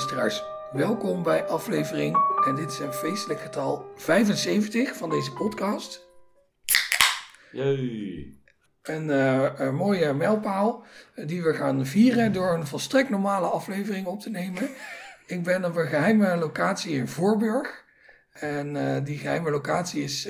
luisteraars. 0.00 0.42
Welkom 0.72 1.22
bij 1.22 1.46
aflevering, 1.46 2.16
en 2.46 2.54
dit 2.54 2.70
is 2.70 2.78
een 2.78 2.92
feestelijk 2.92 3.40
getal, 3.40 3.92
75 3.96 4.96
van 4.96 5.10
deze 5.10 5.32
podcast. 5.32 6.08
Jee. 7.52 8.42
Een, 8.82 9.10
eh, 9.10 9.50
een 9.56 9.74
mooie 9.74 10.12
mijlpaal 10.12 10.84
eh, 11.14 11.26
die 11.26 11.42
we 11.42 11.54
gaan 11.54 11.86
vieren 11.86 12.32
door 12.32 12.54
een 12.54 12.66
volstrekt 12.66 13.10
normale 13.10 13.46
aflevering 13.46 14.06
op 14.06 14.20
te 14.20 14.30
nemen. 14.30 14.68
Ik 15.26 15.42
ben 15.42 15.64
op 15.64 15.76
een 15.76 15.88
geheime 15.88 16.36
locatie 16.36 16.94
in 16.94 17.08
Voorburg. 17.08 17.84
En 18.32 18.76
eh, 18.76 19.04
die 19.04 19.18
geheime 19.18 19.50
locatie 19.50 20.02
is 20.02 20.28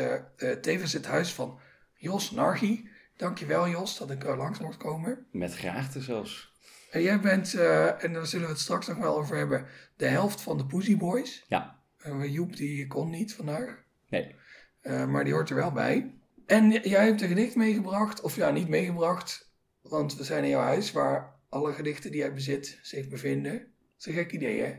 tevens 0.61 0.93
het 0.93 1.07
huis 1.07 1.32
van 1.32 1.59
Jos 1.95 2.31
Nargi. 2.31 2.89
Dankjewel 3.17 3.68
Jos 3.68 3.98
dat 3.98 4.11
ik 4.11 4.25
er 4.25 4.37
langs 4.37 4.59
mocht 4.59 4.76
komen. 4.76 5.26
Met 5.32 5.54
graagte 5.54 6.00
zelfs. 6.00 6.50
En 6.90 7.03
jij 7.03 7.21
bent, 7.21 7.54
eh, 7.54 8.04
en 8.04 8.12
daar 8.12 8.26
zullen 8.26 8.46
we 8.46 8.53
het 8.53 8.61
straks 8.61 8.86
nog 8.86 8.98
wel 8.98 9.17
over 9.18 9.36
hebben, 9.36 9.67
de 9.96 10.07
helft 10.07 10.40
van 10.40 10.58
de 10.58 10.67
Pussy 10.67 10.96
Boys. 10.96 11.44
Ja. 11.48 11.79
Eh, 11.98 12.32
Joep 12.32 12.57
die 12.57 12.86
kon 12.86 13.11
niet 13.11 13.35
vandaag, 13.35 13.85
Nee. 14.08 14.35
eh, 14.81 15.07
maar 15.07 15.25
die 15.25 15.32
hoort 15.32 15.50
er 15.50 15.57
wel 15.57 15.72
bij. 15.72 16.14
En 16.46 16.71
jij 16.71 17.04
hebt 17.04 17.22
een 17.22 17.29
gedicht 17.29 17.57
meegebracht, 17.57 18.21
of 18.21 18.36
ja, 18.36 18.50
niet 18.50 18.68
meegebracht, 18.68 19.50
want 19.81 20.17
we 20.17 20.25
zijn 20.25 20.45
in 20.45 20.50
jouw 20.50 20.62
huis 20.62 20.93
waar 20.93 21.34
alle 21.48 21.72
gedichten 21.72 22.11
die 22.11 22.21
jij 22.21 22.34
bezit 22.34 22.79
zich 22.82 23.09
bevinden. 23.09 23.53
Dat 23.53 23.68
is 23.98 24.07
een 24.07 24.12
gek 24.12 24.32
idee, 24.32 24.61
hè? 24.61 24.75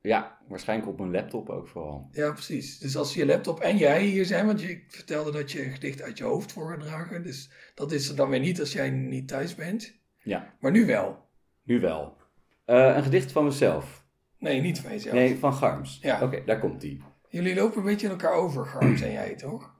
Ja, 0.00 0.38
waarschijnlijk 0.48 0.88
op 0.88 0.98
mijn 0.98 1.10
laptop 1.10 1.48
ook 1.48 1.68
vooral. 1.68 2.08
Ja, 2.12 2.32
precies. 2.32 2.78
Dus 2.78 2.96
als 2.96 3.14
je 3.14 3.26
laptop 3.26 3.60
en 3.60 3.76
jij 3.76 4.02
hier 4.04 4.24
zijn, 4.24 4.46
want 4.46 4.60
je 4.60 4.84
vertelde 4.88 5.30
dat 5.32 5.52
je 5.52 5.64
een 5.64 5.72
gedicht 5.72 6.02
uit 6.02 6.18
je 6.18 6.24
hoofd 6.24 6.52
voorgedragen, 6.52 7.22
dus 7.22 7.50
dat 7.74 7.92
is 7.92 8.08
er 8.08 8.16
dan 8.16 8.30
weer 8.30 8.40
niet 8.40 8.60
als 8.60 8.72
jij 8.72 8.90
niet 8.90 9.28
thuis 9.28 9.54
bent. 9.54 9.94
Ja, 10.22 10.54
Maar 10.60 10.70
nu 10.70 10.86
wel. 10.86 11.26
Nu 11.68 11.80
wel. 11.80 12.16
Eh, 12.64 12.96
een 12.96 13.02
gedicht 13.02 13.32
van 13.32 13.44
mezelf. 13.44 14.06
Nee, 14.38 14.60
niet 14.60 14.80
van 14.80 14.90
jezelf. 14.90 15.14
Nee, 15.14 15.38
van 15.38 15.52
Garms. 15.52 15.98
Ja. 16.02 16.22
Oké, 16.22 16.42
daar 16.44 16.58
komt 16.58 16.80
die. 16.80 17.02
Jullie 17.28 17.54
lopen 17.54 17.78
een 17.78 17.84
beetje 17.84 18.06
in 18.06 18.12
elkaar 18.12 18.32
over, 18.32 18.66
Garms 18.66 19.00
en 19.00 19.12
jij, 19.12 19.34
toch? 19.34 19.76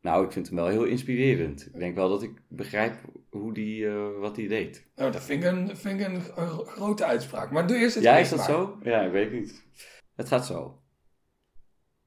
Nou, 0.00 0.24
ik 0.24 0.32
vind 0.32 0.46
hem 0.46 0.56
wel 0.56 0.66
heel 0.66 0.84
inspirerend. 0.84 1.66
Ik 1.66 1.78
denk 1.78 1.94
wel 1.94 2.08
dat 2.08 2.22
ik 2.22 2.40
begrijp 2.48 2.94
hoe 3.30 3.54
die, 3.54 3.88
eh, 3.88 4.18
wat 4.20 4.36
hij 4.36 4.46
deed. 4.46 4.86
Nou, 4.96 5.12
dat 5.12 5.22
vind 5.22 5.44
ik 5.44 5.50
een, 5.50 5.76
vind 5.76 6.00
ik 6.00 6.06
een, 6.06 6.20
grote 6.66 7.04
uitspraak. 7.04 7.50
Maar 7.50 7.66
doe 7.66 7.76
eerst 7.76 7.94
het 7.94 8.04
Ja, 8.04 8.16
is 8.16 8.28
dat 8.28 8.38
maar. 8.38 8.48
zo? 8.48 8.78
Ja, 8.82 9.00
ik 9.00 9.12
weet 9.12 9.24
het 9.24 9.40
niet. 9.40 9.64
Het 10.14 10.28
gaat 10.28 10.46
zo. 10.46 10.80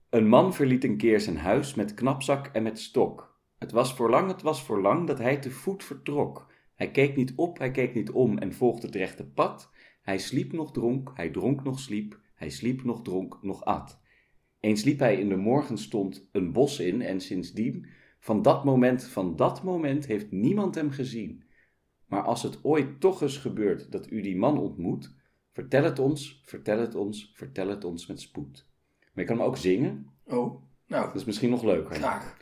Een 0.09 0.27
man 0.27 0.53
verliet 0.53 0.83
een 0.83 0.97
keer 0.97 1.19
zijn 1.19 1.37
huis 1.37 1.75
met 1.75 1.93
knapzak 1.93 2.47
en 2.47 2.63
met 2.63 2.79
stok. 2.79 3.39
Het 3.57 3.71
was 3.71 3.93
voor 3.93 4.09
lang, 4.09 4.27
het 4.27 4.41
was 4.41 4.63
voor 4.63 4.81
lang 4.81 5.07
dat 5.07 5.17
hij 5.17 5.37
te 5.37 5.51
voet 5.51 5.83
vertrok. 5.83 6.47
Hij 6.81 6.91
keek 6.91 7.15
niet 7.15 7.33
op, 7.35 7.57
hij 7.57 7.71
keek 7.71 7.93
niet 7.93 8.11
om 8.11 8.37
en 8.37 8.53
volgde 8.53 8.85
het 8.85 8.95
rechte 8.95 9.25
pad. 9.25 9.69
Hij 10.01 10.17
sliep 10.17 10.51
nog 10.51 10.71
dronk, 10.71 11.11
hij 11.13 11.29
dronk 11.29 11.63
nog 11.63 11.79
sliep, 11.79 12.19
hij 12.35 12.49
sliep 12.49 12.83
nog 12.83 13.01
dronk 13.01 13.37
nog 13.41 13.65
at. 13.65 13.99
Eens 14.59 14.83
liep 14.83 14.99
hij 14.99 15.15
in 15.15 15.29
de 15.29 15.35
morgenstond 15.35 16.29
een 16.31 16.51
bos 16.51 16.79
in 16.79 17.01
en 17.01 17.21
sindsdien, 17.21 17.85
van 18.19 18.41
dat 18.41 18.63
moment, 18.63 19.03
van 19.03 19.35
dat 19.35 19.63
moment 19.63 20.05
heeft 20.05 20.31
niemand 20.31 20.75
hem 20.75 20.91
gezien. 20.91 21.43
Maar 22.05 22.21
als 22.21 22.43
het 22.43 22.63
ooit 22.63 22.99
toch 22.99 23.21
eens 23.21 23.37
gebeurt 23.37 23.91
dat 23.91 24.11
u 24.11 24.21
die 24.21 24.37
man 24.37 24.57
ontmoet, 24.57 25.15
vertel 25.51 25.83
het 25.83 25.99
ons, 25.99 26.41
vertel 26.45 26.79
het 26.79 26.95
ons, 26.95 27.31
vertel 27.35 27.67
het 27.67 27.83
ons 27.83 28.07
met 28.07 28.21
spoed. 28.21 28.67
Maar 28.99 29.23
je 29.23 29.29
kan 29.29 29.37
hem 29.37 29.45
ook 29.45 29.57
zingen, 29.57 30.09
Oh, 30.23 30.63
nou, 30.87 31.05
dat 31.05 31.15
is 31.15 31.25
misschien 31.25 31.49
nog 31.49 31.63
leuker. 31.63 31.95
graag. 31.95 32.37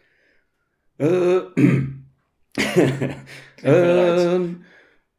Eh, 0.96 1.42
eruit. 2.56 3.18
een 3.62 4.64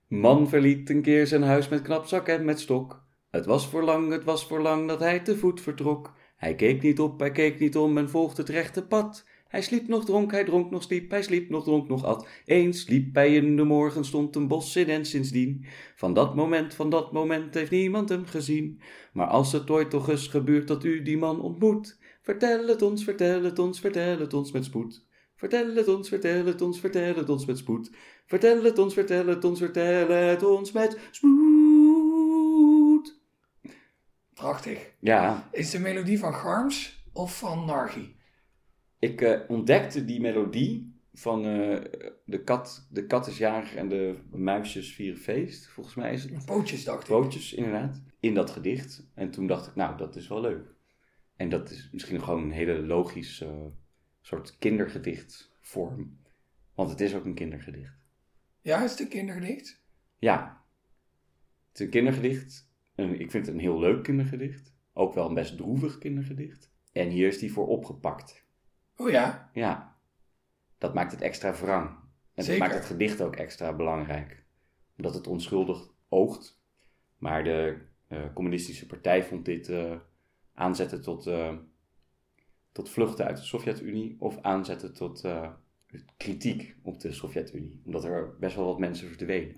man 0.08 0.48
verliet 0.48 0.90
een 0.90 1.02
keer 1.02 1.26
zijn 1.26 1.42
huis 1.42 1.68
met 1.68 1.82
knapzak 1.82 2.28
en 2.28 2.44
met 2.44 2.60
stok. 2.60 3.04
Het 3.30 3.46
was 3.46 3.68
voor 3.68 3.82
lang, 3.82 4.12
het 4.12 4.24
was 4.24 4.46
voor 4.46 4.60
lang 4.60 4.88
dat 4.88 5.00
hij 5.00 5.20
te 5.20 5.36
voet 5.36 5.60
vertrok. 5.60 6.14
Hij 6.36 6.54
keek 6.54 6.82
niet 6.82 7.00
op, 7.00 7.20
hij 7.20 7.30
keek 7.30 7.58
niet 7.58 7.76
om 7.76 7.98
en 7.98 8.10
volgde 8.10 8.42
het 8.42 8.50
rechte 8.50 8.86
pad. 8.86 9.24
Hij 9.48 9.62
sliep 9.62 9.88
nog 9.88 10.04
dronk, 10.04 10.30
hij 10.30 10.44
dronk 10.44 10.70
nog 10.70 10.82
sliep, 10.82 11.10
hij 11.10 11.22
sliep 11.22 11.50
nog 11.50 11.64
dronk 11.64 11.88
nog 11.88 12.04
at. 12.04 12.28
Eens 12.44 12.88
liep 12.88 13.14
hij 13.14 13.34
in 13.34 13.56
de 13.56 13.64
morgen, 13.64 14.04
stond 14.04 14.36
een 14.36 14.48
bos 14.48 14.76
in 14.76 14.88
en 14.88 15.04
sindsdien. 15.04 15.64
Van 15.96 16.14
dat 16.14 16.34
moment, 16.34 16.74
van 16.74 16.90
dat 16.90 17.12
moment 17.12 17.54
heeft 17.54 17.70
niemand 17.70 18.08
hem 18.08 18.26
gezien. 18.26 18.80
Maar 19.12 19.26
als 19.26 19.52
het 19.52 19.70
ooit 19.70 19.90
toch 19.90 20.08
eens 20.08 20.26
gebeurt 20.26 20.68
dat 20.68 20.84
u 20.84 21.02
die 21.02 21.18
man 21.18 21.40
ontmoet, 21.40 21.98
vertel 22.22 22.66
het 22.66 22.82
ons, 22.82 23.04
vertel 23.04 23.42
het 23.42 23.58
ons, 23.58 23.80
vertel 23.80 24.18
het 24.18 24.34
ons 24.34 24.52
met 24.52 24.64
spoed. 24.64 25.06
Vertel 25.36 25.74
het 25.74 25.88
ons, 25.88 26.08
vertel 26.08 26.46
het 26.46 26.60
ons, 26.62 26.80
vertel 26.80 27.14
het 27.14 27.28
ons 27.28 27.46
met 27.46 27.58
spoed. 27.58 27.90
Vertel 28.30 28.64
het 28.64 28.78
ons, 28.78 28.94
vertel 28.94 29.26
het 29.26 29.44
ons, 29.44 29.58
vertel 29.58 30.08
het 30.08 30.42
ons 30.42 30.72
met 30.72 30.98
spoed. 31.10 33.18
Prachtig. 34.34 34.92
Ja, 35.00 35.48
Is 35.52 35.70
de 35.70 35.78
melodie 35.78 36.18
van 36.18 36.34
Garms 36.34 37.04
of 37.12 37.38
van 37.38 37.64
Nargi? 37.64 38.16
ik 38.98 39.20
eh, 39.20 39.40
ontdekte 39.48 40.04
die 40.04 40.20
melodie 40.20 41.00
van 41.12 41.44
eh, 41.44 41.84
de, 42.24 42.42
kat, 42.44 42.86
de 42.90 43.06
kat 43.06 43.26
is 43.26 43.38
jarig 43.38 43.74
en 43.74 43.88
de 43.88 44.16
muisjes 44.30 44.94
vieren 44.94 45.20
feest. 45.20 45.66
Volgens 45.66 45.94
mij 45.94 46.12
is 46.12 46.22
het 46.22 46.44
Pootjes, 46.44 46.84
dacht 46.84 47.02
ik. 47.02 47.08
Pootjes, 47.08 47.52
inderdaad. 47.52 48.02
In 48.20 48.34
dat 48.34 48.50
gedicht. 48.50 49.06
En 49.14 49.30
toen 49.30 49.46
dacht 49.46 49.66
ik, 49.66 49.74
nou, 49.74 49.96
dat 49.96 50.16
is 50.16 50.28
wel 50.28 50.40
leuk. 50.40 50.74
En 51.36 51.48
dat 51.48 51.70
is 51.70 51.88
misschien 51.92 52.22
gewoon 52.22 52.42
een 52.42 52.50
hele 52.50 52.82
logische 52.82 53.44
eh, 53.44 53.66
soort 54.20 54.58
kindergedichtvorm. 54.58 56.18
Want 56.74 56.90
het 56.90 57.00
is 57.00 57.14
ook 57.14 57.24
een 57.24 57.34
kindergedicht. 57.34 57.98
Ja, 58.62 58.84
is 58.84 58.90
het 58.90 59.00
een 59.00 59.08
kindergedicht? 59.08 59.82
Ja, 60.18 60.64
het 61.68 61.80
is 61.80 61.84
een 61.84 61.90
kindergedicht. 61.90 62.68
En 62.94 63.20
ik 63.20 63.30
vind 63.30 63.46
het 63.46 63.54
een 63.54 63.60
heel 63.60 63.78
leuk 63.78 64.02
kindergedicht. 64.02 64.74
Ook 64.92 65.14
wel 65.14 65.28
een 65.28 65.34
best 65.34 65.56
droevig 65.56 65.98
kindergedicht. 65.98 66.70
En 66.92 67.08
hier 67.08 67.26
is 67.26 67.38
die 67.38 67.52
voor 67.52 67.66
opgepakt. 67.66 68.44
Oh 68.96 69.10
ja, 69.10 69.50
Ja, 69.52 69.96
dat 70.78 70.94
maakt 70.94 71.12
het 71.12 71.20
extra 71.20 71.54
wrang. 71.54 71.88
En 72.34 72.46
dat 72.46 72.58
maakt 72.58 72.74
het 72.74 72.84
gedicht 72.84 73.20
ook 73.20 73.36
extra 73.36 73.72
belangrijk. 73.72 74.44
Omdat 74.96 75.14
het 75.14 75.26
onschuldig 75.26 75.88
oogt. 76.08 76.60
Maar 77.18 77.44
de 77.44 77.78
eh, 78.06 78.32
communistische 78.34 78.86
partij 78.86 79.24
vond 79.24 79.44
dit 79.44 79.68
eh, 79.68 79.96
aanzetten 80.54 81.02
tot, 81.02 81.26
eh, 81.26 81.56
tot 82.72 82.90
vluchten 82.90 83.26
uit 83.26 83.36
de 83.36 83.42
Sovjet-Unie. 83.42 84.16
Of 84.18 84.42
aanzetten 84.42 84.94
tot 84.94 85.28
kritiek 86.16 86.74
op 86.82 87.00
de 87.00 87.12
Sovjet-Unie. 87.12 87.82
Omdat 87.84 88.04
er 88.04 88.36
best 88.38 88.56
wel 88.56 88.64
wat 88.64 88.78
mensen 88.78 89.08
verdwenen. 89.08 89.56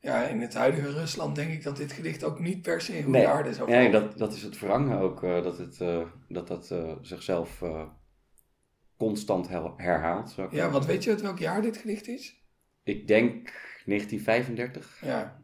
ja, 0.00 0.26
in 0.28 0.40
het 0.40 0.54
huidige 0.54 0.90
Rusland 0.92 1.34
denk 1.36 1.52
ik 1.52 1.62
dat 1.62 1.76
dit 1.76 1.92
gedicht 1.92 2.24
ook 2.24 2.40
niet 2.40 2.62
per 2.62 2.80
se 2.80 2.96
in 2.96 3.02
goede 3.04 3.26
aarde 3.26 3.54
zou 3.54 3.70
Nee, 3.70 3.90
dat, 3.90 4.18
dat 4.18 4.32
is 4.32 4.42
het 4.42 4.58
wrangen 4.58 4.98
ook. 4.98 5.22
eh, 5.22 5.42
dat 5.42 5.58
het, 5.58 5.80
eh, 5.80 6.08
dat, 6.28 6.46
dat 6.48 6.70
eh, 6.70 6.96
zichzelf 7.00 7.62
constant 8.96 9.48
her- 9.48 9.72
herhaalt. 9.76 10.28
Ja, 10.28 10.34
zeggen. 10.34 10.72
want 10.72 10.86
weet 10.86 11.04
je 11.04 11.10
uit 11.10 11.20
welk 11.20 11.38
jaar 11.38 11.62
dit 11.62 11.76
gedicht 11.76 12.08
is? 12.08 12.42
Ik 12.82 13.06
denk 13.08 13.32
1935. 13.84 15.00
Ja, 15.04 15.42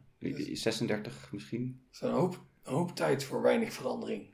36 0.53 1.29
misschien. 1.31 1.81
dat 1.85 1.93
is 1.93 2.01
een 2.01 2.11
hoop, 2.19 2.45
een 2.63 2.73
hoop 2.73 2.95
tijd 2.95 3.23
voor 3.23 3.41
weinig 3.41 3.73
verandering. 3.73 4.30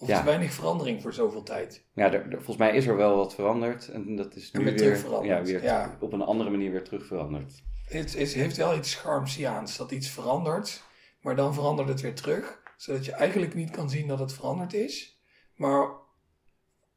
Of 0.00 0.08
Ja. 0.08 0.18
is 0.18 0.24
weinig 0.24 0.52
verandering 0.52 1.02
voor 1.02 1.12
zoveel 1.12 1.42
tijd? 1.42 1.84
Ja, 1.94 2.04
er, 2.12 2.24
er- 2.24 2.30
volgens 2.36 2.56
mij 2.56 2.76
is 2.76 2.86
er 2.86 2.96
wel 2.96 3.16
wat 3.16 3.34
veranderd. 3.34 3.88
En 3.88 4.16
dat 4.16 4.34
is 4.36 4.52
nu 4.52 4.64
weer 4.64 4.74
weer, 4.74 5.24
Ja, 5.24 5.42
weer 5.42 5.62
ja. 5.62 5.96
op 6.00 6.12
een 6.12 6.22
andere 6.22 6.50
manier 6.50 6.70
weer 6.70 6.84
terug 6.84 7.06
veranderd. 7.06 7.62
Het 7.84 8.14
is, 8.14 8.34
heeft 8.34 8.56
wel 8.56 8.76
iets 8.76 8.94
Garmsiaans, 8.94 9.76
dat 9.76 9.90
iets 9.90 10.08
verandert, 10.08 10.82
maar 11.20 11.36
dan 11.36 11.54
verandert 11.54 11.88
het 11.88 12.00
weer 12.00 12.14
terug. 12.14 12.60
Zodat 12.76 13.04
je 13.04 13.12
eigenlijk 13.12 13.54
niet 13.54 13.70
kan 13.70 13.90
zien 13.90 14.06
dat 14.08 14.18
het 14.18 14.32
veranderd 14.32 14.72
is. 14.74 15.20
Maar 15.54 15.92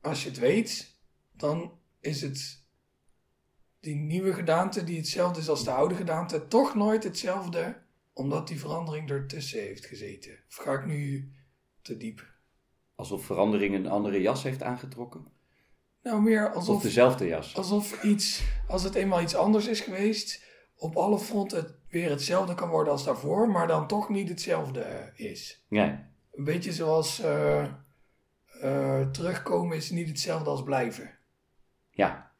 als 0.02 0.24
je 0.24 0.30
het 0.30 0.40
weet, 0.40 0.98
dan 1.32 1.80
is 2.00 2.22
het 2.22 2.64
die 3.80 3.96
nieuwe 3.96 4.34
gedaante, 4.34 4.84
die 4.84 4.98
hetzelfde 4.98 5.40
is 5.40 5.50
als 5.50 5.64
de 5.64 5.72
oude 5.72 5.96
gedaante, 5.96 6.48
toch 6.48 6.76
nooit 6.76 7.04
hetzelfde, 7.04 7.82
omdat 8.14 8.48
die 8.48 8.60
verandering 8.60 9.10
ertussen 9.10 9.60
heeft 9.60 9.86
gezeten. 9.86 10.40
Of 10.50 10.56
ga 10.56 10.74
ik 10.74 10.86
nu 10.86 11.32
te 11.82 11.98
diep? 11.98 12.32
Alsof 13.04 13.26
verandering 13.26 13.76
een 13.76 13.88
andere 13.88 14.22
jas 14.22 14.44
heeft 14.44 14.64
aangetrokken. 14.64 15.26
Nou, 16.04 16.22
meer 16.22 16.50
Of 16.50 16.56
alsof, 16.56 16.82
dezelfde 16.82 17.26
jas. 17.26 17.56
alsof 17.56 18.04
iets, 18.04 18.44
als 18.68 18.84
het 18.84 18.96
eenmaal 18.96 19.22
iets 19.22 19.36
anders 19.36 19.68
is 19.68 19.80
geweest, 19.80 20.46
op 20.76 20.96
alle 20.96 21.20
fronten 21.20 21.58
het 21.58 21.76
weer 21.90 22.10
hetzelfde 22.10 22.56
kan 22.56 22.70
worden 22.70 22.94
als 22.94 23.04
daarvoor, 23.04 23.50
maar 23.50 23.68
dan 23.68 23.88
toch 23.88 24.10
niet 24.10 24.30
hetzelfde 24.30 24.80
eh, 24.82 25.32
is. 25.32 25.66
Ja, 25.70 26.10
Een 26.32 26.44
beetje 26.44 26.72
zoals 26.74 27.20
eh, 27.20 27.64
eh, 28.62 29.10
terugkomen 29.12 29.78
is 29.78 29.90
niet 29.90 30.08
hetzelfde 30.08 30.50
als 30.50 30.64
blijven. 30.64 31.18
ja. 31.90 32.32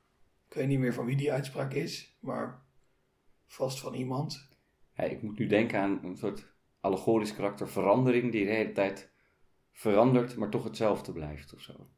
Ik 0.50 0.54
weet 0.60 0.68
niet 0.68 0.80
meer 0.80 0.94
van 0.94 1.06
wie 1.06 1.16
die 1.16 1.32
uitspraak 1.32 1.74
is, 1.74 2.18
maar 2.20 2.62
vast 3.46 3.80
van 3.80 3.94
iemand. 3.94 4.48
Ja, 4.94 5.04
ik 5.04 5.22
moet 5.22 5.38
nu 5.40 5.48
denken 5.48 5.80
aan 5.80 6.00
een 6.04 6.18
soort 6.18 6.48
allegorisch 6.80 7.36
karakter 7.36 7.70
verandering 7.70 8.32
die 8.32 8.46
de 8.46 8.52
hele 8.52 8.72
tijd 8.72 9.12
verandert, 9.74 10.36
maar 10.36 10.50
toch 10.50 10.64
hetzelfde 10.64 11.12
blijft 11.12 11.54
of 11.54 11.62
zo. 11.62 11.90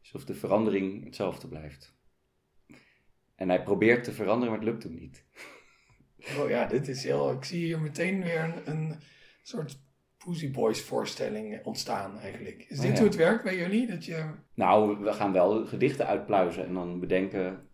Alsof 0.00 0.24
de 0.24 0.34
verandering 0.34 1.04
hetzelfde 1.04 1.48
blijft. 1.48 1.94
En 3.34 3.48
hij 3.48 3.62
probeert 3.62 4.04
te 4.04 4.12
veranderen, 4.12 4.48
maar 4.48 4.60
het 4.60 4.68
lukt 4.68 4.82
hem 4.82 4.94
niet. 4.94 5.24
Oh 6.38 6.48
ja, 6.48 6.66
dit 6.66 6.88
is 6.88 7.04
heel. 7.04 7.32
Ik 7.32 7.44
zie 7.44 7.64
hier 7.64 7.80
meteen 7.80 8.22
weer 8.22 8.42
een, 8.42 8.70
een 8.70 9.00
soort 9.42 9.78
Pussy 10.24 10.50
Boys 10.50 10.82
voorstelling 10.82 11.64
ontstaan 11.64 12.18
eigenlijk. 12.18 12.66
Is 12.68 12.78
Oh, 12.78 12.82
dit 12.84 12.92
ja. 12.92 12.98
hoe 12.98 13.06
het 13.06 13.16
werkt 13.16 13.42
bij 13.42 13.56
jullie? 13.56 13.86
Dat 13.86 14.04
je... 14.04 14.30
Nou, 14.54 14.98
we 14.98 15.12
gaan 15.12 15.32
wel 15.32 15.66
gedichten 15.66 16.06
uitpluizen 16.06 16.66
en 16.66 16.74
dan 16.74 17.00
bedenken, 17.00 17.68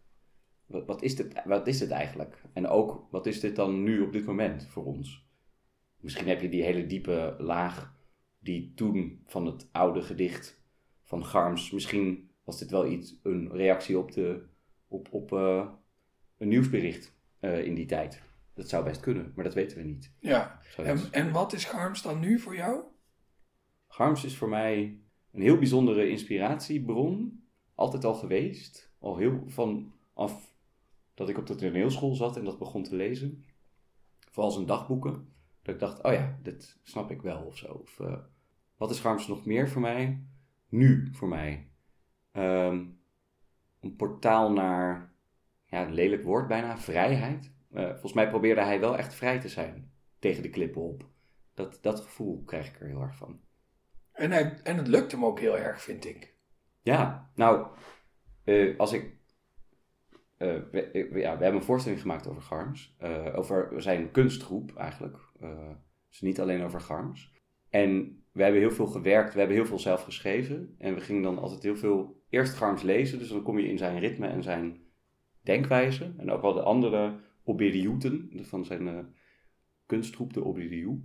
wat, 0.66 0.86
wat, 0.86 1.02
is 1.02 1.16
dit, 1.16 1.42
wat 1.44 1.66
is 1.66 1.78
dit 1.78 1.90
eigenlijk? 1.90 2.42
En 2.52 2.66
ook, 2.66 3.06
wat 3.10 3.26
is 3.26 3.40
dit 3.40 3.56
dan 3.56 3.82
nu 3.82 4.00
op 4.00 4.12
dit 4.12 4.26
moment 4.26 4.66
voor 4.66 4.84
ons? 4.84 5.26
Misschien 6.00 6.28
heb 6.28 6.40
je 6.40 6.48
die 6.48 6.62
hele 6.62 6.86
diepe 6.86 7.34
laag 7.38 7.94
die 8.40 8.72
toen 8.74 9.22
van 9.26 9.46
het 9.46 9.68
oude 9.72 10.02
gedicht 10.02 10.62
van 11.02 11.24
Garms, 11.24 11.70
misschien 11.70 12.30
was 12.44 12.58
dit 12.58 12.70
wel 12.70 12.86
iets, 12.86 13.18
een 13.22 13.50
reactie 13.52 13.98
op, 13.98 14.12
de, 14.12 14.42
op, 14.88 15.08
op 15.12 15.32
eh, 15.32 15.68
een 16.38 16.48
nieuwsbericht 16.48 17.16
eh, 17.40 17.64
in 17.64 17.74
die 17.74 17.86
tijd. 17.86 18.22
Dat 18.54 18.68
zou 18.68 18.84
best 18.84 19.00
kunnen, 19.00 19.32
maar 19.34 19.44
dat 19.44 19.54
weten 19.54 19.76
we 19.76 19.82
niet. 19.82 20.12
Ja. 20.20 20.60
En, 20.76 20.98
en 21.10 21.32
wat 21.32 21.52
is 21.52 21.64
Garms 21.64 22.02
dan 22.02 22.20
nu 22.20 22.38
voor 22.38 22.56
jou? 22.56 22.82
Garms 23.88 24.24
is 24.24 24.36
voor 24.36 24.48
mij 24.48 25.00
een 25.32 25.40
heel 25.40 25.58
bijzondere 25.58 26.08
inspiratiebron. 26.08 27.42
Altijd 27.74 28.04
al 28.04 28.14
geweest. 28.14 28.92
Al 28.98 29.16
heel 29.16 29.42
vanaf 29.46 30.54
dat 31.14 31.28
ik 31.28 31.38
op 31.38 31.46
de 31.46 31.54
toneelschool 31.54 32.14
zat 32.14 32.36
en 32.36 32.44
dat 32.44 32.58
begon 32.58 32.82
te 32.82 32.96
lezen. 32.96 33.44
Vooral 34.30 34.50
zijn 34.50 34.66
dagboeken. 34.66 35.29
Dat 35.62 35.74
ik 35.74 35.80
dacht, 35.80 36.02
oh 36.02 36.12
ja, 36.12 36.38
dit 36.42 36.78
snap 36.82 37.10
ik 37.10 37.22
wel 37.22 37.42
of 37.42 37.56
zo. 37.56 37.72
Of, 37.72 38.00
eh, 38.00 38.18
wat 38.76 38.90
is 38.90 39.00
Garms 39.00 39.26
nog 39.26 39.44
meer 39.44 39.68
voor 39.68 39.80
mij? 39.80 40.22
Nu 40.68 41.08
voor 41.12 41.28
mij. 41.28 41.70
Ehm, 42.32 42.84
een 43.80 43.96
portaal 43.96 44.52
naar, 44.52 45.12
ja, 45.64 45.82
een 45.86 45.94
lelijk 45.94 46.24
woord 46.24 46.48
bijna, 46.48 46.78
vrijheid. 46.78 47.52
Eh, 47.72 47.88
volgens 47.90 48.12
mij 48.12 48.28
probeerde 48.28 48.60
hij 48.60 48.80
wel 48.80 48.96
echt 48.96 49.14
vrij 49.14 49.40
te 49.40 49.48
zijn 49.48 49.92
tegen 50.18 50.42
de 50.42 50.50
klippen 50.50 50.82
op. 50.82 51.08
Dat, 51.54 51.78
dat 51.82 52.00
gevoel 52.00 52.42
krijg 52.44 52.68
ik 52.68 52.80
er 52.80 52.86
heel 52.86 53.02
erg 53.02 53.16
van. 53.16 53.40
En, 54.12 54.30
hij, 54.30 54.60
en 54.62 54.76
het 54.76 54.86
lukt 54.86 55.12
hem 55.12 55.24
ook 55.24 55.40
heel 55.40 55.58
erg, 55.58 55.82
vind 55.82 56.04
ik. 56.04 56.34
Ja, 56.82 57.30
nou, 57.34 57.66
eh, 58.44 58.78
als 58.78 58.92
ik. 58.92 59.18
Eh, 60.40 60.56
we, 60.70 60.90
eh, 60.90 61.20
ja, 61.20 61.36
we 61.36 61.42
hebben 61.42 61.60
een 61.60 61.66
voorstelling 61.66 62.00
gemaakt 62.00 62.28
over 62.28 62.42
Garms. 62.42 62.94
eh, 62.98 63.38
over 63.38 63.82
zijn 63.82 64.10
kunstgroep 64.10 64.76
eigenlijk. 64.76 65.18
dus 66.08 66.20
niet 66.20 66.40
alleen 66.40 66.62
over 66.62 66.80
Garms. 66.80 67.32
En 67.68 68.22
we 68.32 68.42
hebben 68.42 68.60
heel 68.60 68.70
veel 68.70 68.86
gewerkt, 68.86 69.32
we 69.32 69.38
hebben 69.38 69.56
heel 69.56 69.66
veel 69.66 69.78
zelf 69.78 70.02
geschreven. 70.02 70.74
En 70.78 70.94
we 70.94 71.00
gingen 71.00 71.22
dan 71.22 71.38
altijd 71.38 71.62
heel 71.62 71.76
veel 71.76 72.22
eerst 72.28 72.54
Garms 72.54 72.82
lezen. 72.82 73.18
Dus 73.18 73.28
dan 73.28 73.42
kom 73.42 73.58
je 73.58 73.68
in 73.68 73.78
zijn 73.78 73.98
ritme 73.98 74.26
en 74.26 74.42
zijn 74.42 74.80
denkwijze. 75.42 76.14
En 76.16 76.30
ook 76.30 76.42
wel 76.42 76.52
de 76.52 76.62
andere 76.62 77.20
Obediuten 77.44 78.30
van 78.42 78.64
zijn 78.64 79.14
kunstgroep, 79.86 80.32
de 80.32 80.44
Obediu. 80.44 81.00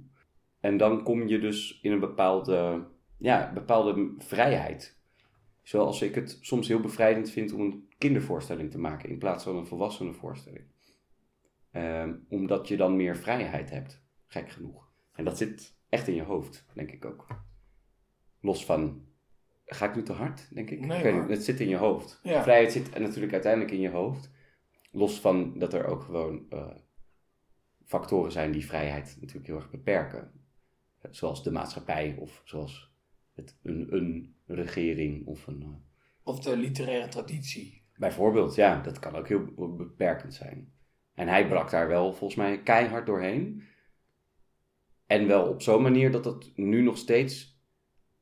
En 0.59 0.77
dan 0.77 1.03
kom 1.03 1.27
je 1.27 1.39
dus 1.39 1.79
in 1.81 1.91
een 1.91 1.99
bepaalde, 1.99 2.87
ja, 3.17 3.51
bepaalde 3.53 4.13
vrijheid. 4.17 4.99
Zoals 5.63 6.01
ik 6.01 6.15
het 6.15 6.37
soms 6.41 6.67
heel 6.67 6.79
bevrijdend 6.79 7.29
vind 7.29 7.53
om 7.53 7.61
een 7.61 7.84
kindervoorstelling 7.97 8.71
te 8.71 8.77
maken 8.77 9.09
in 9.09 9.17
plaats 9.17 9.43
van 9.43 9.55
een 9.55 9.65
volwassenenvoorstelling. 9.65 10.65
Ehm, 11.71 12.15
omdat 12.29 12.67
je 12.67 12.77
dan 12.77 12.95
meer 12.95 13.17
vrijheid 13.17 13.69
hebt, 13.69 14.03
gek 14.27 14.49
genoeg. 14.49 14.91
En 15.13 15.25
dat 15.25 15.37
zit 15.37 15.75
echt 15.89 16.07
in 16.07 16.15
je 16.15 16.23
hoofd, 16.23 16.65
denk 16.73 16.91
ik 16.91 17.05
ook. 17.05 17.27
Los 18.39 18.65
van, 18.65 19.05
ga 19.65 19.89
ik 19.89 19.95
nu 19.95 20.03
te 20.03 20.13
hard, 20.13 20.53
denk 20.53 20.69
ik? 20.69 20.79
Nee, 20.85 21.03
het 21.13 21.43
zit 21.43 21.59
in 21.59 21.69
je 21.69 21.77
hoofd. 21.77 22.19
Ja. 22.23 22.43
Vrijheid 22.43 22.71
zit 22.71 22.99
natuurlijk 22.99 23.33
uiteindelijk 23.33 23.73
in 23.73 23.79
je 23.79 23.89
hoofd. 23.89 24.31
Los 24.91 25.19
van 25.19 25.59
dat 25.59 25.73
er 25.73 25.85
ook 25.85 26.01
gewoon 26.01 26.45
eh, 26.49 26.75
factoren 27.85 28.31
zijn 28.31 28.51
die 28.51 28.65
vrijheid 28.65 29.17
natuurlijk 29.19 29.47
heel 29.47 29.55
erg 29.55 29.69
beperken. 29.71 30.31
Zoals 31.11 31.43
de 31.43 31.51
maatschappij 31.51 32.15
of 32.19 32.41
zoals 32.45 32.91
het, 33.33 33.59
een, 33.63 33.95
een 33.95 34.35
regering 34.45 35.25
of 35.27 35.47
een... 35.47 35.61
eh, 35.61 35.69
Of 36.23 36.39
de 36.39 36.57
literaire 36.57 37.07
traditie. 37.07 37.83
Bijvoorbeeld, 37.95 38.55
ja, 38.55 38.81
dat 38.81 38.99
kan 38.99 39.15
ook 39.15 39.27
heel 39.27 39.75
beperkend 39.77 40.33
zijn. 40.33 40.73
En 41.13 41.27
hij 41.27 41.47
brak 41.47 41.69
daar 41.69 41.87
wel 41.87 42.13
volgens 42.13 42.39
mij 42.39 42.61
keihard 42.61 43.05
doorheen. 43.05 43.63
En 45.05 45.27
wel 45.27 45.49
op 45.49 45.61
zo'n 45.61 45.81
manier 45.81 46.11
dat 46.11 46.25
het 46.25 46.57
nu 46.57 46.81
nog 46.81 46.97
steeds 46.97 47.59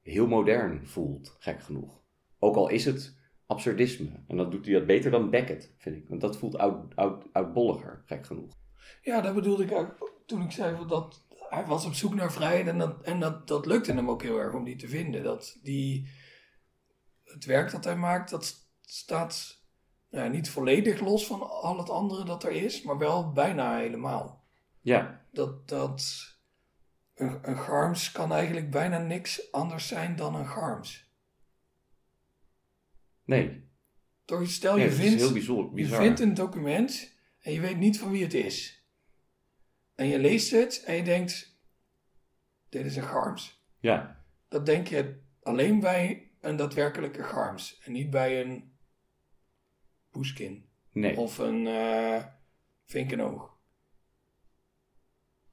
heel 0.01 0.27
modern 0.27 0.87
voelt, 0.87 1.35
gek 1.39 1.61
genoeg. 1.61 2.01
Ook 2.39 2.55
al 2.55 2.69
is 2.69 2.85
het 2.85 3.17
absurdisme. 3.45 4.23
En 4.27 4.37
dan 4.37 4.49
doet 4.49 4.65
hij 4.65 4.73
dat 4.73 4.85
beter 4.85 5.11
dan 5.11 5.29
Beckett, 5.29 5.73
vind 5.77 5.95
ik. 5.95 6.07
Want 6.07 6.21
dat 6.21 6.37
voelt 6.37 6.57
oud, 6.57 6.95
oud, 6.95 7.25
oudbolliger, 7.31 8.03
gek 8.05 8.25
genoeg. 8.25 8.57
Ja, 9.01 9.21
dat 9.21 9.35
bedoelde 9.35 9.63
ik 9.63 9.71
ook 9.71 10.21
toen 10.25 10.41
ik 10.41 10.51
zei 10.51 10.85
dat 10.87 11.25
hij 11.49 11.65
was 11.65 11.85
op 11.85 11.93
zoek 11.93 12.13
naar 12.13 12.31
vrijheid 12.31 12.67
en, 12.67 12.77
dat, 12.77 13.01
en 13.01 13.19
dat, 13.19 13.47
dat 13.47 13.65
lukte 13.65 13.93
hem 13.93 14.09
ook 14.09 14.21
heel 14.21 14.39
erg 14.39 14.53
om 14.53 14.63
die 14.63 14.75
te 14.75 14.87
vinden. 14.87 15.23
Dat 15.23 15.59
die, 15.63 16.07
het 17.23 17.45
werk 17.45 17.71
dat 17.71 17.83
hij 17.83 17.95
maakt, 17.95 18.29
dat 18.29 18.67
staat 18.81 19.62
ja, 20.13 20.27
niet 20.27 20.49
volledig 20.49 20.99
los 20.99 21.25
van 21.27 21.49
al 21.49 21.77
het 21.77 21.89
andere 21.89 22.25
dat 22.25 22.43
er 22.43 22.51
is, 22.51 22.81
maar 22.81 22.97
wel 22.97 23.31
bijna 23.31 23.77
helemaal. 23.77 24.43
Ja, 24.81 25.25
Dat, 25.31 25.67
dat 25.67 26.03
een, 27.15 27.49
een 27.49 27.57
Garms 27.57 28.11
kan 28.11 28.31
eigenlijk 28.31 28.69
bijna 28.71 28.97
niks 28.97 29.51
anders 29.51 29.87
zijn 29.87 30.15
dan 30.15 30.35
een 30.35 30.47
Garms. 30.47 31.11
nee. 33.23 33.71
Toch, 34.25 34.47
stel 34.47 34.75
nee 34.75 34.83
je 34.85 34.91
vindt, 34.91 35.21
heel 35.21 35.31
bizar. 35.31 35.71
je 35.73 35.85
vindt 35.85 36.19
een 36.19 36.33
document 36.33 37.13
en 37.39 37.53
je 37.53 37.59
weet 37.59 37.77
niet 37.77 37.99
van 37.99 38.11
wie 38.11 38.23
het 38.23 38.33
is. 38.33 38.85
En 39.95 40.07
je 40.07 40.19
leest 40.19 40.51
het 40.51 40.83
en 40.85 40.95
je 40.95 41.03
denkt, 41.03 41.57
dit 42.69 42.85
is 42.85 42.95
een 42.95 43.03
Garms. 43.03 43.63
Ja, 43.79 44.23
Dat 44.47 44.65
denk 44.65 44.87
je 44.87 45.21
alleen 45.41 45.79
bij 45.79 46.31
een 46.41 46.55
daadwerkelijke 46.55 47.23
Garms. 47.23 47.79
En 47.83 47.91
niet 47.91 48.09
bij 48.09 48.41
een 48.41 48.72
Poeskin. 50.13 50.65
nee. 50.91 51.17
Of 51.17 51.37
een 51.37 51.67
eh 51.67 52.23
Vinkenoog. 52.85 53.51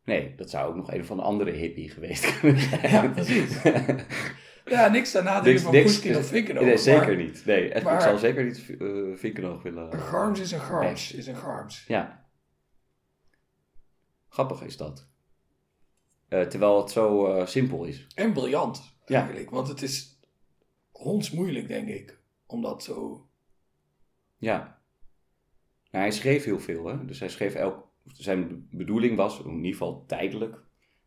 Nee, 0.04 0.34
dat 0.34 0.50
zou 0.50 0.68
ook 0.68 0.76
nog 0.76 0.92
een 0.92 1.04
van 1.04 1.16
de 1.16 1.22
andere 1.22 1.50
hippie 1.50 1.90
geweest 1.90 2.24
kunnen 2.40 2.60
zijn. 2.68 2.90
Ja, 2.90 3.08
precies. 3.08 3.62
Ja, 4.64 4.88
niks 4.88 5.12
nadele 5.12 5.42
Niks- 5.52 5.62
van 5.62 5.72
Poeskin 5.82 6.16
of 6.16 6.26
Vinkenoog. 6.26 6.64
Nee, 6.64 6.76
zeker 6.76 7.06
maar 7.06 7.16
niet. 7.16 7.42
Nee, 7.46 7.68
ik 7.68 7.82
zal 8.00 8.18
zeker 8.18 8.44
niet 8.44 8.68
uh, 8.68 9.16
Vinkenoog 9.16 9.62
willen... 9.62 9.92
Een 9.92 9.98
Garms 10.00 10.40
is 10.40 10.52
een 10.52 10.60
Garms. 10.60 11.12
Is 11.12 11.26
een 11.26 11.37
Garms. 11.37 11.85
Ja. 11.87 12.28
Grappig 14.28 14.62
is 14.62 14.76
dat. 14.76 15.08
Eh, 16.28 16.42
terwijl 16.42 16.80
het 16.80 16.90
zo 16.90 17.42
simpel 17.46 17.85
is. 17.85 18.06
En 18.14 18.32
briljant, 18.32 18.96
Ja. 19.06 19.18
eigenlijk. 19.20 19.50
Want 19.50 19.68
het 19.68 19.82
is 19.82 20.20
hondsmoeilijk, 20.90 21.68
denk 21.68 21.88
ik. 21.88 22.18
Om 22.46 22.62
dat 22.62 22.82
zo... 22.82 23.28
Ja. 24.40 24.78
Nou, 25.90 26.04
hij 26.04 26.11
schreef 26.11 26.44
heel 26.44 26.61
veel, 26.61 26.87
hè. 26.87 27.04
Dus 27.04 27.18
hij 27.20 27.28
schreef 27.28 27.54
elk... 27.54 27.88
Zijn 28.12 28.68
bedoeling 28.70 29.16
was, 29.16 29.40
in 29.44 29.56
ieder 29.56 29.70
geval 29.70 30.04
tijdelijk, 30.06 30.62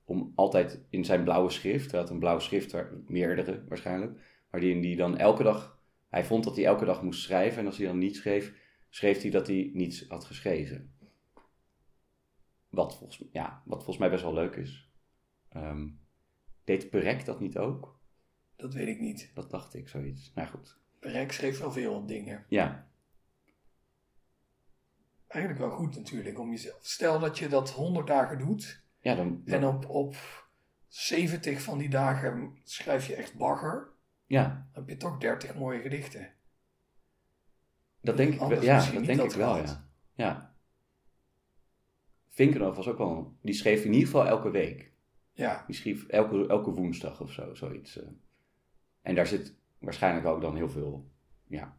om 0.06 0.32
altijd 0.36 0.82
in 0.90 1.06
zijn 1.06 1.24
blauwe 1.24 1.50
schrift, 1.50 1.92
hij 1.92 2.00
had 2.00 2.10
een 2.10 2.20
blauwe 2.20 2.42
schrift, 2.42 2.76
meerdere 3.08 3.64
waarschijnlijk, 3.68 4.20
maar 4.52 4.62
die, 4.62 4.82
die 4.82 4.96
dan 4.96 5.18
elke 5.18 5.44
dag, 5.44 5.80
hij 6.10 6.26
vond 6.26 6.44
dat 6.44 6.56
hij 6.56 6.66
elke 6.66 6.86
dag 6.86 7.04
moest 7.04 7.22
schrijven 7.22 7.60
en 7.60 7.66
als 7.66 7.78
hij 7.78 7.88
dan 7.88 7.98
niet 7.98 8.16
schreef, 8.16 8.54
schreef 8.90 9.22
hij 9.22 9.32
dat 9.32 9.48
hij 9.48 9.70
niets 9.74 10.06
had 10.08 10.26
geschreven. 10.26 10.94
Wat 12.70 12.98
volgens, 12.98 13.24
ja, 13.32 13.62
wat 13.66 13.78
volgens 13.78 13.98
mij 13.98 14.10
best 14.10 14.24
wel 14.24 14.34
leuk 14.34 14.56
is. 14.56 14.90
Ehm, 15.50 15.88
deed 16.64 16.90
Perec 16.90 17.26
dat 17.26 17.40
niet 17.40 17.58
ook? 17.58 18.00
Dat 18.56 18.74
weet 18.74 18.88
ik 18.88 19.00
niet. 19.00 19.32
Dat 19.34 19.52
dacht 19.52 19.74
ik, 19.74 19.88
zoiets. 19.88 20.32
Nou 20.36 20.48
goed. 20.48 20.78
Perec 21.00 21.32
schreef 21.32 21.60
wel 21.60 21.72
veel 21.72 22.06
dingen. 22.06 22.46
Ja, 22.50 22.88
Eigenlijk 25.34 25.60
wel 25.60 25.78
goed 25.78 25.96
natuurlijk. 25.96 26.40
Om 26.40 26.50
jezelf... 26.52 26.80
Stel 26.82 27.20
dat 27.20 27.38
je 27.40 27.48
dat 27.48 27.72
100 27.72 28.08
dagen 28.08 28.38
doet. 28.38 28.84
ja 29.00 29.16
dan, 29.16 29.42
dan- 29.46 29.56
En 29.62 29.68
op, 29.68 29.90
op 29.90 30.16
70 30.88 31.62
van 31.62 31.78
die 31.78 31.90
dagen 31.90 32.58
schrijf 32.64 33.08
je 33.08 33.16
echt 33.16 33.36
bagger. 33.38 33.90
ja, 34.26 34.44
Dan 34.74 34.84
heb 34.84 34.90
je 34.90 34.98
toch 34.98 35.18
30 35.18 35.56
mooie 35.56 35.80
gedichten. 35.82 36.30
Dat 38.02 38.18
denk 38.18 38.34
ik 38.34 38.40
wel. 38.40 38.62
Ja, 38.62 38.92
dat 38.92 39.06
denk 39.06 39.22
ik 39.22 39.32
wel, 39.32 39.58
ja. 39.58 39.88
ja. 40.14 40.56
Vinkenoog 42.30 42.76
was 42.76 42.88
ook 42.88 42.98
wel... 42.98 43.38
Die 43.42 43.54
schreef 43.54 43.84
in 43.84 43.92
ieder 43.94 44.06
geval 44.08 44.28
elke 44.28 44.50
week. 44.50 44.92
Ja, 45.34 45.64
Die 45.68 45.76
schreef 45.76 46.08
elke, 46.08 46.48
elke 46.48 46.72
woensdag 46.72 47.22
of 47.22 47.32
zo, 47.32 47.54
zoiets. 47.54 47.98
eh. 48.02 48.08
En 49.02 49.16
daar 49.16 49.28
zit 49.28 49.56
waarschijnlijk 49.80 50.26
ook 50.26 50.42
dan 50.42 50.56
heel 50.56 50.70
veel, 50.70 51.12
ja, 51.48 51.78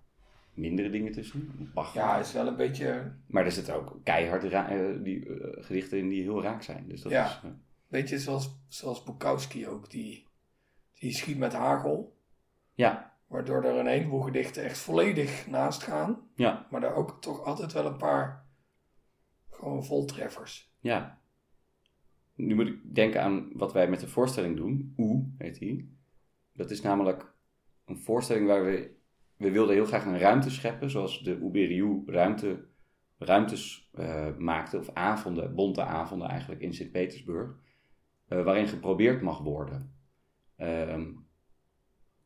mindere 0.54 0.90
dingen 0.90 1.12
tussen. 1.12 1.70
Bach. 1.74 1.94
ja 1.94 2.18
is 2.18 2.32
wel 2.32 2.46
een 2.46 2.56
beetje, 2.56 3.12
Maar 3.26 3.44
er 3.44 3.52
zitten 3.52 3.74
ook 3.74 4.00
keihard 4.02 4.44
eh, 4.44 5.02
die, 5.02 5.28
eh, 5.40 5.64
gedichten 5.64 5.98
in 5.98 6.08
die 6.08 6.22
heel 6.22 6.42
raak 6.42 6.62
zijn. 6.62 6.88
Dus 6.88 7.00
dat 7.02 7.12
Ja. 7.12 7.26
is... 7.26 7.40
eh, 7.42 7.50
beetje 7.88 8.18
zoals, 8.18 8.58
zoals 8.68 9.02
Bukowski 9.02 9.68
ook. 9.68 9.90
Die, 9.90 10.26
die 10.98 11.12
schiet 11.14 11.38
met 11.38 11.52
hagel. 11.52 12.16
ja, 12.74 13.12
Waardoor 13.26 13.64
er 13.64 13.76
een 13.78 13.86
heleboel 13.86 14.20
gedichten 14.20 14.64
echt 14.64 14.78
volledig 14.78 15.46
naast 15.46 15.82
gaan. 15.82 16.20
ja, 16.34 16.66
Maar 16.70 16.80
daar 16.80 16.94
ook 16.94 17.22
toch 17.22 17.44
altijd 17.44 17.72
wel 17.72 17.86
een 17.86 17.96
paar 17.96 18.46
gewoon 19.50 19.84
voltreffers. 19.84 20.72
ja. 20.80 21.18
nu 22.34 22.54
moet 22.54 22.66
ik 22.66 22.94
denken 22.94 23.22
aan 23.22 23.50
wat 23.52 23.72
wij 23.72 23.88
met 23.88 24.00
de 24.00 24.08
voorstelling 24.08 24.56
doen. 24.56 24.94
Oe 24.98 25.24
heet 25.38 25.58
die. 25.58 25.96
Dat 26.52 26.70
is 26.70 26.80
namelijk 26.82 27.32
een 27.84 27.98
voorstelling 27.98 28.46
waar 28.46 28.64
we... 28.64 28.90
We 29.36 29.50
wilden 29.50 29.74
heel 29.74 29.84
graag 29.84 30.04
een 30.04 30.18
ruimte 30.18 30.50
scheppen, 30.50 30.90
zoals 30.90 31.22
de 31.22 31.36
Uberiu 31.36 32.02
ruimte, 32.06 32.64
ruimtes 33.18 33.90
uh, 33.94 34.36
maakte, 34.36 34.78
of 34.78 34.90
avonden, 34.92 35.54
bonte 35.54 35.84
avonden 35.84 36.28
eigenlijk, 36.28 36.60
in 36.60 36.74
Sint-Petersburg, 36.74 37.50
uh, 38.28 38.44
waarin 38.44 38.68
geprobeerd 38.68 39.22
mag 39.22 39.38
worden. 39.38 39.94
Uh, 40.58 41.06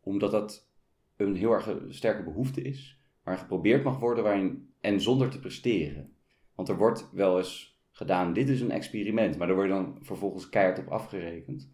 omdat 0.00 0.30
dat 0.30 0.70
een 1.16 1.34
heel 1.34 1.52
erg 1.52 1.76
sterke 1.88 2.22
behoefte 2.22 2.62
is, 2.62 3.00
waar 3.22 3.38
geprobeerd 3.38 3.84
mag 3.84 3.98
worden 3.98 4.24
waarin, 4.24 4.72
en 4.80 5.00
zonder 5.00 5.28
te 5.28 5.40
presteren. 5.40 6.12
Want 6.54 6.68
er 6.68 6.76
wordt 6.76 7.10
wel 7.12 7.38
eens 7.38 7.78
gedaan, 7.90 8.32
dit 8.32 8.48
is 8.48 8.60
een 8.60 8.70
experiment, 8.70 9.38
maar 9.38 9.46
daar 9.46 9.56
word 9.56 9.68
je 9.68 9.74
dan 9.74 9.98
vervolgens 10.00 10.48
keihard 10.48 10.78
op 10.78 10.88
afgerekend. 10.88 11.70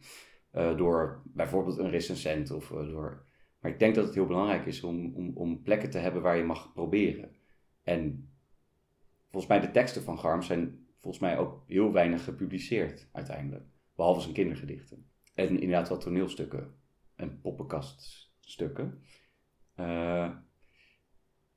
Uh, 0.52 0.76
door 0.76 1.22
bijvoorbeeld 1.24 1.78
een 1.78 1.90
recensent 1.90 2.50
of 2.50 2.68
door. 2.68 3.24
Maar 3.64 3.73
ik 3.73 3.78
denk 3.78 3.94
dat 3.94 4.04
het 4.04 4.14
heel 4.14 4.26
belangrijk 4.26 4.66
is 4.66 4.83
om, 4.83 5.14
om, 5.14 5.30
om 5.35 5.62
plekken 5.62 5.90
te 5.90 5.99
hebben 5.99 6.23
waar 6.23 6.37
je 6.37 6.44
mag 6.44 6.73
proberen. 6.73 7.37
En 7.83 8.28
volgens 9.30 9.47
mij 9.47 9.61
de 9.61 9.71
teksten 9.71 10.02
van 10.02 10.18
Garms 10.18 10.47
zijn 10.47 10.87
volgens 11.00 11.23
mij 11.23 11.38
ook 11.38 11.64
heel 11.66 11.92
weinig 11.92 12.25
gepubliceerd 12.25 13.09
uiteindelijk. 13.12 13.64
Behalve 13.97 14.21
zijn 14.21 14.35
kindergedichten. 14.35 15.06
En 15.35 15.49
inderdaad 15.49 15.88
wat 15.88 16.00
toneelstukken 16.00 16.75
en 17.14 17.40
poppenkaststukken. 17.40 19.02
Uh, 19.80 20.30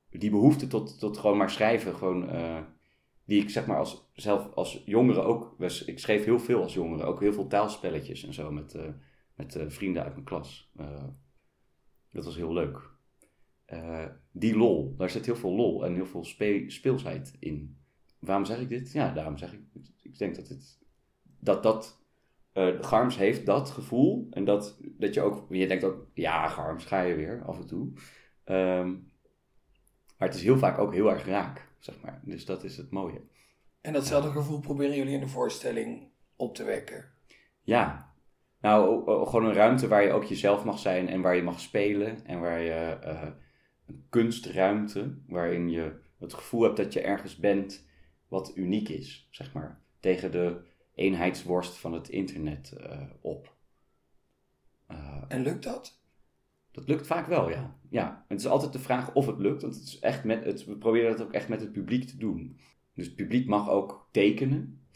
die 0.09 0.29
behoefte 0.29 0.67
tot, 0.67 0.99
tot 0.99 1.17
gewoon 1.17 1.37
maar 1.37 1.49
schrijven, 1.49 1.95
gewoon 1.95 2.29
die 3.25 3.41
ik 3.41 3.49
zeg 3.49 3.65
maar 3.65 3.77
als, 3.77 4.09
zelf 4.13 4.53
als 4.53 4.83
jongere 4.85 5.21
ook, 5.21 5.55
ik 5.85 5.99
schreef 5.99 6.25
heel 6.25 6.39
veel 6.39 6.61
als 6.61 6.73
jongere, 6.73 7.03
ook 7.03 7.19
heel 7.19 7.33
veel 7.33 7.47
taalspelletjes 7.47 8.25
en 8.25 8.33
zo 8.33 8.51
met, 8.51 8.73
uh, 8.75 8.83
met 9.35 9.65
vrienden 9.67 10.03
uit 10.03 10.13
mijn 10.13 10.25
klas. 10.25 10.71
Dat 12.11 12.25
was 12.25 12.35
heel 12.35 12.53
leuk. 12.53 12.89
die 14.31 14.57
lol, 14.57 14.95
daar 14.97 15.09
zit 15.09 15.25
heel 15.25 15.35
veel 15.35 15.55
lol 15.55 15.85
en 15.85 15.95
heel 15.95 16.05
veel 16.05 16.25
spe 16.25 16.63
speelsheid 16.67 17.35
in. 17.39 17.77
Waarom 18.19 18.45
zeg 18.45 18.59
ik 18.59 18.69
dit? 18.69 18.91
Ja, 18.91 19.13
daarom 19.13 19.37
zeg 19.37 19.53
ik, 19.53 19.61
ik 20.01 20.17
denk 20.17 20.35
dat 20.35 20.47
het, 20.47 20.79
dat 21.39 21.63
dat, 21.63 22.01
Garms 22.81 23.17
heeft 23.17 23.45
dat 23.45 23.69
gevoel 23.69 24.27
en 24.31 24.45
dat, 24.45 24.77
dat 24.81 25.13
je 25.13 25.21
ook, 25.21 25.45
je 25.49 25.67
denkt 25.67 25.83
ook, 25.83 26.07
ja 26.13 26.47
Garms, 26.47 26.85
ga 26.85 27.01
je 27.01 27.15
weer 27.15 27.43
af 27.45 27.57
en 27.59 27.67
toe. 27.67 27.91
Um, 28.45 29.11
maar 30.17 30.27
het 30.27 30.37
is 30.37 30.43
heel 30.43 30.57
vaak 30.57 30.77
ook 30.77 30.93
heel 30.93 31.11
erg 31.11 31.25
raak 31.25 31.67
zeg 31.79 32.01
maar. 32.01 32.21
Dus 32.23 32.45
dat 32.45 32.63
is 32.63 32.77
het 32.77 32.91
mooie. 32.91 33.21
En 33.81 33.93
datzelfde 33.93 34.31
gevoel 34.31 34.59
proberen 34.59 34.95
jullie 34.95 35.13
in 35.13 35.19
de 35.19 35.27
voorstelling 35.27 36.07
op 36.35 36.55
te 36.55 36.63
wekken? 36.63 37.05
Ja. 37.61 38.06
Nou, 38.61 39.05
gewoon 39.25 39.45
een 39.45 39.53
ruimte 39.53 39.87
waar 39.87 40.03
je 40.03 40.11
ook 40.11 40.23
jezelf 40.23 40.63
mag 40.63 40.79
zijn 40.79 41.09
en 41.09 41.21
waar 41.21 41.35
je 41.35 41.43
mag 41.43 41.59
spelen. 41.59 42.25
En 42.25 42.39
waar 42.39 42.61
je 42.61 42.97
uh, 43.03 43.29
een 43.85 44.05
kunstruimte, 44.09 45.17
waarin 45.27 45.69
je 45.69 45.99
het 46.19 46.33
gevoel 46.33 46.61
hebt 46.61 46.77
dat 46.77 46.93
je 46.93 47.01
ergens 47.01 47.35
bent 47.35 47.87
wat 48.27 48.51
uniek 48.55 48.89
is, 48.89 49.27
zeg 49.31 49.53
maar. 49.53 49.81
Tegen 49.99 50.31
de 50.31 50.61
eenheidsworst 50.95 51.77
van 51.77 51.93
het 51.93 52.09
internet 52.09 52.73
uh, 52.79 53.01
op. 53.21 53.55
Uh, 54.91 55.23
en 55.27 55.41
lukt 55.41 55.63
dat? 55.63 56.01
Dat 56.71 56.87
lukt 56.87 57.07
vaak 57.07 57.27
wel, 57.27 57.49
ja. 57.49 57.79
ja. 57.89 58.25
Het 58.27 58.39
is 58.39 58.47
altijd 58.47 58.73
de 58.73 58.79
vraag 58.79 59.13
of 59.13 59.25
het 59.25 59.39
lukt, 59.39 59.61
want 59.61 59.75
het 59.75 59.83
is 59.83 59.99
echt 59.99 60.23
met 60.23 60.45
het, 60.45 60.65
we 60.65 60.77
proberen 60.77 61.17
dat 61.17 61.25
ook 61.25 61.33
echt 61.33 61.49
met 61.49 61.61
het 61.61 61.71
publiek 61.71 62.03
te 62.03 62.17
doen. 62.17 62.59
Dus 62.93 63.05
het 63.05 63.15
publiek 63.15 63.47
mag 63.47 63.69
ook 63.69 64.09
tekenen. 64.11 64.87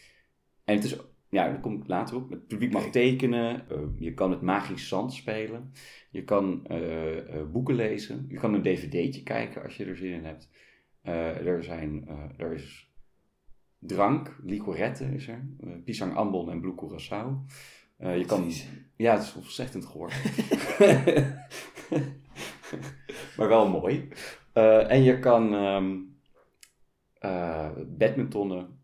En 0.64 0.76
het 0.76 0.84
is, 0.84 0.98
ja, 1.32 1.48
daar 1.48 1.60
kom 1.60 1.76
ik 1.76 1.88
later 1.88 2.16
op. 2.16 2.30
Het 2.30 2.48
publiek 2.48 2.72
mag 2.72 2.90
tekenen, 2.90 3.66
uh, 3.72 3.78
je 3.98 4.14
kan 4.14 4.32
het 4.32 4.42
magisch 4.42 4.88
zand 4.88 5.14
spelen, 5.14 5.72
je 6.10 6.24
kan 6.24 6.66
uh, 6.72 7.16
uh, 7.16 7.22
boeken 7.52 7.76
lezen, 7.76 8.26
je 8.30 8.38
kan 8.38 8.54
een 8.54 8.62
dvd'tje 8.62 9.24
kijken 9.24 9.64
als 9.64 9.78
je 9.78 9.86
er 9.86 9.98
zin 9.98 10.14
in 10.14 10.26
hebt. 10.26 10.50
er, 11.02 11.64
zijn, 11.64 12.08
er 12.38 12.54
is 12.54 12.90
drank, 13.80 14.40
licorette 14.44 15.06
is 15.06 15.28
er, 15.28 15.48
pisang 15.86 16.16
ambon 16.16 16.52
en 16.52 16.62
blue 16.62 16.76
curaçao. 16.76 17.54
Je 17.98 18.26
kan, 18.26 18.52
ja, 18.96 19.14
het 19.14 19.24
is 19.24 19.36
ontzettend 19.36 19.86
gehoord. 19.86 20.14
maar 23.38 23.48
wel 23.48 23.70
mooi. 23.70 24.08
En 24.88 25.04
je 25.04 25.20
kan 25.20 25.54
um, 25.54 26.16
uh, 27.22 27.70
badmintonnen 27.88 28.80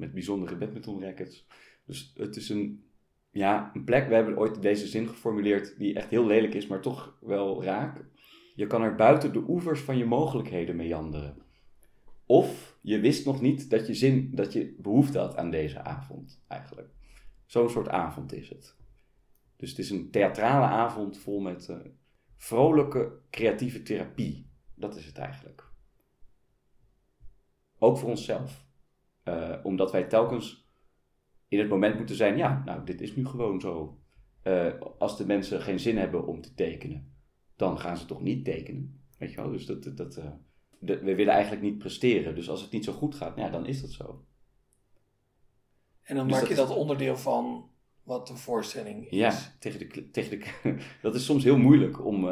met 0.00 0.12
bijzondere 0.12 0.56
badmintonrackets. 0.56 1.46
Dus 1.86 2.12
het 2.16 2.36
is 2.36 2.48
een, 2.48 2.84
ja, 3.30 3.70
een 3.74 3.84
plek. 3.84 4.08
We 4.08 4.14
hebben 4.14 4.38
ooit 4.38 4.62
deze 4.62 4.86
zin 4.86 5.08
geformuleerd 5.08 5.78
die 5.78 5.94
echt 5.94 6.10
heel 6.10 6.26
lelijk 6.26 6.54
is, 6.54 6.66
maar 6.66 6.80
toch 6.80 7.18
wel 7.20 7.64
raak. 7.64 8.04
Je 8.54 8.66
kan 8.66 8.82
er 8.82 8.94
buiten 8.94 9.32
de 9.32 9.44
oevers 9.48 9.80
van 9.80 9.98
je 9.98 10.04
mogelijkheden 10.04 10.76
meanderen. 10.76 11.36
Of 12.26 12.78
je 12.80 13.00
wist 13.00 13.26
nog 13.26 13.40
niet 13.40 13.70
dat 13.70 13.86
je, 13.86 13.94
zin, 13.94 14.30
dat 14.34 14.52
je 14.52 14.76
behoefte 14.78 15.18
had 15.18 15.36
aan 15.36 15.50
deze 15.50 15.82
avond, 15.82 16.44
eigenlijk. 16.48 16.88
Zo'n 17.46 17.70
soort 17.70 17.88
avond 17.88 18.32
is 18.32 18.48
het. 18.48 18.76
Dus 19.56 19.70
het 19.70 19.78
is 19.78 19.90
een 19.90 20.10
theatrale 20.10 20.66
avond 20.66 21.18
vol 21.18 21.40
met 21.40 21.68
uh, 21.68 21.76
vrolijke 22.36 23.12
creatieve 23.30 23.82
therapie. 23.82 24.50
Dat 24.74 24.96
is 24.96 25.06
het 25.06 25.18
eigenlijk. 25.18 25.72
Ook 27.78 27.98
voor 27.98 28.08
onszelf. 28.08 28.68
Uh, 29.24 29.56
omdat 29.62 29.92
wij 29.92 30.04
telkens 30.04 30.68
in 31.48 31.58
het 31.58 31.68
moment 31.68 31.96
moeten 31.96 32.16
zijn, 32.16 32.36
ja, 32.36 32.62
nou, 32.64 32.84
dit 32.84 33.00
is 33.00 33.16
nu 33.16 33.26
gewoon 33.26 33.60
zo. 33.60 33.98
Uh, 34.44 34.72
als 34.98 35.16
de 35.16 35.26
mensen 35.26 35.60
geen 35.60 35.80
zin 35.80 35.98
hebben 35.98 36.26
om 36.26 36.40
te 36.40 36.54
tekenen, 36.54 37.12
dan 37.56 37.78
gaan 37.78 37.96
ze 37.96 38.06
toch 38.06 38.22
niet 38.22 38.44
tekenen. 38.44 39.00
Weet 39.18 39.30
je 39.30 39.36
wel? 39.36 39.50
Dus 39.50 39.66
dat, 39.66 39.96
dat, 39.96 40.22
de, 40.78 40.98
we 40.98 41.14
willen 41.14 41.32
eigenlijk 41.32 41.62
niet 41.62 41.78
presteren. 41.78 42.34
Dus 42.34 42.50
als 42.50 42.60
het 42.60 42.70
niet 42.70 42.84
zo 42.84 42.92
goed 42.92 43.14
gaat, 43.14 43.36
ja, 43.36 43.48
dan 43.48 43.66
is 43.66 43.80
dat 43.80 43.90
zo. 43.90 44.24
En 46.02 46.16
dan 46.16 46.28
dus 46.28 46.36
maak 46.36 46.48
je 46.48 46.54
dat 46.54 46.76
onderdeel 46.76 47.16
van 47.16 47.70
wat 48.02 48.26
de 48.26 48.36
voorstelling 48.36 49.06
is. 49.06 49.18
Ja, 49.18 49.38
tegen 49.58 49.78
de, 49.78 50.10
tegen 50.10 50.40
de, 50.40 50.76
dat 51.02 51.14
is 51.14 51.24
soms 51.24 51.44
heel 51.44 51.58
moeilijk, 51.58 52.04
om, 52.04 52.28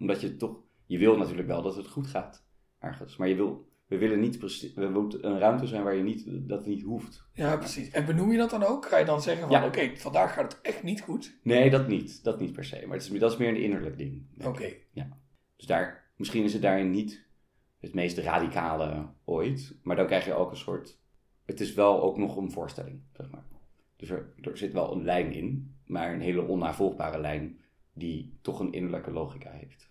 omdat 0.00 0.20
je 0.20 0.36
toch, 0.36 0.56
je 0.86 0.98
wil 0.98 1.16
natuurlijk 1.16 1.48
wel 1.48 1.62
dat 1.62 1.76
het 1.76 1.88
goed 1.88 2.06
gaat 2.06 2.46
ergens, 2.78 3.16
maar 3.16 3.28
je 3.28 3.34
wil, 3.34 3.68
we 3.86 3.98
willen 3.98 4.20
niet, 4.20 4.38
we 4.74 4.88
moeten 4.88 5.26
een 5.26 5.38
ruimte 5.38 5.66
zijn 5.66 5.82
waar 5.82 5.94
je 5.94 6.02
niet, 6.02 6.24
dat 6.26 6.66
niet 6.66 6.82
hoeft. 6.82 7.24
Ja, 7.32 7.56
precies. 7.56 7.90
En 7.90 8.06
benoem 8.06 8.32
je 8.32 8.38
dat 8.38 8.50
dan 8.50 8.62
ook? 8.62 8.86
Ga 8.86 8.98
je 8.98 9.04
dan 9.04 9.22
zeggen 9.22 9.48
van, 9.48 9.60
ja. 9.60 9.66
oké, 9.66 9.96
vandaag 9.96 10.34
gaat 10.34 10.52
het 10.52 10.60
echt 10.62 10.82
niet 10.82 11.00
goed? 11.00 11.38
Nee, 11.42 11.70
dat 11.70 11.88
niet, 11.88 12.24
dat 12.24 12.40
niet 12.40 12.52
per 12.52 12.64
se, 12.64 12.86
maar 12.86 12.96
het 12.96 13.12
is, 13.12 13.18
dat 13.18 13.32
is 13.32 13.36
meer 13.38 13.48
een 13.48 13.62
innerlijk 13.62 13.98
ding. 13.98 14.26
Oké. 14.44 14.72
Ja. 14.92 15.08
Dus 15.56 15.66
daar, 15.66 16.10
misschien 16.16 16.44
is 16.44 16.52
het 16.52 16.62
daarin 16.62 16.90
niet 16.90 17.24
het 17.80 17.94
meest 17.94 18.18
radicale 18.18 19.08
ooit, 19.24 19.76
maar 19.82 19.96
dan 19.96 20.06
krijg 20.06 20.24
je 20.24 20.34
ook 20.34 20.50
een 20.50 20.56
soort 20.56 20.98
het 21.46 21.60
is 21.60 21.74
wel 21.74 22.02
ook 22.02 22.16
nog 22.16 22.36
een 22.36 22.50
voorstelling, 22.50 23.00
zeg 23.12 23.30
maar. 23.30 23.44
Dus 23.96 24.10
er, 24.10 24.32
er 24.42 24.58
zit 24.58 24.72
wel 24.72 24.92
een 24.92 25.04
lijn 25.04 25.32
in, 25.32 25.76
maar 25.84 26.12
een 26.12 26.20
hele 26.20 26.42
onnavolgbare 26.42 27.20
lijn 27.20 27.60
die 27.92 28.38
toch 28.42 28.60
een 28.60 28.72
innerlijke 28.72 29.10
logica 29.10 29.50
heeft. 29.50 29.90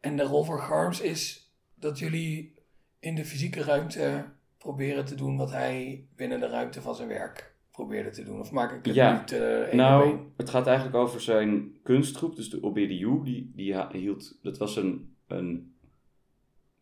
En 0.00 0.16
de 0.16 0.22
rol 0.22 0.44
van 0.44 0.58
Garms 0.58 1.00
is 1.00 1.52
dat 1.74 1.98
jullie 1.98 2.54
in 3.00 3.14
de 3.14 3.24
fysieke 3.24 3.62
ruimte 3.62 4.24
proberen 4.58 5.04
te 5.04 5.14
doen 5.14 5.36
wat 5.36 5.50
hij 5.50 6.06
binnen 6.16 6.40
de 6.40 6.48
ruimte 6.48 6.82
van 6.82 6.94
zijn 6.94 7.08
werk 7.08 7.54
probeerde 7.70 8.10
te 8.10 8.24
doen? 8.24 8.40
Of 8.40 8.50
maak 8.50 8.72
ik 8.72 8.84
het 8.84 8.94
ja, 8.94 9.20
niet 9.20 9.32
uh, 9.32 9.72
Nou, 9.72 10.18
het 10.36 10.50
gaat 10.50 10.66
eigenlijk 10.66 10.96
over 10.96 11.20
zijn 11.20 11.76
kunstgroep, 11.82 12.36
dus 12.36 12.50
de 12.50 12.62
OBDU, 12.62 13.20
die, 13.24 13.52
die 13.54 13.84
hield, 13.92 14.38
dat 14.42 14.58
was 14.58 14.76
een, 14.76 15.16
een 15.26 15.74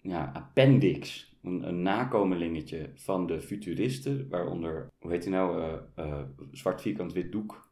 ja, 0.01 0.31
appendix 0.35 1.35
een, 1.47 1.69
een 1.69 1.83
nakomelingetje 1.83 2.91
van 2.95 3.27
de 3.27 3.41
futuristen, 3.41 4.29
waaronder, 4.29 4.93
hoe 4.99 5.11
heet 5.11 5.25
hij 5.25 5.33
nou, 5.33 5.61
uh, 5.61 6.07
uh, 6.07 6.23
zwart 6.53 6.81
vierkant 6.81 7.13
wit 7.13 7.33
doek. 7.33 7.71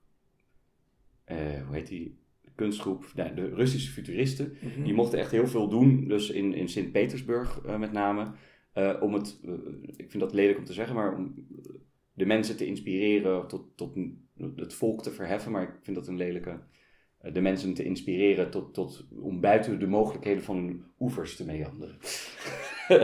Hoe 1.27 1.75
heet 1.75 1.87
die? 1.87 2.23
Kunstgroep, 2.55 3.13
de, 3.15 3.35
de 3.35 3.49
Russische 3.49 3.93
futuristen. 3.93 4.57
Mm 4.61 4.71
-hmm. 4.71 4.85
Die 4.85 4.95
mochten 4.95 5.19
echt 5.19 5.31
heel 5.31 5.47
veel 5.47 5.69
doen, 5.69 6.09
dus 6.09 6.31
in, 6.31 6.55
in 6.55 6.69
Sint-Petersburg 6.69 7.61
met 7.79 7.93
name. 7.93 8.33
om 9.01 9.15
het, 9.15 9.41
ik 9.97 10.11
vind 10.11 10.23
dat 10.23 10.33
lelijk 10.33 10.59
om 10.59 10.65
te 10.65 10.73
zeggen, 10.73 10.95
maar 10.95 11.17
om 11.17 11.35
de 12.13 12.27
mensen 12.27 12.57
te 12.57 12.67
inspireren 12.67 13.49
tot, 13.49 13.77
tot 13.77 13.97
het 14.57 14.75
volk 14.75 15.03
te 15.03 15.11
verheffen. 15.11 15.53
Maar 15.53 15.63
ik 15.63 15.75
vind 15.83 15.97
dat 15.97 16.09
een 16.09 16.17
lelijke 16.17 16.61
de 17.33 17.41
mensen 17.41 17.75
te 17.75 17.85
inspireren 17.85 18.51
tot, 18.51 18.75
tot, 18.75 19.05
om 19.23 19.41
buiten 19.41 19.79
de 19.79 19.87
mogelijkheden 19.87 20.43
van 20.43 20.57
hun 20.57 20.85
oevers 20.99 21.37
te 21.37 21.45
meanderen. 21.45 21.99
Ja, 22.89 22.97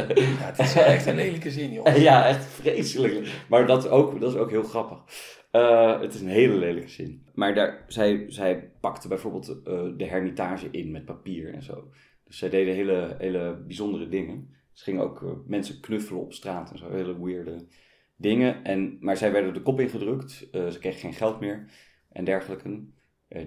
het 0.47 0.59
is 0.59 0.75
wel 0.75 0.85
echt 0.85 1.07
een 1.07 1.15
lelijke 1.25 1.51
zin, 1.51 1.73
joh. 1.73 1.97
Ja, 1.97 2.27
echt 2.27 2.45
vreselijk. 2.45 3.45
Maar 3.49 3.67
dat 3.67 3.89
ook, 3.89 4.21
dat 4.21 4.33
is 4.33 4.39
ook 4.39 4.51
heel 4.51 4.63
grappig. 4.63 5.03
Uh, 5.53 6.01
het 6.01 6.15
is 6.15 6.21
een 6.21 6.29
hele 6.29 6.55
lelijke 6.55 6.89
zin. 6.89 7.27
Maar 7.35 7.55
daar, 7.55 7.85
zij, 7.87 8.25
zij 8.29 8.71
pakte 8.81 9.09
bijvoorbeeld 9.09 9.49
uh, 9.49 9.83
de 9.97 10.05
hermitage 10.05 10.69
in 10.71 10.91
met 10.91 11.05
papier 11.05 11.55
en 11.55 11.63
zo. 11.63 11.91
Dus 12.25 12.39
zij 12.39 12.49
deden 12.49 12.75
hele, 12.75 13.17
hele 13.19 13.63
bijzondere 13.67 14.09
dingen. 14.09 14.55
Ze 14.73 14.85
gingen 14.85 15.03
ook 15.03 15.23
uh, 15.23 15.31
mensen 15.47 15.81
knuffelen 15.81 16.21
op 16.21 16.33
straat 16.33 16.71
en 16.71 16.79
zo. 16.79 16.91
Hele 16.91 17.25
weirde 17.25 17.67
dingen. 18.17 18.65
En, 18.65 18.97
maar 19.01 19.17
zij 19.17 19.33
werden 19.33 19.55
de 19.55 19.63
kop 19.63 19.81
ingedrukt. 19.81 20.31
Ze 20.53 20.77
kregen 20.81 21.01
geen 21.01 21.13
geld 21.13 21.41
meer 21.41 21.73
en 22.13 22.25
dergelijke. 22.25 22.85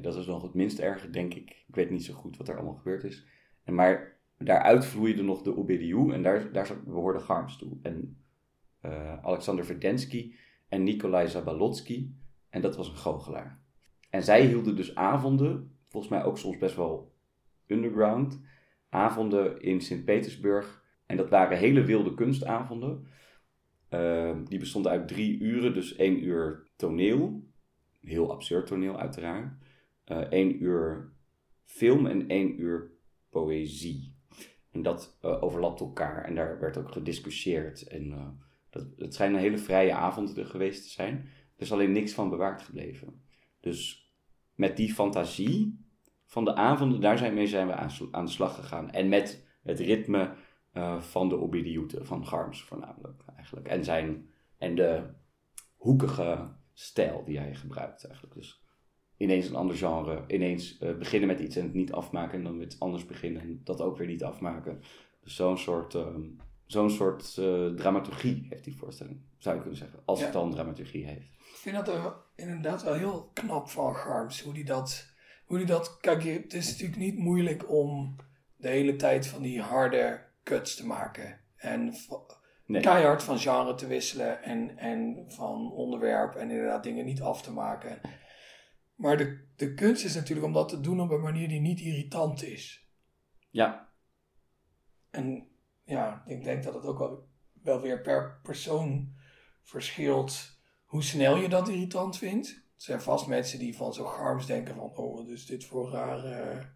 Dat 0.01 0.15
is 0.15 0.25
nog 0.25 0.41
het 0.41 0.53
minst 0.53 0.79
erge, 0.79 1.10
denk 1.10 1.33
ik. 1.33 1.50
Ik 1.67 1.75
weet 1.75 1.89
niet 1.89 2.05
zo 2.05 2.13
goed 2.13 2.38
wat 2.38 2.48
er 2.48 2.55
allemaal 2.55 2.75
gebeurd 2.75 3.03
is. 3.03 3.25
En, 3.63 3.75
maar 3.75 4.19
daaruit 4.38 4.86
vloeide 4.86 5.24
nog 5.24 5.41
de 5.41 5.55
OBDU 5.55 6.12
en 6.12 6.24
daar, 6.24 6.51
daar 6.51 6.69
behoorde 6.86 7.19
Garms 7.19 7.57
toe. 7.57 7.77
En 7.81 8.17
Alexander 9.22 9.65
Verdensky 9.65 10.33
en 10.74 10.84
Nikolai 10.84 11.27
Zabalotsky. 11.27 12.10
En 12.50 12.62
dat 12.62 12.75
was 12.75 12.89
een 12.89 12.96
goochelaar. 12.96 13.62
En 14.10 14.24
zij 14.24 14.46
hielden 14.46 14.75
dus 14.75 14.96
avonden, 14.96 15.77
volgens 15.88 16.12
mij 16.12 16.24
ook 16.24 16.38
soms 16.38 16.58
best 16.58 16.75
wel 16.75 17.15
underground, 17.68 18.42
avonden 18.89 19.62
in 19.62 19.82
Sint-Petersburg. 19.82 20.84
En 21.06 21.18
dat 21.18 21.30
waren 21.30 21.58
hele 21.58 21.84
wilde 21.84 22.13
kunstavonden. 22.13 23.08
Uh, 23.89 24.38
die 24.46 24.60
bestonden 24.60 24.92
uit 24.92 25.08
drie 25.08 25.39
uren, 25.39 25.74
dus 25.74 25.96
één 25.96 26.24
uur 26.24 26.68
toneel. 26.75 27.48
Heel 28.01 28.32
absurd 28.32 28.68
toneel, 28.68 29.00
uiteraard. 29.00 29.53
Uh, 30.32 30.62
uur 30.62 31.13
film 31.65 32.06
en 32.06 32.27
één 32.27 32.62
uur 32.62 32.92
poëzie. 33.30 34.15
En 34.72 34.82
dat 34.82 35.18
uh, 35.22 35.44
overlapt 35.44 35.80
elkaar. 35.80 36.25
En 36.25 36.36
daar 36.36 36.60
werd 36.60 36.77
ook 36.77 36.92
gediscussieerd. 36.92 37.88
En 37.88 38.38
dat, 38.74 38.88
het 38.98 39.13
schijnen 39.13 39.39
hele 39.39 39.58
vrije 39.58 39.94
avonden 39.94 40.46
geweest 40.46 40.84
te 40.84 40.89
zijn. 40.89 41.15
Er 41.56 41.62
is 41.62 41.72
alleen 41.72 41.92
niks 41.92 42.13
van 42.13 42.30
bewaard 42.30 42.62
gebleven. 42.62 43.24
Dus 43.60 44.12
met 44.56 44.77
die 44.77 44.94
fantasie 44.94 45.86
van 46.25 46.46
de 46.46 46.56
avonden, 46.56 47.01
daar 47.01 47.18
zijn, 47.18 47.34
mee 47.34 47.48
zijn 47.48 47.68
we 47.68 47.74
aan, 47.74 47.92
aan 48.12 48.25
de 48.25 48.32
slag 48.32 48.56
gegaan. 48.56 48.92
En 48.92 49.10
met 49.10 49.48
het 49.63 49.80
ritme 49.80 50.34
uh, 50.74 51.01
van 51.01 51.30
de 51.30 51.38
Obidiute, 51.38 52.06
van 52.06 52.27
Garms 52.27 52.63
voornamelijk 52.63 53.24
eigenlijk. 53.36 53.68
En, 53.68 53.84
zijn, 53.84 54.30
en 54.58 54.75
de 54.75 55.03
hoekige 55.75 56.50
stijl 56.74 57.24
die 57.24 57.38
hij 57.39 57.56
gebruikt 57.56 58.06
eigenlijk. 58.06 58.36
Dus 58.36 58.63
ineens 59.18 59.50
een 59.50 59.56
ander 59.56 59.75
genre, 59.75 60.24
ineens 60.27 60.82
uh, 60.82 60.98
beginnen 60.98 61.27
met 61.27 61.39
iets 61.39 61.56
en 61.56 61.63
het 61.63 61.74
niet 61.74 61.92
afmaken 61.92 62.38
en 62.38 62.44
dan 62.44 62.58
met 62.58 62.75
anders 62.80 63.06
beginnen 63.06 63.42
en 63.42 63.62
dat 63.63 63.82
ook 63.82 63.98
weer 63.98 64.08
niet 64.08 64.24
afmaken. 64.24 64.82
Dus 65.24 65.36
zo'n 65.36 65.58
soort, 65.58 65.94
uh, 65.94 66.08
zo'n 66.74 66.89
soort 66.89 67.34
dramaturgie 67.77 68.46
heeft 68.50 68.63
die 68.63 68.75
voorstelling, 68.75 69.22
zou 69.38 69.56
je 69.56 69.62
kunnen 69.62 69.80
zeggen, 69.80 70.00
als 70.06 70.22
het 70.22 70.34
dan 70.34 70.51
dramaturgie 70.51 71.06
heeft. 71.06 71.27
Ik 71.38 71.56
vind 71.56 71.86
dat 71.86 72.15
inderdaad 72.36 72.84
wel 72.84 72.94
heel 72.94 73.30
knap 73.34 73.70
van 73.70 73.96
Garms, 73.96 74.42
hoe 74.42 74.53
die 74.53 74.65
dat... 74.65 75.12
Hoe 75.46 75.58
die 75.58 75.68
dat 75.68 75.98
kijk, 75.98 76.24
het 76.24 76.53
is 76.53 76.70
natuurlijk 76.70 77.00
niet 77.00 77.18
moeilijk 77.18 77.70
om 77.70 78.15
de 78.56 78.68
hele 78.68 78.96
tijd 78.96 79.27
van 79.27 79.42
die 79.42 79.62
harde 79.62 80.25
cuts 80.44 80.75
te 80.75 80.86
maken. 80.86 81.39
En 81.56 81.94
nee. 82.65 82.82
keihard 82.82 83.24
van 83.24 83.39
genre 83.39 83.75
te 83.75 83.88
wisselen 83.88 84.44
en, 84.44 84.77
en 84.77 85.25
van 85.27 85.72
onderwerp 85.72 86.36
en 86.36 86.50
inderdaad 86.50 86.84
dingen 86.84 87.06
niet 87.06 87.22
af 87.22 87.42
te 87.42 87.51
maken. 87.51 88.01
Maar 88.96 89.18
de, 89.18 89.48
de 89.56 89.74
kunst 89.74 90.06
is 90.06 90.15
natuurlijk 90.15 90.48
om 90.48 90.53
dat 90.53 90.70
te 90.70 90.80
doen 90.80 91.01
op 91.01 91.12
een 91.12 91.22
manier 91.22 91.48
die 91.48 91.62
niet 91.62 91.80
irritant 91.80 92.44
is. 92.44 92.88
Ja. 93.50 93.89
En 95.10 95.48
ja, 95.84 96.24
ik 96.25 96.44
denk 96.44 96.63
dat 96.63 96.74
het 96.74 96.86
ook 96.86 97.00
wel, 97.00 97.28
wel 97.63 97.82
weer 97.82 98.02
per 98.02 98.40
persoon 98.44 99.13
verschilt 99.62 100.62
hoe 100.86 101.04
snel 101.04 101.38
je 101.38 101.50
dat 101.50 101.70
irritant 101.70 102.18
vindt. 102.18 102.48
Er 102.48 102.62
zijn 102.75 103.02
vast 103.02 103.28
mensen 103.28 103.60
die 103.60 103.75
van 103.75 103.94
zo 103.94 104.06
garms 104.06 104.46
denken 104.46 104.75
van, 104.75 104.96
oh, 104.96 105.16
wat 105.16 105.28
is 105.28 105.46
dit 105.46 105.66
voor 105.66 105.92
rare... 105.92 106.70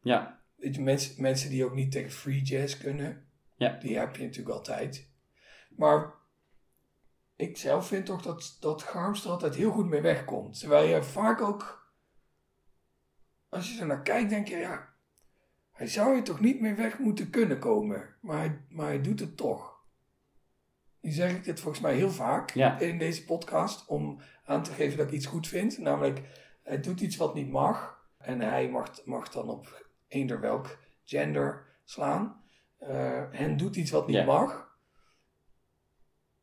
Ja. 0.00 0.42
Weet 0.56 0.74
je, 0.74 0.82
mensen, 0.82 1.22
mensen 1.22 1.50
die 1.50 1.64
ook 1.64 1.74
niet 1.74 1.92
tegen 1.92 2.10
free 2.10 2.42
jazz 2.42 2.78
kunnen. 2.78 3.28
Ja. 3.56 3.78
Die 3.78 3.98
heb 3.98 4.16
je 4.16 4.22
natuurlijk 4.22 4.56
altijd. 4.56 5.10
Maar 5.76 6.14
ik 7.36 7.56
zelf 7.56 7.86
vind 7.86 8.06
toch 8.06 8.22
dat, 8.22 8.56
dat 8.60 8.82
Garms 8.82 9.24
er 9.24 9.30
altijd 9.30 9.54
heel 9.54 9.70
goed 9.70 9.88
mee 9.88 10.00
wegkomt. 10.00 10.58
Terwijl 10.58 10.88
je 10.88 11.02
vaak 11.02 11.40
ook, 11.40 11.92
als 13.48 13.74
je 13.74 13.80
er 13.80 13.86
naar 13.86 14.02
kijkt, 14.02 14.30
denk 14.30 14.48
je, 14.48 14.56
ja, 14.56 14.93
hij 15.84 15.92
zou 15.92 16.16
er 16.16 16.22
toch 16.22 16.40
niet 16.40 16.60
mee 16.60 16.74
weg 16.74 16.98
moeten 16.98 17.30
kunnen 17.30 17.58
komen. 17.58 18.14
Maar 18.20 18.38
hij, 18.38 18.58
maar 18.68 18.86
hij 18.86 19.00
doet 19.00 19.20
het 19.20 19.36
toch. 19.36 19.82
Nu 21.00 21.10
zeg 21.10 21.32
ik 21.32 21.44
dit 21.44 21.60
volgens 21.60 21.82
mij 21.82 21.94
heel 21.94 22.10
vaak 22.10 22.50
in 22.78 22.98
deze 22.98 23.24
podcast, 23.24 23.86
om 23.86 24.20
aan 24.44 24.62
te 24.62 24.72
geven 24.72 24.98
dat 24.98 25.06
ik 25.06 25.12
iets 25.12 25.26
goed 25.26 25.48
vind. 25.48 25.78
Namelijk, 25.78 26.20
hij 26.62 26.80
doet 26.80 27.00
iets 27.00 27.16
wat 27.16 27.34
niet 27.34 27.50
mag. 27.50 28.02
En 28.18 28.40
hij 28.40 28.68
mag, 28.68 29.04
mag 29.04 29.28
dan 29.28 29.48
op 29.48 29.86
eender 30.08 30.40
welk 30.40 30.78
gender 31.04 31.66
slaan. 31.84 32.42
Uh, 32.80 33.40
en 33.40 33.56
doet 33.56 33.76
iets 33.76 33.90
wat 33.90 34.06
niet 34.06 34.26
mag. 34.26 34.78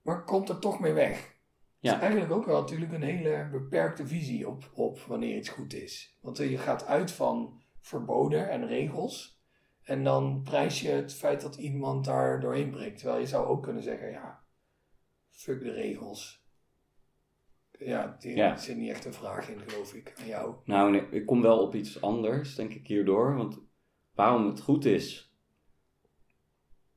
Maar 0.02 0.24
komt 0.24 0.50
er 0.50 0.60
toch 0.60 0.80
mee 0.80 0.94
weg. 0.94 1.36
Ja. 1.80 1.92
Dat 1.92 2.02
is 2.02 2.06
eigenlijk 2.06 2.34
ook 2.34 2.46
wel 2.46 2.62
natuurlijk 2.62 2.92
een 2.92 3.04
hele 3.04 3.50
beperkte 3.52 4.08
visie 4.08 4.48
op, 4.48 4.70
op 4.74 5.00
wanneer 5.00 5.38
iets 5.38 5.50
goed 5.50 5.74
is. 5.74 6.18
Want 6.22 6.38
je 6.38 6.58
gaat 6.58 6.86
uit 6.86 7.12
van 7.12 7.61
verboden 7.82 8.50
en 8.50 8.68
regels. 8.68 9.40
En 9.84 10.04
dan 10.04 10.42
prijs 10.44 10.82
je 10.82 10.90
het 10.90 11.14
feit 11.14 11.42
dat 11.42 11.56
iemand 11.56 12.06
daar 12.06 12.40
doorheen 12.40 12.70
breekt. 12.70 12.98
Terwijl 12.98 13.20
je 13.20 13.28
zou 13.28 13.48
ook 13.48 13.64
kunnen 13.64 13.84
zeggen, 13.84 14.12
ja, 14.12 14.44
fuck 15.30 15.64
de 15.64 15.72
regels. 15.72 16.46
Ja, 17.72 18.16
die 18.20 18.36
ja. 18.36 18.58
zit 18.58 18.78
niet 18.78 18.90
echt 18.90 19.06
een 19.06 19.14
vraag 19.14 19.50
in, 19.50 19.60
geloof 19.60 19.94
ik, 19.94 20.14
aan 20.20 20.28
jou. 20.28 20.56
Nou, 20.66 20.92
nee, 20.92 21.10
ik 21.10 21.26
kom 21.26 21.42
wel 21.42 21.60
op 21.60 21.76
iets 21.76 22.02
anders, 22.02 22.56
denk 22.56 22.74
ik, 22.74 22.88
hierdoor. 22.88 23.36
Want 23.36 23.60
waarom 24.16 24.46
het 24.46 24.62
goed 24.62 24.86
is. 24.86 25.34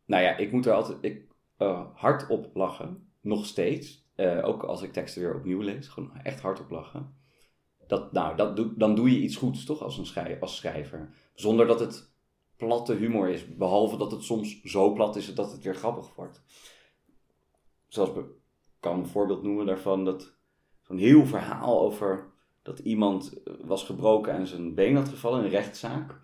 Nou 0.04 0.22
ja, 0.22 0.36
ik 0.36 0.52
moet 0.52 0.66
er 0.66 0.72
altijd 0.72 0.98
ik, 1.00 1.26
uh, 1.58 1.86
hard 1.94 2.28
op 2.28 2.50
lachen, 2.54 3.08
nog 3.20 3.46
steeds. 3.46 4.08
Uh, 4.16 4.46
ook 4.46 4.62
als 4.62 4.82
ik 4.82 4.92
teksten 4.92 5.22
weer 5.22 5.34
opnieuw 5.34 5.60
lees, 5.60 5.88
gewoon 5.88 6.16
echt 6.16 6.40
hard 6.40 6.60
op 6.60 6.70
lachen. 6.70 7.16
Dat, 7.86 8.12
nou, 8.12 8.36
dat 8.36 8.56
doe, 8.56 8.72
dan 8.76 8.94
doe 8.94 9.10
je 9.10 9.20
iets 9.20 9.36
goeds, 9.36 9.64
toch, 9.64 9.82
als, 9.82 9.98
een 9.98 10.06
schrijver, 10.06 10.40
als 10.40 10.56
schrijver. 10.56 11.14
Zonder 11.34 11.66
dat 11.66 11.80
het 11.80 12.12
platte 12.56 12.94
humor 12.94 13.28
is. 13.28 13.56
Behalve 13.56 13.96
dat 13.96 14.10
het 14.10 14.22
soms 14.22 14.62
zo 14.62 14.92
plat 14.92 15.16
is 15.16 15.34
dat 15.34 15.52
het 15.52 15.62
weer 15.62 15.74
grappig 15.74 16.14
wordt. 16.14 16.42
Zoals, 17.88 18.10
ik 18.10 18.24
kan 18.80 18.98
een 18.98 19.06
voorbeeld 19.06 19.42
noemen 19.42 19.66
daarvan, 19.66 20.04
dat 20.04 20.32
zo'n 20.82 20.98
heel 20.98 21.26
verhaal 21.26 21.80
over 21.80 22.32
dat 22.62 22.78
iemand 22.78 23.34
was 23.64 23.84
gebroken 23.84 24.32
en 24.32 24.46
zijn 24.46 24.74
been 24.74 24.96
had 24.96 25.08
gevallen 25.08 25.44
een 25.44 25.50
rechtszaak. 25.50 26.20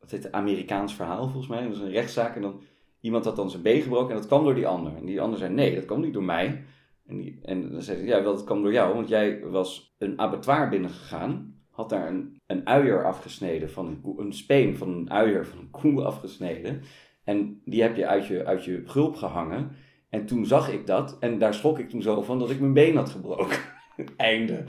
Dat 0.00 0.10
heet 0.10 0.24
een 0.24 0.34
Amerikaans 0.34 0.94
verhaal 0.94 1.22
volgens 1.22 1.46
mij. 1.46 1.62
Dat 1.62 1.72
is 1.72 1.78
een 1.78 1.90
rechtszaak 1.90 2.36
en 2.36 2.42
dan 2.42 2.60
iemand 3.00 3.24
had 3.24 3.36
dan 3.36 3.50
zijn 3.50 3.62
been 3.62 3.82
gebroken 3.82 4.10
en 4.10 4.16
dat 4.16 4.26
kwam 4.26 4.44
door 4.44 4.54
die 4.54 4.66
ander. 4.66 4.96
En 4.96 5.04
die 5.04 5.20
ander 5.20 5.38
zei, 5.38 5.54
nee, 5.54 5.74
dat 5.74 5.84
kwam 5.84 6.00
niet 6.00 6.12
door 6.12 6.22
mij. 6.22 6.64
En, 7.06 7.16
die, 7.16 7.38
en 7.42 7.72
dan 7.72 7.82
zei 7.82 7.98
hij, 7.98 8.06
ja, 8.06 8.22
wel, 8.22 8.34
dat 8.34 8.44
kwam 8.44 8.62
door 8.62 8.72
jou, 8.72 8.94
want 8.94 9.08
jij 9.08 9.40
was 9.40 9.94
een 9.98 10.18
abattoir 10.18 10.68
binnengegaan. 10.68 11.60
Had 11.70 11.88
daar 11.88 12.08
een, 12.08 12.40
een 12.46 12.66
uier 12.66 13.04
afgesneden, 13.04 13.70
van 13.70 13.86
een, 13.86 14.14
een 14.18 14.32
speen 14.32 14.76
van 14.76 14.88
een 14.88 15.10
uier 15.10 15.46
van 15.46 15.58
een 15.58 15.70
koe 15.70 16.04
afgesneden. 16.04 16.82
En 17.24 17.62
die 17.64 17.82
heb 17.82 17.96
je 17.96 18.06
uit 18.06 18.26
je, 18.26 18.44
uit 18.44 18.64
je 18.64 18.82
gulp 18.84 19.16
gehangen. 19.16 19.70
En 20.08 20.26
toen 20.26 20.46
zag 20.46 20.72
ik 20.72 20.86
dat 20.86 21.18
en 21.18 21.38
daar 21.38 21.54
schrok 21.54 21.78
ik 21.78 21.88
toen 21.88 22.02
zo 22.02 22.22
van 22.22 22.38
dat 22.38 22.50
ik 22.50 22.60
mijn 22.60 22.72
been 22.72 22.96
had 22.96 23.10
gebroken. 23.10 23.58
Einde. 24.16 24.64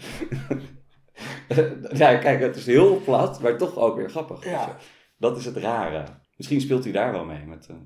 ja, 1.93 2.17
kijk, 2.17 2.39
het 2.39 2.55
is 2.55 2.65
heel 2.65 3.01
plat, 3.01 3.41
maar 3.41 3.57
toch 3.57 3.77
ook 3.77 3.95
weer 3.95 4.09
grappig. 4.09 4.45
Ja. 4.45 4.77
Dat 5.17 5.37
is 5.37 5.45
het 5.45 5.57
rare. 5.57 6.03
Misschien 6.37 6.61
speelt 6.61 6.83
hij 6.83 6.93
daar 6.93 7.11
wel 7.11 7.25
mee 7.25 7.45
met 7.45 7.67
uh, 7.71 7.77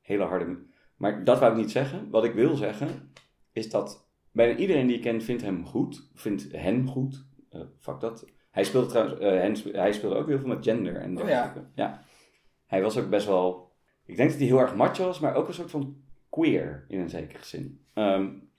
hele 0.00 0.24
harde. 0.24 0.58
Maar 0.96 1.24
dat 1.24 1.38
wou 1.38 1.52
ik 1.52 1.58
niet 1.58 1.70
zeggen. 1.70 2.10
Wat 2.10 2.24
ik 2.24 2.34
wil 2.34 2.56
zeggen 2.56 3.12
is 3.56 3.70
dat 3.70 4.08
bijna 4.32 4.58
iedereen 4.58 4.86
die 4.86 4.96
ik 4.96 5.02
ken 5.02 5.22
vindt 5.22 5.42
hem 5.42 5.66
goed, 5.66 6.10
vindt 6.14 6.52
hen 6.52 6.86
goed. 6.86 7.26
Uh, 7.52 7.62
fuck 7.78 8.00
dat. 8.00 8.24
Hij 8.50 8.64
speelde 8.64 8.86
trouwens, 8.86 9.20
uh, 9.20 9.28
hen, 9.28 9.76
hij 9.80 9.92
speelde 9.92 10.16
ook 10.16 10.28
heel 10.28 10.38
veel 10.38 10.48
met 10.48 10.64
gender 10.64 10.96
en 10.96 11.20
oh, 11.20 11.28
ja. 11.28 11.70
ja. 11.74 12.02
Hij 12.66 12.82
was 12.82 12.98
ook 12.98 13.10
best 13.10 13.26
wel. 13.26 13.72
Ik 14.04 14.16
denk 14.16 14.30
dat 14.30 14.38
hij 14.38 14.46
heel 14.46 14.60
erg 14.60 14.74
macho 14.74 15.04
was, 15.04 15.20
maar 15.20 15.34
ook 15.34 15.48
een 15.48 15.54
soort 15.54 15.70
van 15.70 15.96
queer 16.28 16.84
in 16.88 17.00
een 17.00 17.10
zekere 17.10 17.44
zin. 17.44 17.84
Um, 17.94 18.50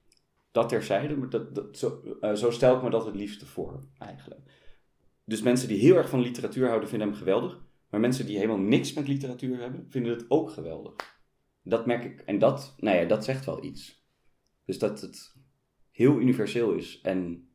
dat 0.51 0.69
terzijde, 0.69 1.17
maar 1.17 1.29
dat, 1.29 1.55
dat, 1.55 1.77
zo, 1.77 2.01
uh, 2.21 2.33
zo 2.33 2.51
stel 2.51 2.75
ik 2.75 2.83
me 2.83 2.89
dat 2.89 3.05
het 3.05 3.15
liefste 3.15 3.45
voor, 3.45 3.83
eigenlijk. 3.97 4.41
Dus 5.25 5.41
mensen 5.41 5.67
die 5.67 5.79
heel 5.79 5.95
erg 5.95 6.09
van 6.09 6.19
literatuur 6.19 6.67
houden, 6.67 6.89
vinden 6.89 7.07
hem 7.07 7.17
geweldig. 7.17 7.59
Maar 7.89 7.99
mensen 7.99 8.25
die 8.25 8.37
helemaal 8.37 8.57
niks 8.57 8.93
met 8.93 9.07
literatuur 9.07 9.59
hebben, 9.59 9.85
vinden 9.89 10.11
het 10.11 10.25
ook 10.27 10.49
geweldig. 10.51 10.95
Dat 11.63 11.85
merk 11.85 12.03
ik. 12.03 12.19
En 12.19 12.39
dat, 12.39 12.75
nou 12.77 12.97
ja, 12.97 13.05
dat 13.05 13.25
zegt 13.25 13.45
wel 13.45 13.63
iets. 13.63 13.96
Dus 14.67 14.79
dat 14.79 15.01
het 15.01 15.35
heel 15.91 16.19
universeel 16.19 16.71
is 16.71 17.01
en 17.01 17.49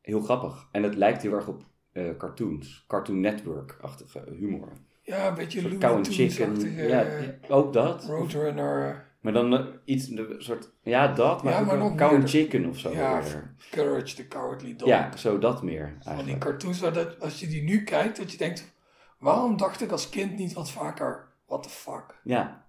heel 0.00 0.20
grappig. 0.20 0.68
En 0.70 0.82
het 0.82 0.94
lijkt 0.94 1.22
heel 1.22 1.32
erg 1.32 1.48
op 1.48 1.62
uh, 1.92 2.16
cartoons. 2.16 2.84
Cartoon 2.88 3.20
Network-achtige 3.20 4.24
humor. 4.38 4.72
Ja, 5.02 5.28
een 5.28 5.34
beetje 5.34 5.78
Looney 5.78 6.04
Chicken. 6.04 6.74
Ja, 6.74 7.06
ook 7.48 7.72
dat. 7.72 8.04
Roadrunner. 8.04 9.10
Maar 9.20 9.32
dan 9.32 9.52
uh, 9.52 9.66
iets, 9.84 10.08
een 10.08 10.34
soort, 10.38 10.72
ja 10.82 11.12
dat, 11.12 11.42
maar, 11.42 11.52
ja, 11.52 11.60
maar 11.60 11.80
ook 11.80 11.96
Cow 11.96 12.28
Chicken 12.28 12.66
of 12.66 12.78
zo. 12.78 12.90
Ja, 12.90 13.22
Courage 13.70 14.14
the 14.14 14.28
Cowardly 14.28 14.76
Dog. 14.76 14.88
Ja, 14.88 15.16
zo 15.16 15.38
dat 15.38 15.62
meer 15.62 15.84
eigenlijk. 15.84 16.16
Van 16.16 16.24
die 16.24 16.38
cartoons, 16.38 16.80
waar 16.80 16.92
dat, 16.92 17.20
als 17.20 17.40
je 17.40 17.46
die 17.46 17.62
nu 17.62 17.84
kijkt, 17.84 18.16
dat 18.16 18.32
je 18.32 18.38
denkt, 18.38 18.74
waarom 19.18 19.56
dacht 19.56 19.80
ik 19.80 19.90
als 19.90 20.08
kind 20.08 20.36
niet 20.36 20.52
wat 20.52 20.70
vaker, 20.70 21.28
what 21.46 21.62
the 21.62 21.68
fuck? 21.68 22.20
Ja. 22.24 22.61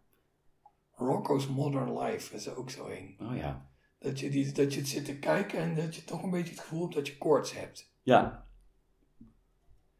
Rocco's 1.05 1.47
Modern 1.47 1.97
Life 1.99 2.35
is 2.35 2.45
er 2.47 2.57
ook 2.57 2.69
zo 2.69 2.87
een. 2.87 3.17
Oh 3.19 3.37
ja. 3.37 3.67
Dat 3.99 4.19
je, 4.19 4.29
die, 4.29 4.51
dat 4.51 4.73
je 4.73 4.79
het 4.79 4.89
zit 4.89 5.05
te 5.05 5.19
kijken 5.19 5.59
en 5.59 5.75
dat 5.75 5.95
je 5.95 6.03
toch 6.03 6.23
een 6.23 6.29
beetje 6.29 6.51
het 6.53 6.59
gevoel 6.63 6.81
hebt 6.81 6.93
dat 6.95 7.07
je 7.07 7.17
koorts 7.17 7.53
hebt. 7.53 7.91
Ja, 8.01 8.47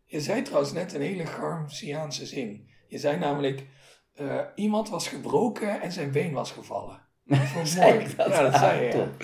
Je 0.05 0.21
zei 0.21 0.41
trouwens 0.41 0.73
net 0.73 0.93
een 0.93 1.01
hele 1.01 1.25
Garmsiaanse 1.25 2.25
zin. 2.25 2.69
Je 2.87 2.97
zei 2.97 3.19
namelijk, 3.19 3.67
eh, 4.13 4.39
iemand 4.55 4.89
was 4.89 5.07
gebroken 5.07 5.81
en 5.81 5.91
zijn 5.91 6.11
been 6.11 6.33
was 6.33 6.51
gevallen. 6.51 7.01
Dat 7.25 7.37
vond 7.39 7.75
mooi. 7.77 8.15
dat? 8.15 8.27
Ja, 8.29 8.41
dat 8.41 8.55
zei 8.55 8.79
je. 8.79 8.85
ja. 8.85 8.91
Top. 8.91 9.23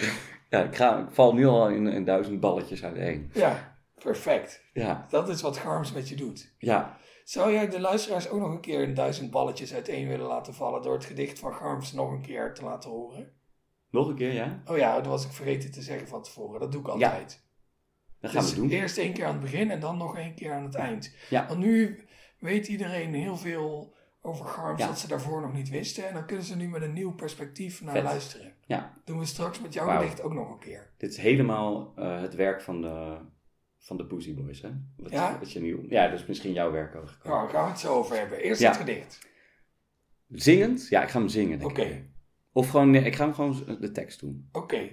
Ja, 0.49 0.63
ik, 0.63 0.75
ga, 0.75 0.99
ik 0.99 1.11
val 1.11 1.33
nu 1.33 1.45
al 1.45 1.69
in, 1.69 1.87
in 1.87 2.05
duizend 2.05 2.39
balletjes 2.39 2.83
uiteen. 2.83 3.29
Ja, 3.33 3.77
perfect. 4.03 4.63
Ja, 4.73 5.05
Dat 5.09 5.29
is 5.29 5.41
wat 5.41 5.57
Garms 5.57 5.91
met 5.91 6.09
je 6.09 6.15
doet. 6.15 6.55
ja. 6.57 6.97
Zou 7.29 7.51
jij 7.51 7.69
de 7.69 7.79
luisteraars 7.79 8.29
ook 8.29 8.39
nog 8.39 8.51
een 8.51 8.61
keer 8.61 8.83
een 8.83 8.93
duizend 8.93 9.31
balletjes 9.31 9.73
uiteen 9.73 10.07
willen 10.07 10.25
laten 10.27 10.53
vallen 10.53 10.81
door 10.81 10.93
het 10.93 11.05
gedicht 11.05 11.39
van 11.39 11.53
Garms 11.53 11.93
nog 11.93 12.11
een 12.11 12.21
keer 12.21 12.53
te 12.53 12.63
laten 12.63 12.89
horen? 12.89 13.33
Nog 13.89 14.07
een 14.07 14.15
keer, 14.15 14.33
ja? 14.33 14.61
Oh 14.65 14.77
ja, 14.77 14.95
dat 14.95 15.05
was 15.05 15.25
ik 15.25 15.31
vergeten 15.31 15.71
te 15.71 15.81
zeggen 15.81 16.07
van 16.07 16.23
tevoren. 16.23 16.59
Dat 16.59 16.71
doe 16.71 16.81
ik 16.81 16.87
altijd. 16.87 17.43
Dat 18.21 18.31
gaan 18.31 18.41
Dus 18.41 18.53
we 18.53 18.59
doen. 18.59 18.69
eerst 18.69 18.97
één 18.97 19.13
keer 19.13 19.25
aan 19.25 19.31
het 19.31 19.41
begin 19.41 19.71
en 19.71 19.79
dan 19.79 19.97
nog 19.97 20.17
één 20.17 20.35
keer 20.35 20.53
aan 20.53 20.63
het 20.63 20.75
eind. 20.75 21.15
Ja. 21.29 21.47
Want 21.47 21.59
nu 21.59 22.05
weet 22.39 22.67
iedereen 22.67 23.13
heel 23.13 23.37
veel 23.37 23.95
over 24.21 24.45
Garms 24.45 24.79
Ja. 24.81 24.87
dat 24.87 24.99
ze 24.99 25.07
daarvoor 25.07 25.41
nog 25.41 25.53
niet 25.53 25.69
wisten. 25.69 26.07
En 26.07 26.13
dan 26.13 26.25
kunnen 26.25 26.45
ze 26.45 26.55
nu 26.55 26.67
met 26.69 26.81
een 26.81 26.93
nieuw 26.93 27.13
perspectief 27.15 27.81
naar 27.81 27.93
Vet. 27.93 28.03
luisteren. 28.03 28.53
Ja, 28.65 28.93
Doen 29.05 29.19
we 29.19 29.25
straks 29.25 29.61
met 29.61 29.73
jouw 29.73 29.97
gedicht 29.97 30.21
ook 30.21 30.33
nog 30.33 30.49
een 30.51 30.59
keer. 30.59 30.89
dit 30.97 31.09
is 31.11 31.17
helemaal 31.17 31.93
eh, 31.95 32.21
het 32.21 32.35
werk 32.35 32.61
van 32.61 32.81
de, 32.81 33.17
van 33.79 33.97
de 33.97 34.05
Boozy 34.05 34.33
Boys, 34.35 34.61
hè? 34.61 34.69
Wat, 34.97 35.11
Ja? 35.11 35.39
wat 35.39 35.51
je 35.51 35.59
nu, 35.59 35.85
ja, 35.89 36.07
dat 36.07 36.19
is 36.19 36.25
misschien 36.25 36.53
jouw 36.53 36.71
werk 36.71 36.95
ook. 36.95 37.17
Nou, 37.23 37.41
daar 37.41 37.49
gaan 37.49 37.63
we 37.63 37.69
het 37.69 37.79
zo 37.79 37.93
over 37.93 38.17
hebben. 38.17 38.37
Eerst 38.39 38.61
Ja. 38.61 38.67
het 38.69 38.77
gedicht. 38.77 39.27
Zingend? 40.29 40.87
Ja, 40.89 41.03
ik 41.03 41.09
ga 41.09 41.19
hem 41.19 41.27
zingen. 41.27 41.59
denk 41.59 41.71
Oké. 41.71 42.07
Of 42.51 42.69
gewoon, 42.69 42.89
nee, 42.91 43.03
ik 43.03 43.15
ga 43.15 43.23
hem 43.25 43.33
gewoon 43.33 43.77
de 43.79 43.91
tekst 43.91 44.19
doen. 44.19 44.49
Oké. 44.51 44.89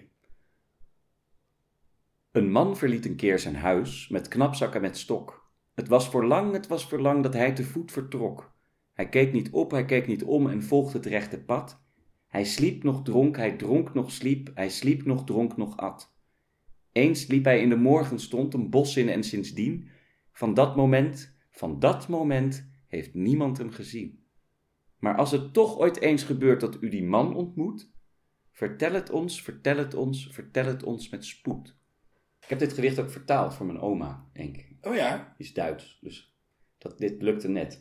Een 2.33 2.51
man 2.51 2.77
verliet 2.77 3.07
een 3.07 3.17
keer 3.17 3.39
zijn 3.39 3.57
huis 3.57 4.09
met 4.09 4.29
knapzak 4.29 4.75
en 4.75 4.81
met 4.81 4.97
stok. 4.99 5.51
Het 5.75 5.89
was 5.89 6.09
voor 6.09 6.25
lang, 6.27 6.53
het 6.53 6.67
was 6.67 6.89
voor 6.89 7.01
lang 7.01 7.23
dat 7.23 7.33
hij 7.33 7.53
te 7.53 7.65
voet 7.65 7.93
vertrok. 7.93 8.55
Hij 8.93 9.09
keek 9.09 9.33
niet 9.33 9.51
op, 9.51 9.71
hij 9.71 9.85
keek 9.85 10.07
niet 10.07 10.25
om 10.25 10.49
en 10.49 10.63
volgde 10.63 10.99
het 10.99 11.07
rechte 11.07 11.43
pad. 11.45 11.85
Hij 12.27 12.45
sliep 12.45 12.83
nog 12.83 13.03
dronk, 13.03 13.37
hij 13.37 13.57
dronk 13.57 13.95
nog 13.95 14.11
sliep, 14.11 14.51
hij 14.55 14.71
sliep 14.71 15.05
nog 15.05 15.25
dronk 15.25 15.57
nog 15.57 15.77
at. 15.77 16.15
Eens 16.97 17.27
liep 17.27 17.45
hij 17.45 17.61
in 17.61 17.69
de 17.69 17.77
morgenstond 17.77 18.55
een 18.55 18.71
bos 18.71 18.97
in 18.97 19.09
en 19.09 19.23
sindsdien, 19.25 19.89
van 20.33 20.55
dat 20.55 20.77
moment, 20.77 21.37
van 21.51 21.79
dat 21.79 22.09
moment, 22.09 22.69
heeft 22.89 23.15
niemand 23.15 23.59
hem 23.59 23.71
gezien. 23.71 24.25
Maar 24.99 25.17
als 25.17 25.31
het 25.31 25.53
toch 25.53 25.79
ooit 25.79 26.01
eens 26.01 26.23
gebeurt 26.23 26.61
dat 26.61 26.77
u 26.81 26.89
die 26.89 27.05
man 27.05 27.35
ontmoet, 27.35 27.91
vertel 28.53 28.93
het 28.93 29.11
ons, 29.11 29.43
vertel 29.43 29.77
het 29.77 29.95
ons, 29.95 30.29
vertel 30.33 30.65
het 30.65 30.83
ons 30.83 31.09
met 31.09 31.25
spoed. 31.25 31.77
Ik 32.41 32.49
heb 32.49 32.59
dit 32.59 32.73
gedicht 32.73 32.99
ook 32.99 33.11
vertaald 33.11 33.55
voor 33.55 33.67
mijn 33.67 33.81
oma, 33.81 34.25
denk 34.33 34.57
ik. 34.57 34.77
Oh 34.83 34.95
ja, 34.95 35.35
Die 35.37 35.47
is 35.47 35.53
Duits, 35.55 35.99
dus 36.01 36.35
dat, 36.79 36.99
dit 36.99 37.23
lukte 37.23 37.49
net. 37.49 37.81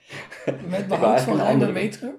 met 0.68 0.86
behoud 0.88 1.20
van 1.28 1.40
een 1.40 1.46
andere- 1.46 1.72
metrum. 1.72 2.14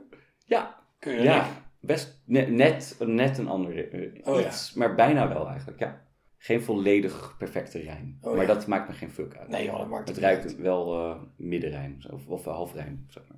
Ja, 0.45 0.84
Kun 1.00 1.13
je 1.13 1.21
ja 1.21 1.65
best 1.80 2.21
ne- 2.26 2.45
net, 2.45 2.95
net 3.06 3.38
een 3.38 3.47
andere. 3.47 3.88
eh, 3.88 4.28
Oh 4.34 4.39
ja. 4.39 4.47
iets, 4.47 4.73
maar 4.73 4.95
bijna 4.95 5.28
wel 5.28 5.47
eigenlijk, 5.47 5.80
ja. 5.80 6.06
Geen 6.38 6.62
volledig 6.62 7.36
perfecte 7.38 7.80
rijm. 7.80 8.17
Oh 8.21 8.32
maar 8.36 8.45
ja. 8.47 8.54
dat 8.54 8.67
maakt 8.67 8.88
me 8.88 8.93
geen 8.93 9.12
fuck 9.12 9.36
uit. 9.38 9.47
Nee 9.47 9.65
joh, 9.65 9.78
dat 9.78 9.88
maakt 9.88 10.08
Het 10.08 10.17
ruikt 10.17 10.43
uit. 10.43 10.56
wel 10.58 11.00
eh 11.00 11.21
middenrijm, 11.36 11.97
of, 12.12 12.28
of 12.28 12.45
halfrijm. 12.45 13.06
Zeg 13.10 13.23
maar. 13.28 13.38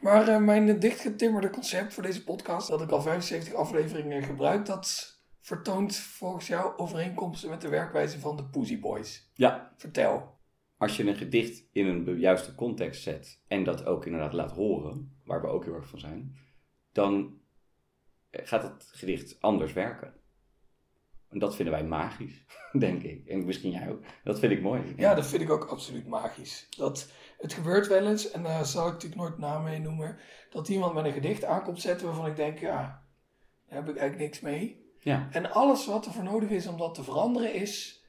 Maar 0.00 0.28
eh, 0.28 0.38
mijn 0.40 0.78
dichtgetimmerde 0.78 1.50
concept 1.50 1.94
voor 1.94 2.02
deze 2.02 2.24
podcast, 2.24 2.68
dat 2.68 2.80
ik 2.82 2.90
al 2.90 3.02
75 3.02 3.54
afleveringen 3.54 4.22
gebruik, 4.22 4.66
dat 4.66 5.16
vertoont 5.40 5.96
volgens 5.96 6.46
jou 6.46 6.76
overeenkomsten 6.78 7.50
met 7.50 7.60
de 7.60 7.68
werkwijze 7.68 8.18
van 8.20 8.36
de 8.36 8.44
Pussy 8.44 8.80
Boys. 8.80 9.30
Ja, 9.34 9.72
Vertel. 9.76 10.38
als 10.76 10.96
je 10.96 11.06
een 11.06 11.16
gedicht 11.16 11.64
in 11.72 11.86
een 11.86 12.18
juiste 12.18 12.54
context 12.54 13.02
zet 13.02 13.40
en 13.46 13.64
dat 13.64 13.84
ook 13.84 14.06
inderdaad 14.06 14.32
laat 14.32 14.52
horen, 14.52 15.16
waar 15.24 15.40
we 15.40 15.46
ook 15.46 15.64
heel 15.64 15.74
erg 15.74 15.88
van 15.88 15.98
zijn, 15.98 16.36
dan 16.92 17.40
gaat 18.30 18.62
het 18.62 18.88
gedicht 18.92 19.40
anders 19.40 19.72
werken. 19.72 20.14
En 21.30 21.38
dat 21.38 21.56
vinden 21.56 21.74
wij 21.74 21.84
magisch, 21.84 22.44
denk 22.78 23.02
ik. 23.02 23.26
En 23.26 23.44
misschien 23.44 23.70
jij 23.70 23.90
ook. 23.90 24.02
Dat 24.24 24.38
vind 24.38 24.52
ik 24.52 24.62
mooi. 24.62 24.94
Ja, 24.96 25.14
dat 25.14 25.26
vind 25.26 25.42
ik 25.42 25.50
ook 25.50 25.64
absoluut 25.64 26.06
magisch. 26.06 26.66
Dat, 26.76 27.10
het 27.38 27.52
gebeurt 27.52 27.86
wel 27.86 28.06
eens, 28.06 28.30
en 28.30 28.42
daar 28.42 28.66
zal 28.66 28.86
ik 28.86 28.92
natuurlijk 28.92 29.20
nooit 29.20 29.38
naam 29.38 29.62
mee 29.62 29.78
noemen, 29.78 30.16
dat 30.50 30.68
iemand 30.68 30.94
met 30.94 31.04
een 31.04 31.12
gedicht 31.12 31.44
aankomt 31.44 31.80
zetten 31.80 32.06
waarvan 32.06 32.26
ik 32.26 32.36
denk, 32.36 32.58
ja, 32.58 33.02
daar 33.68 33.78
heb 33.78 33.88
ik 33.88 33.96
eigenlijk 33.96 34.18
niks 34.18 34.40
mee. 34.40 34.86
Ja, 35.00 35.28
En 35.30 35.50
alles 35.50 35.86
wat 35.86 36.06
er 36.06 36.12
voor 36.12 36.22
nodig 36.22 36.48
is 36.48 36.66
om 36.66 36.78
dat 36.78 36.94
te 36.94 37.04
veranderen 37.04 37.54
is 37.54 38.02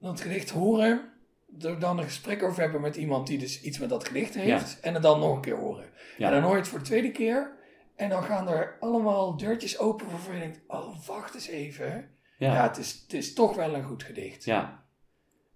dat 0.00 0.20
gedicht 0.20 0.50
horen, 0.50 1.12
er 1.60 1.78
dan 1.78 1.98
een 1.98 2.04
gesprek 2.04 2.42
over 2.42 2.62
hebben 2.62 2.80
met 2.80 2.96
iemand 2.96 3.26
die 3.26 3.38
dus 3.38 3.62
iets 3.62 3.78
met 3.78 3.88
dat 3.88 4.06
gedicht 4.06 4.34
heeft, 4.34 4.80
en 4.80 4.94
het 4.94 5.02
dan 5.02 5.20
nog 5.20 5.34
een 5.34 5.40
keer 5.40 5.56
horen. 5.56 5.90
Ja. 6.16 6.26
En 6.26 6.32
dan 6.32 6.42
hoor 6.42 6.52
je 6.52 6.58
het 6.58 6.68
voor 6.68 6.78
de 6.78 6.84
tweede 6.84 7.10
keer, 7.10 7.56
en 7.98 8.08
dan 8.08 8.22
gaan 8.22 8.48
er 8.48 8.76
allemaal 8.80 9.36
deurtjes 9.36 9.78
open 9.78 10.10
waarvan 10.10 10.34
je 10.34 10.40
denkt, 10.40 10.60
oh, 10.66 11.06
wacht 11.06 11.34
eens 11.34 11.46
even. 11.46 12.10
Ja, 12.38 12.54
ja, 12.54 12.62
het, 12.62 12.76
is, 12.76 13.00
het 13.02 13.12
is 13.12 13.34
toch 13.34 13.54
wel 13.54 13.74
een 13.74 13.84
goed 13.84 14.02
gedicht. 14.02 14.44
ja, 14.44 14.84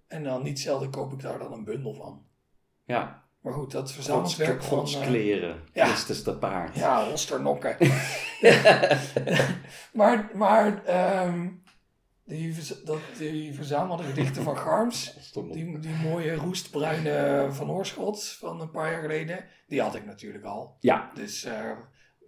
En 0.09 0.25
dan 0.25 0.43
niet 0.43 0.61
zelden 0.61 0.91
koop 0.91 1.13
ik 1.13 1.21
daar 1.21 1.39
dan 1.39 1.53
een 1.53 1.65
bundel 1.65 1.95
van. 1.95 2.27
ja. 2.85 3.21
Maar 3.41 3.53
goed, 3.53 3.71
dat 3.71 3.81
Gods, 3.81 3.93
verzamelwerk 3.95 4.63
van... 4.63 4.87
Eh, 4.87 5.07
kleren, 5.07 5.63
ja. 5.73 5.87
Christus 5.87 6.23
paard. 6.39 6.77
Ja, 6.77 7.09
rosternokken. 7.09 7.77
maar 9.93 10.31
maar 10.35 10.85
ehm, 10.85 11.49
die, 12.25 12.57
dat, 12.85 12.99
die 13.19 13.55
verzamelde 13.55 14.03
gedichten 14.03 14.43
van 14.43 14.57
Garms, 14.57 15.15
die, 15.53 15.79
die 15.79 15.95
mooie 15.95 16.35
roestbruine 16.35 17.47
van 17.51 17.71
Oorschot 17.71 18.25
van 18.25 18.61
een 18.61 18.71
paar 18.71 18.93
jaar 18.93 19.01
geleden, 19.01 19.45
die 19.67 19.81
had 19.81 19.95
ik 19.95 20.05
natuurlijk 20.05 20.45
al. 20.45 20.77
Ja, 20.81 21.11
Dus 21.15 21.45
eh, 21.45 21.71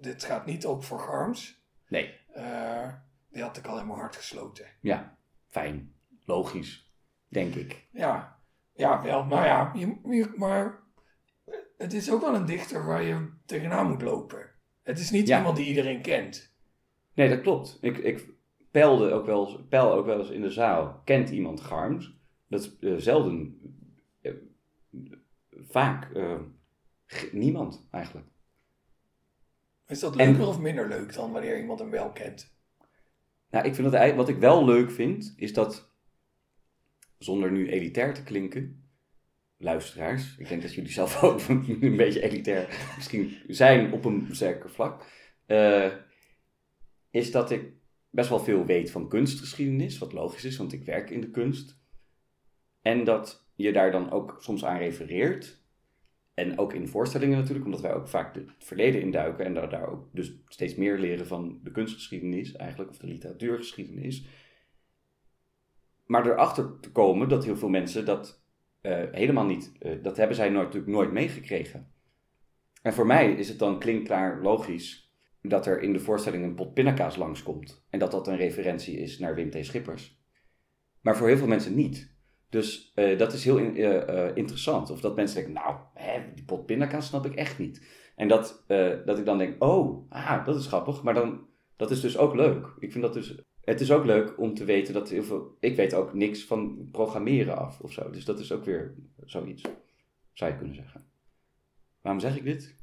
dit 0.05 0.25
gaat 0.25 0.47
niet 0.47 0.67
op 0.67 0.85
voor 0.85 0.99
Garms. 1.01 1.63
nee, 1.89 2.23
Eh, 2.33 2.89
die 3.31 3.43
had 3.43 3.57
ik 3.57 3.67
al 3.67 3.75
mijn 3.75 3.99
hart 3.99 4.17
gesloten. 4.17 4.67
ja, 4.81 5.17
fijn, 5.49 5.95
logisch, 6.25 6.93
denk 7.29 7.55
ik. 7.55 7.87
Ja, 7.93 8.39
ja 8.75 9.03
wel. 9.03 9.25
Maar 9.25 9.47
ja, 9.47 9.73
je, 9.75 9.99
je- 10.17 10.33
maar 10.37 10.81
het 11.79 11.93
is 11.93 12.11
ook 12.13 12.21
wel 12.21 12.35
een 12.35 12.45
dichter 12.47 12.87
waar 12.87 13.03
je 13.03 13.31
tegenaan 13.47 13.89
moet 13.89 14.03
lopen. 14.03 14.51
Het 14.83 14.99
is 14.99 15.11
niet 15.11 15.29
Ja. 15.29 15.37
iemand 15.39 15.57
die 15.57 15.67
iedereen 15.67 16.03
kent. 16.03 16.53
Nee, 17.15 17.29
dat 17.29 17.41
klopt. 17.41 17.79
Ik, 17.81 17.97
ik 17.99 18.29
peilde 18.71 19.11
ook 19.13 19.27
wel 19.27 19.47
eens, 19.47 19.59
peil 19.69 19.93
ook 19.93 20.07
wel 20.07 20.19
eens 20.19 20.31
in 20.31 20.41
de 20.41 20.51
zaal. 20.51 21.01
Kent 21.05 21.31
iemand 21.31 21.61
Garms? 21.61 22.17
Dat 22.49 22.61
is 22.61 22.79
eh, 22.79 22.95
zelden, 22.97 23.59
eh, 24.21 24.33
vaak, 25.69 26.09
niemand 27.33 27.89
eigenlijk. 27.91 28.27
Is 29.87 30.01
dat 30.01 30.17
En- 30.17 30.31
leuker 30.31 30.47
of 30.47 30.61
minder 30.61 30.89
leuk 30.89 31.15
dan 31.15 31.33
wanneer 31.33 31.59
iemand 31.59 31.79
hem 31.79 31.91
wel 31.91 32.13
kent? 32.13 32.53
Nou, 33.51 33.67
ik 33.67 33.75
vind 33.75 33.91
dat 33.93 34.15
wat 34.15 34.29
ik 34.29 34.37
wel 34.37 34.65
leuk 34.65 34.91
vind, 34.91 35.35
is 35.37 35.53
dat, 35.53 35.93
zonder 37.19 37.53
nu 37.53 37.71
elitair 37.71 38.15
te 38.15 38.23
klinken, 38.23 38.89
luisteraars, 39.57 40.37
ik 40.39 40.49
denk 40.49 40.63
dat 40.63 40.75
jullie 40.75 40.91
zelf 40.93 41.23
ook 41.23 41.49
een 41.49 41.97
beetje 41.97 42.23
elitair 42.23 42.93
misschien 42.97 43.37
zijn 43.47 43.93
op 43.93 44.05
een 44.05 44.29
zeker 44.31 44.71
vlak, 44.71 45.05
eh, 45.47 45.93
is 47.11 47.31
dat 47.31 47.51
ik 47.51 47.73
best 48.11 48.29
wel 48.29 48.41
veel 48.41 48.65
weet 48.65 48.91
van 48.91 49.09
kunstgeschiedenis, 49.09 49.99
wat 49.99 50.13
logisch 50.13 50.45
is, 50.45 50.57
want 50.57 50.73
ik 50.73 50.85
werk 50.85 51.11
in 51.11 51.21
de 51.21 51.31
kunst. 51.31 51.79
En 52.83 53.05
dat 53.05 53.47
je 53.55 53.73
daar 53.73 53.91
dan 53.91 54.11
ook 54.11 54.37
soms 54.41 54.65
aan 54.65 54.79
refereert. 54.79 55.64
En 56.35 56.59
ook 56.59 56.73
in 56.73 56.89
voorstellingen 56.89 57.39
natuurlijk, 57.39 57.65
omdat 57.65 57.81
wij 57.81 57.95
ook 57.95 58.09
vaak 58.09 58.35
het 58.35 58.51
verleden 58.59 59.01
induiken 59.01 59.45
en 59.45 59.55
daar, 59.55 59.69
daar 59.69 59.89
ook 59.89 60.09
dus 60.13 60.33
steeds 60.49 60.75
meer 60.75 60.99
leren 60.99 61.27
van 61.27 61.61
de 61.63 61.71
kunstgeschiedenis 61.71 62.53
eigenlijk, 62.53 62.91
of 62.91 62.99
de 62.99 63.07
literatuurgeschiedenis. 63.07 64.27
Maar 66.07 66.27
erachter 66.27 66.81
te 66.81 66.93
komen 66.93 67.29
dat 67.29 67.45
heel 67.45 67.57
veel 67.57 67.69
mensen 67.69 68.05
dat 68.05 68.43
eh, 68.81 69.03
helemaal 69.13 69.47
niet, 69.47 69.73
eh, 69.79 70.03
dat 70.03 70.17
hebben 70.17 70.37
zij 70.37 70.49
nooit, 70.49 70.65
natuurlijk 70.65 70.93
nooit 70.93 71.13
meegekregen. 71.13 71.93
En 72.83 72.93
voor 72.93 73.07
mij 73.07 73.33
is 73.33 73.49
het 73.49 73.59
dan 73.59 73.79
klinkklaar 73.79 74.43
logisch 74.43 75.13
dat 75.43 75.67
er 75.67 75.83
in 75.83 75.93
de 75.93 76.01
voorstelling 76.01 76.45
een 76.45 76.55
pot 76.55 76.75
pindakaas 76.75 77.17
langskomt. 77.17 77.85
En 77.91 77.99
dat 77.99 78.11
dat 78.11 78.29
een 78.29 78.37
referentie 78.37 78.97
is 78.99 79.19
naar 79.19 79.35
Wim 79.35 79.51
T. 79.51 79.57
Schippers. 79.61 80.23
Maar 81.01 81.17
voor 81.17 81.27
heel 81.27 81.37
veel 81.37 81.47
mensen 81.47 81.75
niet. 81.75 82.14
Dus 82.55 82.93
eh, 82.95 83.19
dat 83.19 83.33
is 83.33 83.45
heel 83.45 83.59
eh, 83.59 84.09
eh, 84.09 84.37
interessant. 84.37 84.91
Of 84.91 85.01
dat 85.01 85.17
mensen 85.17 85.37
denken, 85.37 85.63
nou, 85.63 85.77
hè, 85.95 86.21
die 86.35 86.45
pot 86.45 86.67
pindakaas 86.67 87.07
snap 87.07 87.27
ik 87.27 87.35
echt 87.35 87.59
niet. 87.59 87.87
En 88.17 88.29
dat, 88.29 88.65
dat 89.05 89.19
ik 89.19 89.25
dan 89.25 89.39
denk, 89.39 89.65
oh, 89.65 90.11
ah, 90.13 90.47
dat 90.47 90.57
is 90.57 90.67
grappig. 90.67 91.03
Maar 91.03 91.15
dan, 91.15 91.47
dat 91.77 91.91
is 91.91 92.01
dus 92.01 92.19
ook 92.19 92.35
leuk. 92.35 92.75
Ik 92.79 92.93
vind 92.93 93.05
dat 93.05 93.15
dus, 93.15 93.35
het 93.61 93.81
is 93.81 93.93
ook 93.93 94.05
leuk 94.05 94.39
om 94.39 94.55
te 94.55 94.65
weten 94.65 94.95
dat 94.95 95.09
heel 95.09 95.23
veel, 95.23 95.57
ik 95.61 95.77
weet 95.77 95.95
ook 95.95 96.15
niks 96.15 96.45
van 96.45 96.89
programmeren 96.91 97.57
af 97.57 97.81
of 97.81 97.93
zo. 97.93 98.11
Dus 98.11 98.25
dat 98.25 98.39
is 98.39 98.53
ook 98.53 98.65
weer 98.65 98.95
zoiets, 99.25 99.63
zou 100.33 100.51
je 100.51 100.57
kunnen 100.57 100.75
zeggen. 100.75 101.05
Waarom 102.01 102.21
zeg 102.21 102.37
ik 102.37 102.45
dit? 102.45 102.77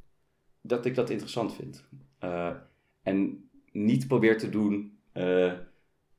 dat 0.61 0.85
ik 0.85 0.95
dat 0.95 1.09
interessant 1.09 1.55
vind. 1.55 1.87
En 3.03 3.49
niet 3.71 4.07
probeer 4.07 4.37
te 4.37 4.49
doen, 4.49 4.97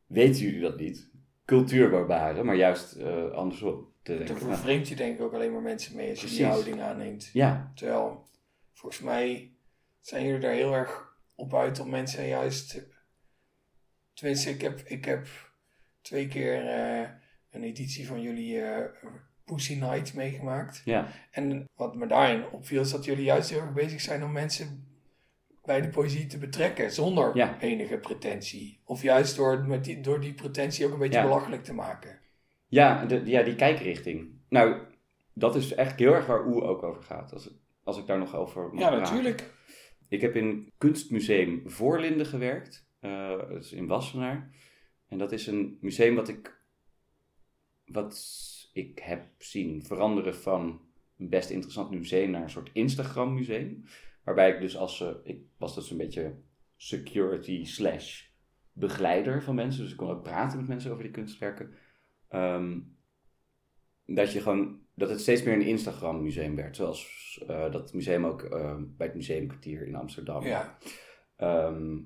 weten 0.06 0.42
jullie 0.42 0.60
dat 0.60 0.78
niet? 0.78 1.11
Cultuurbarbaren, 1.52 2.46
maar 2.46 2.56
juist 2.56 2.92
eh, 2.92 3.30
andersom. 3.30 3.90
Te 4.02 4.16
denken, 4.16 4.34
Daar 4.34 4.44
vervreemd 4.56 4.88
je 4.88 4.94
denk 4.96 5.14
ik 5.18 5.24
ook 5.24 5.32
alleen 5.32 5.52
maar 5.52 5.62
mensen 5.62 5.96
mee 5.96 6.10
als 6.10 6.20
je 6.20 6.26
die 6.26 6.44
houding 6.44 6.80
aanneemt. 6.80 7.30
ja, 7.32 7.72
Terwijl, 7.74 8.26
volgens 8.72 9.02
mij 9.02 9.52
zijn 10.00 10.24
jullie 10.24 10.40
daar 10.40 10.52
heel 10.52 10.74
erg 10.74 11.16
op 11.34 11.54
uit 11.54 11.80
om 11.80 11.90
mensen 11.90 12.26
juist... 12.26 12.82
Tenminste, 14.14 14.50
ik 14.50 14.60
heb, 14.60 14.80
ik 14.80 15.04
heb 15.04 15.26
twee 16.00 16.28
keer 16.28 16.66
eh, 16.66 17.08
een 17.50 17.62
editie 17.62 18.06
van 18.06 18.22
jullie 18.22 18.60
eh, 18.60 18.84
Pussy 19.44 19.74
Night 19.74 20.14
meegemaakt. 20.14 20.82
ja, 20.84 21.08
En 21.30 21.68
wat 21.74 21.96
me 21.96 22.06
daarin 22.06 22.48
opviel 22.48 22.80
is 22.80 22.90
dat 22.90 23.04
jullie 23.04 23.24
juist 23.24 23.50
heel 23.50 23.60
erg 23.60 23.72
bezig 23.72 24.00
zijn 24.00 24.24
om 24.24 24.32
mensen 24.32 24.91
bij 25.64 25.80
de 25.80 25.88
poëzie 25.88 26.26
te 26.26 26.38
betrekken 26.38 26.92
zonder 26.92 27.36
Ja. 27.36 27.60
enige 27.60 27.98
pretentie. 27.98 28.80
Of 28.84 29.02
juist 29.02 29.36
door, 29.36 29.64
met 29.66 29.84
die, 29.84 30.00
door 30.00 30.20
die 30.20 30.34
pretentie 30.34 30.86
ook 30.86 30.92
een 30.92 30.98
beetje 30.98 31.18
Ja. 31.18 31.24
belachelijk 31.24 31.64
te 31.64 31.74
maken. 31.74 32.18
ja, 32.68 33.04
de, 33.04 33.22
ja, 33.24 33.42
die 33.42 33.54
kijkrichting. 33.54 34.30
Nou, 34.48 34.80
dat 35.32 35.56
is 35.56 35.74
echt 35.74 35.98
heel 35.98 36.14
erg 36.14 36.26
waar 36.26 36.46
Oeh 36.46 36.68
ook 36.68 36.82
over 36.82 37.02
gaat. 37.02 37.32
Als, 37.32 37.50
als 37.84 37.98
ik 37.98 38.06
daar 38.06 38.18
nog 38.18 38.34
over 38.36 38.62
mag 38.74 38.80
Ja, 38.82 38.88
praten. 38.88 39.14
natuurlijk. 39.14 39.50
Ik 40.08 40.20
heb 40.20 40.36
in 40.36 40.72
Kunstmuseum 40.78 41.62
Voorlinden 41.66 42.26
gewerkt. 42.26 42.86
eh, 43.00 43.28
dat 43.28 43.50
is 43.64 43.72
in 43.72 43.86
Wassenaar. 43.86 44.50
En 45.08 45.18
dat 45.18 45.32
is 45.32 45.46
een 45.46 45.78
museum 45.80 46.14
wat 46.14 46.28
ik, 46.28 46.60
wat 47.84 48.24
ik 48.72 48.98
heb 48.98 49.24
zien 49.38 49.84
veranderen 49.84 50.34
van 50.34 50.80
een 51.18 51.28
best 51.28 51.50
interessant 51.50 51.90
museum 51.90 52.30
naar 52.30 52.42
een 52.42 52.50
soort 52.50 52.70
Instagram 52.72 53.34
museum. 53.34 53.84
Waarbij 54.24 54.50
ik 54.50 54.60
dus 54.60 54.76
als, 54.76 55.00
eh, 55.00 55.10
ik 55.22 55.42
was 55.58 55.74
dus 55.74 55.90
een 55.90 55.96
beetje 55.96 56.34
security 56.76 57.64
slash 57.64 58.28
begeleider 58.72 59.42
van 59.42 59.54
mensen. 59.54 59.82
Dus 59.82 59.90
ik 59.90 59.96
kon 59.96 60.10
ook 60.10 60.22
praten 60.22 60.58
met 60.58 60.68
mensen 60.68 60.90
over 60.90 61.02
die 61.02 61.12
kunstwerken. 61.12 61.74
Ehm, 62.28 62.80
dat 64.06 64.32
je 64.32 64.40
gewoon, 64.40 64.80
dat 64.94 65.08
het 65.08 65.20
steeds 65.20 65.42
meer 65.42 65.54
een 65.54 65.66
Instagram 65.66 66.22
museum 66.22 66.56
werd. 66.56 66.76
Zoals 66.76 67.44
eh, 67.46 67.72
dat 67.72 67.92
museum 67.92 68.26
ook 68.26 68.42
eh, 68.42 68.76
bij 68.96 69.06
het 69.06 69.16
museumkwartier 69.16 69.86
in 69.86 69.94
Amsterdam. 69.94 70.44
Ja, 70.44 70.78
Ehm, 71.42 71.98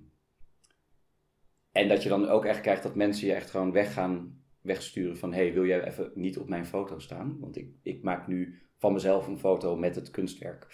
en 1.73 1.89
dat 1.89 2.03
je 2.03 2.09
dan 2.09 2.29
ook 2.29 2.45
echt 2.45 2.61
krijgt 2.61 2.83
dat 2.83 2.95
mensen 2.95 3.27
je 3.27 3.33
echt 3.33 3.51
gewoon 3.51 3.73
weggaan, 3.73 4.45
wegsturen 4.61 5.17
van... 5.17 5.33
hey, 5.33 5.53
wil 5.53 5.67
jij 5.67 5.85
even 5.85 6.11
niet 6.15 6.39
op 6.39 6.49
mijn 6.49 6.67
foto 6.67 6.99
staan? 6.99 7.37
Want 7.41 7.57
ik, 7.57 7.69
ik 7.83 8.03
maak 8.03 8.27
nu 8.27 8.63
van 8.77 8.93
mezelf 8.93 9.27
een 9.27 9.39
foto 9.39 9.77
met 9.77 9.95
het 9.95 10.11
kunstwerk. 10.11 10.67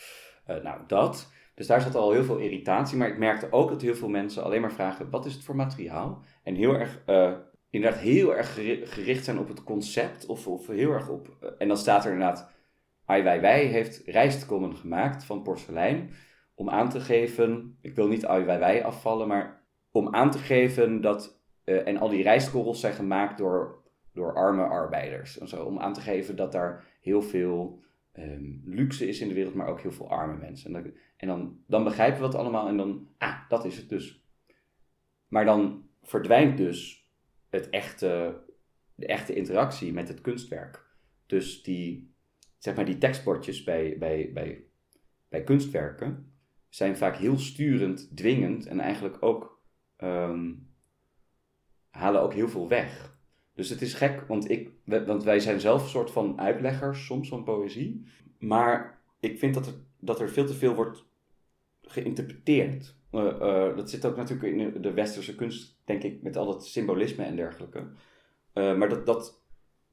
Eh, 0.45 0.63
nou, 0.63 0.81
dat. 0.87 1.33
Dus 1.55 1.67
daar 1.67 1.81
zat 1.81 1.95
al 1.95 2.13
heel 2.13 2.25
veel 2.25 2.39
irritatie. 2.39 2.99
Maar 2.99 3.09
ik 3.09 3.19
merkte 3.19 3.47
ook 3.51 3.69
dat 3.69 3.83
heel 3.83 3.95
veel 3.95 4.09
mensen 4.09 4.45
alleen 4.45 4.61
maar 4.61 4.73
vragen... 4.73 5.11
wat 5.11 5.27
is 5.27 5.35
het 5.35 5.45
voor 5.45 5.57
materiaal? 5.57 6.23
En 6.43 6.55
heel 6.55 6.75
erg... 6.75 7.03
eh, 7.07 7.33
inderdaad 7.71 8.01
heel 8.01 8.37
erg 8.37 8.55
geri- 8.55 8.87
gericht 8.87 9.25
zijn 9.25 9.39
op 9.39 9.49
het 9.49 9.63
concept. 9.63 10.27
Of, 10.27 10.47
of 10.47 10.67
heel 10.67 10.93
erg 10.93 11.09
op... 11.09 11.37
eh, 11.41 11.49
en 11.59 11.69
dan 11.69 11.77
staat 11.77 12.05
er 12.05 12.13
inderdaad... 12.13 12.51
Ai 13.05 13.23
Weiwei 13.23 13.67
heeft 13.67 14.03
rijstkommen 14.07 14.77
gemaakt 14.77 15.25
van 15.25 15.43
porselein 15.43 16.11
om 16.55 16.71
aan 16.71 16.89
te 16.89 17.01
geven, 17.01 17.79
ik 17.81 17.95
wil 17.95 18.09
niet 18.09 18.27
Ai 18.27 18.45
Weiwei 18.45 18.81
afvallen, 18.81 19.29
maar 19.29 19.63
om 19.91 20.15
aan 20.15 20.31
te 20.31 20.39
geven 20.39 21.01
dat, 21.01 21.41
en 21.65 21.99
al 21.99 22.09
die 22.09 22.23
rijstkorrels 22.23 22.81
zijn 22.81 22.93
gemaakt 22.93 23.39
door, 23.39 23.83
door 24.13 24.35
arme 24.35 24.65
arbeiders. 24.65 25.39
En 25.39 25.49
zo, 25.49 25.65
om 25.65 25.79
aan 25.79 25.93
te 25.93 26.01
geven 26.01 26.37
dat 26.37 26.53
daar 26.53 26.85
heel 27.01 27.23
veel 27.23 27.83
ehm, 28.13 28.45
luxe 28.65 29.09
is 29.09 29.21
in 29.21 29.29
de 29.29 29.35
wereld, 29.35 29.55
maar 29.55 29.67
ook 29.67 29.81
heel 29.81 29.93
veel 29.93 30.11
arme 30.11 30.37
mensen. 30.37 30.75
En, 30.75 30.83
dat- 30.83 30.93
en 31.17 31.29
dan, 31.29 31.63
dan 31.67 31.85
begrijpen 31.85 32.21
we 32.21 32.27
het 32.27 32.35
allemaal 32.35 32.69
en 32.69 32.77
dan, 32.77 33.09
ah, 33.19 33.49
dat 33.49 33.65
is 33.65 33.77
het 33.77 33.89
dus. 33.89 34.25
Maar 35.29 35.45
dan 35.45 35.89
verdwijnt 36.03 36.57
dus 36.57 37.09
het 37.51 37.69
echte, 37.71 38.41
de 38.95 39.07
echte 39.07 39.35
interactie 39.35 39.93
met 39.93 40.09
het 40.09 40.21
kunstwerk. 40.21 40.87
Dus 41.27 41.63
die, 41.63 42.15
zeg 42.59 42.75
maar, 42.75 42.85
die 42.85 42.99
tekstbordjes 42.99 43.65
bij, 43.65 43.97
bij, 43.99 44.31
bij, 44.33 44.65
bij 45.29 45.45
kunstwerken 45.45 46.33
zijn 46.69 46.97
vaak 46.97 47.17
heel 47.17 47.39
sturend, 47.39 48.17
dwingend 48.17 48.67
en 48.67 48.81
eigenlijk 48.81 49.23
ook 49.23 49.63
ehm, 49.97 50.53
halen 51.91 52.23
ook 52.23 52.35
heel 52.35 52.49
veel 52.49 52.69
weg. 52.69 53.17
Dus 53.55 53.69
het 53.69 53.83
is 53.83 53.95
gek, 53.95 54.21
want, 54.21 54.51
ik, 54.51 54.71
want 55.07 55.25
wij 55.25 55.41
zijn 55.41 55.61
zelf 55.61 55.83
een 55.83 55.89
soort 55.89 56.11
van 56.11 56.41
uitleggers 56.41 57.07
soms 57.07 57.29
van 57.29 57.45
poëzie. 57.45 58.07
Maar 58.39 59.01
ik 59.21 59.39
vind 59.39 59.55
dat 59.55 59.67
er, 59.67 59.75
dat 59.99 60.21
er 60.21 60.31
veel 60.31 60.47
te 60.47 60.55
veel 60.55 60.75
wordt 60.75 61.05
geïnterpreteerd. 61.83 62.97
Eh, 63.11 63.29
eh, 63.29 63.77
dat 63.77 63.91
zit 63.91 64.05
ook 64.07 64.17
natuurlijk 64.17 64.53
in 64.53 64.83
de- 64.83 64.93
westerse 64.93 65.35
kunst, 65.35 65.81
denk 65.85 66.03
ik, 66.03 66.23
met 66.23 66.37
al 66.37 66.47
dat 66.47 66.67
symbolisme 66.67 67.25
en 67.25 67.37
dergelijke. 67.37 67.87
Eh, 68.53 68.77
maar 68.77 68.89
dat, 68.89 69.07
dat, 69.07 69.43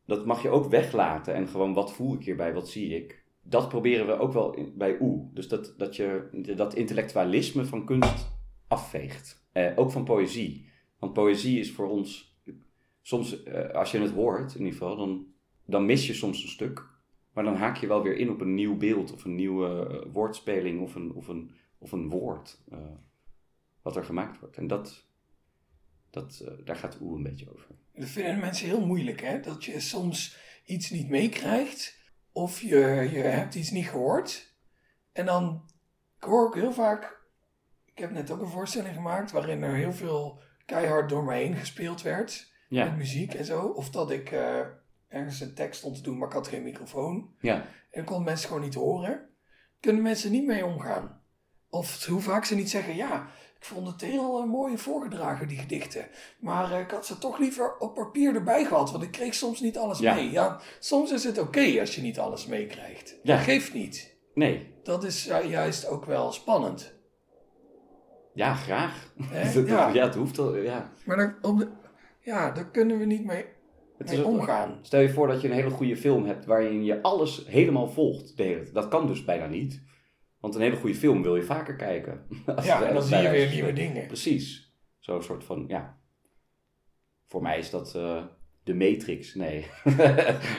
dat 0.06 0.26
mag 0.26 0.42
je 0.42 0.50
ook 0.50 0.70
weglaten 0.70 1.34
en 1.34 1.48
gewoon 1.48 1.74
wat 1.74 1.94
voel 1.94 2.14
ik 2.14 2.24
hierbij, 2.24 2.54
wat 2.54 2.70
zie 2.70 2.96
ik. 2.96 3.24
Dat 3.42 3.70
proberen 3.70 4.08
we 4.08 4.20
ook 4.20 4.34
wel 4.34 4.72
bij 4.76 4.98
Oeh. 5.00 5.26
Dus 5.34 5.48
dat, 5.48 5.74
dat 5.78 5.96
je 5.96 6.30
dat 6.56 6.74
intellectualisme 6.76 7.66
van 7.66 7.86
kunst 7.86 8.32
afveegt. 8.68 9.48
Ook 9.76 9.92
van 9.92 10.04
poëzie. 10.04 10.70
Want 11.00 11.14
poëzie 11.14 11.60
is 11.60 11.72
voor 11.72 11.90
ons, 11.90 12.29
soms 13.02 13.44
eh, 13.44 13.70
als 13.70 13.92
je 13.92 14.00
het 14.00 14.12
hoort 14.12 14.54
in 14.54 14.60
ieder 14.60 14.74
geval, 14.74 14.98
dan, 14.98 15.28
dan 15.66 15.86
mis 15.86 16.08
je 16.08 16.14
soms 16.14 16.44
een 16.44 16.50
stuk. 16.50 16.88
Maar 17.34 17.44
dan 17.44 17.56
haak 17.56 17.78
je 17.78 17.88
wel 17.88 18.04
weer 18.04 18.16
in 18.16 18.30
op 18.30 18.42
een 18.42 18.54
nieuw 18.54 18.78
beeld 18.78 19.14
of 19.14 19.26
een 19.26 19.36
nieuwe 19.36 19.88
eh, 19.88 20.14
woordspeling 20.14 20.82
of 20.82 20.96
een, 20.96 21.14
of 21.14 21.28
een, 21.28 21.52
of 21.78 21.92
een 21.92 22.10
woord 22.10 22.62
eh, 22.72 22.78
wat 23.82 23.96
er 23.96 24.04
gemaakt 24.04 24.40
wordt. 24.40 24.58
En 24.58 24.68
dat, 24.68 25.08
dat, 26.10 26.46
daar 26.64 26.76
gaat 26.76 26.98
Oeh 27.02 27.18
een 27.18 27.24
beetje 27.24 27.52
over. 27.54 27.66
dat 27.94 28.10
vinden 28.10 28.40
mensen 28.40 28.68
heel 28.68 28.86
moeilijk, 28.86 29.22
hè? 29.22 29.40
Dat 29.40 29.66
je 29.66 29.80
soms 29.80 30.38
iets 30.66 30.90
niet 30.90 31.10
meekrijgt. 31.10 31.98
Of 32.32 32.62
je, 32.62 32.78
je 33.12 33.20
hebt 33.20 33.56
iets 33.56 33.72
niet 33.72 33.90
gehoord. 33.90 34.54
En 35.12 35.26
dan, 35.26 35.64
ik 36.18 36.24
hoor 36.24 36.46
ook 36.46 36.56
heel 36.56 36.74
vaak... 36.74 37.18
Ik 37.86 37.98
heb 38.06 38.12
net 38.12 38.32
ook 38.32 38.42
een 38.42 38.48
voorstelling 38.48 38.96
gemaakt 38.96 39.32
waarin 39.32 39.64
er 39.64 39.76
heel 39.76 39.94
veel 39.94 40.42
keihard 40.66 41.10
door 41.10 41.24
me 41.24 41.34
heen 41.34 41.56
gespeeld 41.56 42.02
werd. 42.02 42.49
Met 42.70 42.80
Ja, 42.88 42.92
muziek 42.96 43.34
en 43.34 43.46
zo. 43.46 43.62
Of 43.62 43.90
dat 43.90 44.12
ik 44.12 44.32
eh, 44.32 44.60
ergens 45.08 45.40
een 45.42 45.54
tekst 45.54 45.80
stond 45.80 45.96
te 45.96 46.02
doen, 46.02 46.18
maar 46.18 46.28
ik 46.28 46.34
had 46.34 46.48
geen 46.48 46.64
microfoon. 46.64 47.30
ja, 47.40 47.66
En 47.92 48.04
kon 48.04 48.24
mensen 48.24 48.48
gewoon 48.48 48.64
niet 48.64 48.74
horen. 48.76 49.30
Kunnen 49.80 50.02
mensen 50.02 50.32
niet 50.32 50.46
mee 50.46 50.66
omgaan. 50.66 51.22
Of 51.70 52.06
hoe 52.06 52.22
vaak 52.22 52.46
ze 52.46 52.56
niet 52.56 52.70
zeggen, 52.70 52.96
ja, 52.96 53.28
ik 53.60 53.66
vond 53.66 53.88
het 53.88 54.02
heel 54.02 54.40
eh, 54.42 54.48
mooi 54.48 54.78
voorgedragen, 54.78 55.48
die 55.48 55.58
gedichten. 55.58 56.08
Maar 56.40 56.72
eh, 56.72 56.80
ik 56.80 56.92
had 56.92 57.06
ze 57.06 57.18
toch 57.18 57.38
liever 57.38 57.78
op 57.78 57.96
papier 57.96 58.36
erbij 58.36 58.66
gehad, 58.66 58.92
want 58.92 59.04
ik 59.04 59.12
kreeg 59.12 59.34
soms 59.34 59.60
niet 59.60 59.78
alles 59.78 60.00
Ja. 60.00 60.14
mee. 60.14 60.32
Ja, 60.32 60.60
soms 60.80 61.12
is 61.12 61.24
het 61.24 61.38
oké 61.38 61.80
als 61.80 61.96
je 61.96 62.02
niet 62.02 62.20
alles 62.20 62.46
meekrijgt. 62.46 63.16
Ja. 63.24 63.36
Dat 63.36 63.44
geeft 63.44 63.74
niet. 63.74 64.16
nee, 64.34 64.74
Dat 64.84 65.04
is 65.04 65.26
juist 65.26 65.88
ook 65.88 66.06
wel 66.06 66.32
spannend. 66.32 66.94
ja, 68.34 68.54
graag. 68.56 69.14
Ja. 69.66 69.88
ja, 69.88 70.06
het 70.06 70.16
hoeft 70.16 70.40
al, 70.40 70.56
ja. 70.56 70.92
Maar 71.06 71.38
op 71.42 71.58
de, 71.60 71.68
ja, 72.20 72.52
daar 72.52 72.70
kunnen 72.72 72.98
we 73.00 73.06
niet 73.06 73.26
mee, 73.26 73.46
Het 73.98 74.08
mee 74.10 74.26
omgaan. 74.26 74.80
Stel 74.82 75.00
je 75.02 75.10
voor 75.10 75.28
dat 75.28 75.42
je 75.42 75.48
een 75.48 75.54
hele 75.54 75.70
goede 75.70 75.98
film 75.98 76.26
hebt 76.26 76.46
waarin 76.46 76.84
je 76.84 77.02
alles 77.02 77.46
helemaal 77.48 77.88
volgt. 77.90 78.38
De 78.38 78.44
hele, 78.44 78.72
dat 78.74 78.88
kan 78.88 79.08
dus 79.08 79.26
bijna 79.26 79.46
niet. 79.48 79.84
Want 80.40 80.56
een 80.56 80.62
hele 80.62 80.76
goede 80.76 80.96
film 80.96 81.22
wil 81.24 81.36
je 81.36 81.44
vaker 81.44 81.76
kijken. 81.76 82.26
Ja, 82.64 82.84
en 82.84 82.94
dan 82.94 83.04
zie 83.04 83.18
je 83.18 83.30
weer 83.30 83.50
nieuwe 83.50 83.74
dingen. 83.74 84.08
Precies. 84.08 84.74
Zo'n 85.00 85.24
soort 85.24 85.44
van, 85.44 85.66
ja. 85.68 85.98
Voor 87.28 87.42
mij 87.42 87.58
is 87.58 87.70
dat 87.70 87.96
eh 87.96 88.24
de 88.64 88.74
Matrix. 88.76 89.36
Nee. 89.36 89.66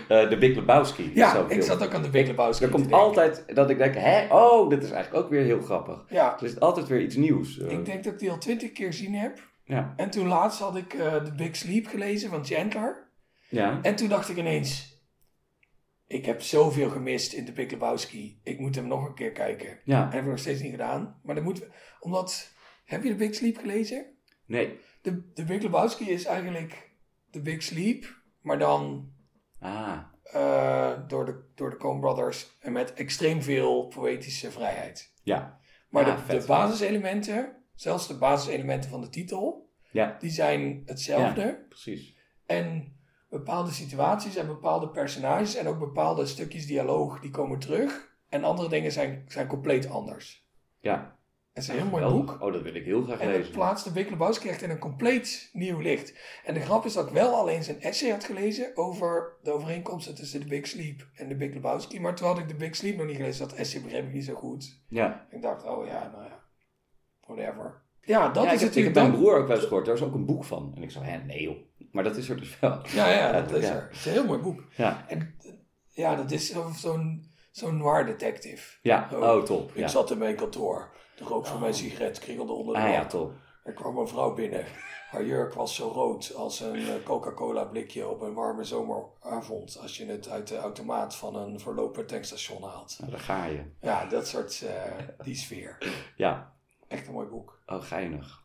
Eh, 0.08 0.28
de 0.30 0.36
Big 0.38 0.56
Lebowski. 0.56 1.10
Ja, 1.14 1.46
ik 1.48 1.62
zat 1.62 1.82
ook 1.84 1.94
aan 1.94 2.02
de 2.02 2.10
Big 2.10 2.26
Lebowski 2.26 2.64
Er 2.64 2.70
komt 2.70 2.92
altijd 2.92 3.44
dat 3.54 3.70
ik 3.70 3.78
denk, 3.78 3.94
hè, 3.94 4.34
oh, 4.34 4.68
dit 4.68 4.82
is 4.82 4.90
eigenlijk 4.90 5.24
ook 5.24 5.30
weer 5.30 5.42
heel 5.42 5.60
grappig. 5.60 6.04
Ja, 6.08 6.36
Er 6.38 6.44
is 6.44 6.60
altijd 6.60 6.86
weer 6.86 7.00
iets 7.00 7.16
nieuws. 7.16 7.58
eh. 7.58 7.70
ik 7.70 7.84
denk 7.84 8.04
dat 8.04 8.12
ik 8.12 8.18
die 8.18 8.30
al 8.30 8.38
twintig 8.38 8.72
keer 8.72 8.86
gezien 8.86 9.14
heb. 9.14 9.49
Ja. 9.70 9.92
En 9.96 10.10
toen 10.10 10.26
laatst 10.26 10.58
had 10.60 10.76
ik 10.76 10.94
eh 10.94 11.16
The 11.16 11.32
Big 11.32 11.56
Sleep 11.56 11.86
gelezen 11.86 12.30
van 12.30 12.44
Chandler. 12.44 13.08
Ja. 13.48 13.78
En 13.82 13.96
toen 13.96 14.08
dacht 14.08 14.28
ik 14.28 14.36
ineens... 14.36 14.98
Ik 16.06 16.26
heb 16.26 16.42
zoveel 16.42 16.90
gemist 16.90 17.32
in 17.32 17.44
The 17.44 17.52
Big 17.52 17.70
Lebowski. 17.70 18.40
Ik 18.42 18.58
moet 18.58 18.74
hem 18.74 18.86
nog 18.86 19.06
een 19.06 19.14
keer 19.14 19.32
kijken. 19.32 19.78
Ja. 19.84 20.04
En 20.04 20.10
heb 20.12 20.22
ik 20.22 20.28
nog 20.30 20.38
steeds 20.38 20.60
niet 20.62 20.70
gedaan. 20.70 21.20
Maar 21.22 21.34
dan 21.34 21.44
moeten 21.44 21.62
we... 21.64 21.70
Omdat... 22.00 22.52
Heb 22.84 23.02
je 23.02 23.08
The 23.10 23.14
Big 23.16 23.34
Sleep 23.34 23.56
gelezen? 23.56 24.06
Nee. 24.46 24.78
De, 25.02 25.32
The 25.32 25.44
Big 25.44 25.62
Lebowski 25.62 26.10
is 26.10 26.24
eigenlijk 26.24 26.90
The 27.30 27.40
Big 27.40 27.62
Sleep. 27.62 28.16
Maar 28.40 28.58
dan 28.58 29.12
Ah. 29.60 29.98
eh, 30.22 30.92
door, 31.08 31.24
de, 31.24 31.44
door 31.54 31.70
de 31.70 31.76
Coen 31.76 32.00
Brothers. 32.00 32.56
En 32.60 32.72
met 32.72 32.92
extreem 32.94 33.42
veel 33.42 33.86
poëtische 33.86 34.50
vrijheid. 34.50 35.14
Ja. 35.22 35.58
Maar 35.88 36.04
Ah, 36.10 36.16
de, 36.16 36.22
vet. 36.22 36.40
de 36.40 36.46
basiselementen... 36.46 37.59
Zelfs 37.80 38.06
de 38.06 38.14
basiselementen 38.18 38.90
van 38.90 39.00
de 39.00 39.08
titel... 39.08 39.68
Ja, 39.92 40.16
Die 40.18 40.30
zijn 40.30 40.82
hetzelfde. 40.86 41.64
precies. 41.68 42.16
En 42.46 42.96
bepaalde 43.28 43.70
situaties 43.70 44.36
en 44.36 44.46
bepaalde 44.46 44.88
personages 44.88 45.54
en 45.54 45.66
ook 45.66 45.78
bepaalde 45.78 46.26
stukjes 46.26 46.66
dialoog 46.66 47.20
die 47.20 47.30
komen 47.30 47.58
terug. 47.58 48.14
En 48.28 48.44
andere 48.44 48.68
dingen 48.68 48.92
zijn, 48.92 49.24
zijn 49.26 49.46
compleet 49.46 49.88
anders. 49.88 50.46
Ja. 50.80 51.18
Het 51.52 51.62
is 51.62 51.68
een 51.68 51.76
heel 51.76 51.86
mooi 51.90 52.12
boek. 52.12 52.40
Oh, 52.42 52.52
dat 52.52 52.62
wil 52.62 52.74
ik 52.74 52.84
heel 52.84 53.02
graag 53.02 53.20
En 53.20 53.28
het 53.28 53.36
lezen. 53.36 53.52
plaatst 53.52 53.84
de 53.84 53.92
Big 53.92 54.08
Lebowski 54.10 54.48
echt 54.48 54.62
in 54.62 54.70
een 54.70 54.78
compleet 54.78 55.50
nieuw 55.52 55.78
licht. 55.78 56.14
En 56.44 56.54
de 56.54 56.60
grap 56.60 56.84
is 56.84 56.92
dat 56.92 57.06
ik 57.06 57.12
wel 57.12 57.34
alleen 57.34 57.64
zijn 57.64 57.80
essay 57.80 58.10
had 58.10 58.24
gelezen 58.24 58.76
over 58.76 59.36
de 59.42 59.50
overeenkomsten 59.50 60.14
tussen 60.14 60.40
de 60.40 60.46
Big 60.46 60.66
Sleep 60.66 61.08
en 61.14 61.28
de 61.28 61.36
Big 61.36 61.54
Lebowski. 61.54 62.00
Maar 62.00 62.14
toen 62.14 62.26
had 62.26 62.38
ik 62.38 62.48
de 62.48 62.54
Big 62.54 62.76
Sleep 62.76 62.96
nog 62.96 63.06
niet 63.06 63.16
gelezen, 63.16 63.48
dat 63.48 63.58
essay 63.58 63.82
begreep 63.82 64.06
ik 64.06 64.12
niet 64.12 64.24
zo 64.24 64.34
goed. 64.34 64.80
Ja. 64.88 65.26
Ik 65.30 65.42
dacht, 65.42 65.64
oh 65.64 65.86
ja, 65.86 66.10
nou 66.12 66.24
ja, 66.24 66.39
whatever. 67.34 67.82
Ja, 68.00 68.28
dat 68.28 68.44
ja, 68.44 68.50
is 68.52 68.62
ik, 68.62 68.66
heb, 68.68 68.76
ik 68.76 68.84
heb 68.84 68.94
mijn 68.94 69.12
broer 69.12 69.36
ook 69.38 69.46
wel 69.46 69.56
eens 69.56 69.66
gehoord. 69.66 69.86
Daar 69.86 69.94
is 69.94 70.02
ook 70.02 70.14
een 70.14 70.26
boek 70.26 70.44
van. 70.44 70.72
En 70.76 70.82
ik 70.82 70.90
zo, 70.90 71.02
hè, 71.02 71.16
nee 71.18 71.42
joh. 71.42 71.56
Maar 71.92 72.04
dat 72.04 72.16
is 72.16 72.28
er 72.28 72.36
dus 72.36 72.58
wel. 72.60 72.80
Ja, 72.92 73.08
ja, 73.10 73.32
dat 73.40 73.52
is 73.52 73.68
er. 73.68 73.86
Het 73.88 73.96
is 73.96 74.04
een 74.06 74.12
heel 74.12 74.24
mooi 74.26 74.38
boek. 74.40 74.62
Ja. 74.76 75.04
En 75.08 75.34
ja, 75.88 76.14
dat 76.16 76.30
is 76.30 76.50
zo- 76.52 76.70
zo'n 76.76 77.24
zo'n 77.50 77.76
noir 77.76 78.06
detective. 78.06 78.78
Ja, 78.82 79.08
Oh, 79.12 79.20
oh 79.22 79.42
top. 79.42 79.74
Ik 79.74 79.88
zat 79.88 80.10
in 80.10 80.18
mijn 80.18 80.36
kantoor. 80.36 80.90
De 81.16 81.24
rook 81.24 81.46
van 81.46 81.60
mijn 81.60 81.74
sigaret 81.74 82.18
kriegelde 82.18 82.52
onder 82.52 82.74
de 82.74 82.80
Ah 82.80 82.92
ja, 82.92 83.06
top. 83.06 83.32
Er 83.64 83.72
kwam 83.72 83.98
een 83.98 84.08
vrouw 84.08 84.34
binnen. 84.34 84.64
Haar 85.10 85.24
jurk 85.24 85.54
was 85.54 85.74
zo 85.74 85.88
rood 85.88 86.34
als 86.34 86.60
een 86.60 86.74
eh, 86.76 86.94
Coca-Cola 87.04 87.64
blikje 87.64 88.08
op 88.08 88.20
een 88.20 88.34
warme 88.34 88.64
zomeravond. 88.64 89.78
Als 89.82 89.96
je 89.96 90.06
het 90.06 90.28
uit 90.28 90.48
de 90.48 90.56
automaat 90.56 91.16
van 91.16 91.36
een 91.36 91.60
verlopen 91.60 92.06
tankstation 92.06 92.62
haalt. 92.62 92.96
Nou, 93.00 93.10
daar 93.10 93.20
ga 93.20 93.44
je. 93.44 93.62
Ja, 93.80 94.06
dat 94.06 94.28
soort, 94.28 94.62
eh, 94.62 95.24
die 95.24 95.34
sfeer. 95.34 95.78
Ja. 96.16 96.52
Echt 96.90 97.06
een 97.06 97.12
mooi 97.12 97.26
boek. 97.26 97.62
Oh, 97.66 97.82
geinig. 97.82 98.42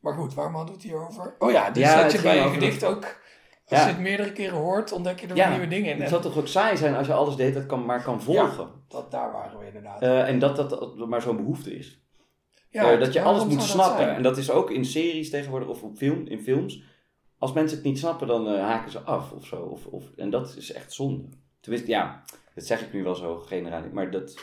Maar 0.00 0.14
goed, 0.14 0.34
waarom 0.34 0.54
hadden 0.54 0.74
we 0.74 0.80
het 0.80 0.90
hier 0.90 1.06
over? 1.08 1.34
Oh 1.38 1.50
ja, 1.50 1.70
dus 1.70 1.82
Ja, 1.82 2.02
dat 2.02 2.12
je 2.12 2.22
bij 2.22 2.38
een 2.38 2.44
over- 2.44 2.54
gedicht 2.54 2.84
ook... 2.84 3.22
Als 3.68 3.78
Ja. 3.80 3.86
je 3.86 3.92
het 3.92 4.02
meerdere 4.02 4.32
keren 4.32 4.56
hoort, 4.58 4.92
ontdek 4.92 5.20
je 5.20 5.26
er 5.26 5.36
Ja, 5.36 5.50
nieuwe 5.50 5.68
dingen 5.68 5.92
in. 5.94 6.00
Het 6.00 6.08
zou 6.08 6.22
toch 6.22 6.36
ook 6.38 6.46
saai 6.46 6.76
zijn 6.76 6.94
als 6.94 7.06
je 7.06 7.12
alles 7.12 7.36
deed 7.36 7.54
dat 7.54 7.66
kan, 7.66 7.84
maar 7.84 8.02
kan 8.02 8.22
volgen. 8.22 8.70
dat, 8.88 9.10
daar 9.10 9.32
waren 9.32 9.58
we 9.58 9.66
inderdaad. 9.66 10.02
Eh, 10.02 10.28
en 10.28 10.38
dat, 10.38 10.56
dat 10.56 10.70
dat 10.70 10.96
maar 11.08 11.22
zo'n 11.22 11.36
behoefte 11.36 11.76
is. 11.76 12.00
ja, 12.70 12.92
Eh, 12.92 12.98
dat 13.00 13.12
je 13.12 13.22
alles 13.22 13.44
moet 13.44 13.52
dat 13.58 13.62
snappen. 13.62 14.14
En 14.14 14.22
dat 14.22 14.36
is 14.36 14.50
ook 14.50 14.70
in 14.70 14.84
series 14.84 15.30
tegenwoordig 15.30 15.68
of 15.68 15.82
op 15.82 15.96
film, 15.96 16.26
in 16.26 16.40
films. 16.40 16.82
Als 17.38 17.52
mensen 17.52 17.76
het 17.76 17.86
niet 17.86 17.98
snappen, 17.98 18.26
dan 18.26 18.48
eh, 18.48 18.60
haken 18.60 18.90
ze 18.90 18.98
af 19.00 19.32
of 19.32 19.46
zo. 19.46 19.56
Of, 19.56 19.86
of, 19.86 20.04
en 20.16 20.30
dat 20.30 20.56
is 20.56 20.72
echt 20.72 20.92
zonde. 20.92 21.28
Tenminste, 21.60 21.90
ja, 21.90 22.24
dat 22.54 22.64
zeg 22.64 22.80
ik 22.82 22.92
nu 22.92 23.02
wel 23.02 23.14
zo 23.14 23.36
generaal. 23.38 23.82
Maar 23.92 24.10
dat, 24.10 24.34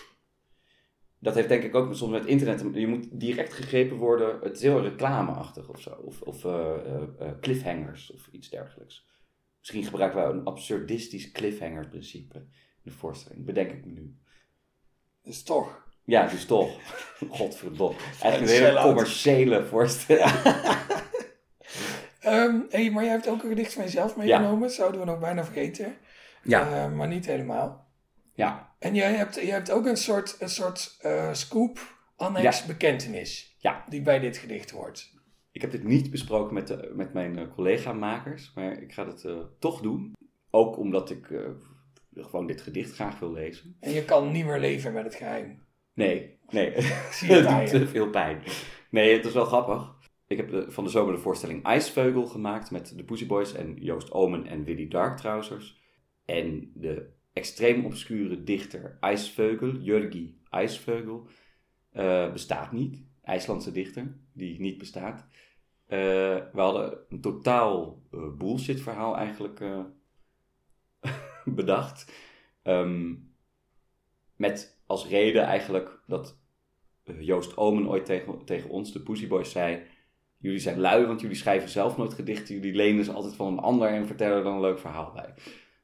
dat 1.22 1.36
heeft 1.36 1.50
denk 1.50 1.64
ik 1.64 1.76
ook 1.76 1.96
soms 1.96 2.12
met 2.12 2.26
internet. 2.26 2.66
Je 2.74 2.88
moet 2.88 3.08
direct 3.12 3.54
gegrepen 3.54 3.98
worden. 3.98 4.40
Het 4.42 4.56
is 4.56 4.62
heel 4.62 4.82
reclameachtig 4.82 5.70
of 5.70 5.82
zo. 5.82 5.90
Of, 5.90 6.22
of 6.22 6.46
eh, 6.46 6.52
eh, 6.52 7.02
eh, 7.20 7.40
cliffhangers 7.42 8.12
of 8.12 8.28
iets 8.32 8.50
dergelijks. 8.50 9.08
Misschien 9.60 9.84
gebruiken 9.84 10.22
wij 10.22 10.30
een 10.30 10.46
absurdistisch 10.46 11.32
cliffhanger 11.32 11.88
principe 11.88 12.38
in 12.38 12.50
de 12.84 12.92
voorstelling. 12.92 13.46
Bedenk 13.46 13.72
ik 13.72 13.86
me 13.86 13.92
nu. 13.92 14.16
Dus 15.22 15.44
toch. 15.44 15.86
Ja, 16.04 16.28
dus 16.28 16.46
toch. 16.46 16.80
Godverdomme. 17.38 17.98
Eigenlijk 18.22 18.58
een 18.58 18.66
hele 18.66 18.82
commerciële 18.82 19.66
voorstelling. 19.66 20.32
Ehm, 22.20 22.60
hey, 22.70 22.92
maar 22.92 23.04
jij 23.04 23.12
hebt 23.12 23.28
ook 23.28 23.44
een 23.44 23.50
gedicht 23.50 23.74
van 23.74 23.84
jezelf 23.84 24.16
meegenomen. 24.16 24.70
Zouden 24.70 25.00
we 25.00 25.06
nog 25.06 25.20
bijna 25.20 25.44
vergeten. 25.46 25.98
Ja. 26.44 26.88
Maar 26.88 27.08
niet 27.08 27.26
helemaal. 27.26 27.91
Ja. 28.34 28.76
En 28.80 28.96
jij 28.96 29.14
hebt, 29.14 29.36
jij 29.36 29.46
hebt 29.46 29.72
ook 29.72 29.86
een 29.86 29.98
soort, 29.98 30.36
een 30.40 30.50
soort 30.50 30.98
eh, 31.02 31.34
scoop, 31.34 31.80
annex, 32.16 32.60
Ja. 32.62 32.68
bekentenis. 32.68 33.56
Ja. 33.60 33.86
Die 33.90 34.02
bij 34.02 34.20
dit 34.20 34.38
gedicht 34.38 34.72
hoort. 34.72 35.12
Ik 35.52 35.62
heb 35.62 35.72
dit 35.72 35.84
niet 35.84 36.12
besproken 36.12 36.54
met, 36.54 36.68
de, 36.68 36.92
met 36.96 37.14
mijn 37.14 37.38
eh, 37.38 37.52
collega-makers, 37.56 38.52
maar 38.56 38.82
ik 38.82 38.94
ga 38.94 39.08
het 39.08 39.26
eh, 39.26 39.38
toch 39.60 39.82
doen. 39.82 40.14
Ook 40.50 40.78
omdat 40.78 41.10
ik 41.10 41.32
eh, 41.32 41.40
gewoon 42.14 42.48
dit 42.48 42.62
gedicht 42.62 42.94
graag 42.94 43.20
wil 43.20 43.32
lezen. 43.32 43.78
En 43.80 43.92
je 43.92 44.06
kan 44.06 44.32
niet 44.32 44.46
meer 44.46 44.60
leven 44.60 44.94
met 44.94 45.04
het 45.04 45.16
geheim. 45.16 45.64
Nee, 45.94 46.40
nee. 46.50 46.82
Zie 47.12 47.30
je 47.30 47.36
het 47.44 47.72
doet 47.72 47.82
te 47.82 47.88
veel 47.88 48.10
pijn. 48.10 48.44
Nee, 48.90 49.14
het 49.16 49.26
is 49.26 49.34
wel 49.34 49.46
grappig. 49.46 49.96
Ik 50.28 50.38
heb 50.38 50.50
de- 50.50 50.72
van 50.72 50.84
de 50.84 50.90
zomer 50.90 51.14
de 51.14 51.20
voorstelling 51.22 51.64
IJsveugel 51.64 52.26
gemaakt 52.26 52.72
met 52.72 52.98
de 52.98 53.04
Pussy 53.04 53.28
Boys 53.28 53.54
en 53.54 53.76
Joost 53.76 54.12
Omen 54.12 54.46
en 54.48 54.64
Willy 54.64 54.88
Dark 54.88 55.18
Trousers. 55.18 55.82
En 56.26 56.72
de 56.74 57.10
extreem 57.34 57.86
obscure 57.86 58.44
dichter 58.44 58.98
IJsveugel, 59.00 59.76
Jurgi 59.76 60.40
IJsveugel, 60.50 61.28
eh, 61.92 62.32
bestaat 62.32 62.72
niet. 62.72 63.04
IJslandse 63.24 63.72
dichter, 63.72 64.16
die 64.34 64.60
niet 64.60 64.78
bestaat. 64.78 65.26
Eh, 65.86 66.00
we 66.54 66.60
hadden 66.60 66.98
een 67.10 67.22
totaal 67.22 68.02
eh, 68.12 68.20
bullshit 68.38 68.82
verhaal 68.82 69.18
eigenlijk 69.18 69.62
bedacht. 71.46 72.14
Ehm, 72.64 73.16
met 74.36 74.82
als 74.86 75.08
reden 75.08 75.44
eigenlijk 75.44 76.00
dat 76.08 76.40
Joost 77.04 77.58
Omen 77.58 77.88
ooit 77.88 78.06
tegen, 78.06 78.46
tegen 78.46 78.70
ons, 78.70 78.92
de 78.92 79.02
Pussy 79.02 79.28
Boys, 79.28 79.52
zei... 79.52 79.84
Jullie 80.42 80.60
zijn 80.60 80.80
lui, 80.80 81.06
want 81.06 81.22
jullie 81.22 81.36
schrijven 81.36 81.70
zelf 81.70 81.98
nooit 81.98 82.14
gedichten. 82.14 82.56
Jullie 82.56 82.76
lenen 82.76 83.06
ze 83.06 83.12
altijd 83.12 83.36
van 83.36 83.48
een 83.48 83.60
ander 83.60 83.88
en 83.88 84.08
vertellen 84.08 84.38
er 84.38 84.44
dan 84.44 84.54
een 84.54 84.62
leuk 84.62 84.80
verhaal 84.80 85.12
bij. 85.12 85.34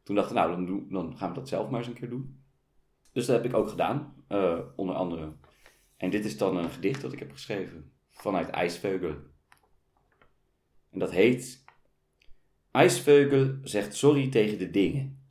Toen 0.07 0.15
dachten 0.15 0.35
we, 0.35 0.41
nou, 0.41 0.65
dan, 0.65 0.85
dan 0.89 1.17
gaan 1.17 1.29
we 1.29 1.35
dat 1.35 1.47
zelf 1.47 1.69
maar 1.69 1.79
eens 1.79 1.87
een 1.87 1.93
keer 1.93 2.09
doen. 2.09 2.43
Dus 3.11 3.25
dat 3.25 3.35
heb 3.35 3.45
ik 3.45 3.57
ook 3.57 3.69
gedaan, 3.69 4.23
eh, 4.27 4.59
onder 4.75 4.95
andere. 4.95 5.33
En 5.97 6.09
dit 6.09 6.25
is 6.25 6.37
dan 6.37 6.57
een 6.57 6.69
gedicht 6.69 7.01
dat 7.01 7.13
ik 7.13 7.19
heb 7.19 7.31
geschreven 7.31 7.91
vanuit 8.11 8.49
IJsveugel. 8.49 9.15
En 10.89 10.99
dat 10.99 11.11
heet... 11.11 11.63
IJsveugel 12.71 13.57
zegt 13.61 13.95
sorry 13.95 14.29
tegen 14.29 14.57
de 14.57 14.69
dingen. 14.69 15.27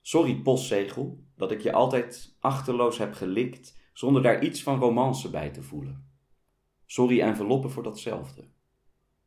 Sorry 0.00 0.34
postzegel, 0.34 1.24
dat 1.36 1.50
ik 1.50 1.60
je 1.60 1.72
altijd 1.72 2.36
achterloos 2.40 2.98
heb 2.98 3.14
gelikt 3.14 3.78
zonder 3.92 4.22
daar 4.22 4.44
iets 4.44 4.62
van 4.62 4.78
romance 4.78 5.30
bij 5.30 5.50
te 5.50 5.62
voelen. 5.62 6.08
Sorry 6.86 7.20
enveloppen 7.20 7.70
voor 7.70 7.82
datzelfde. 7.82 8.48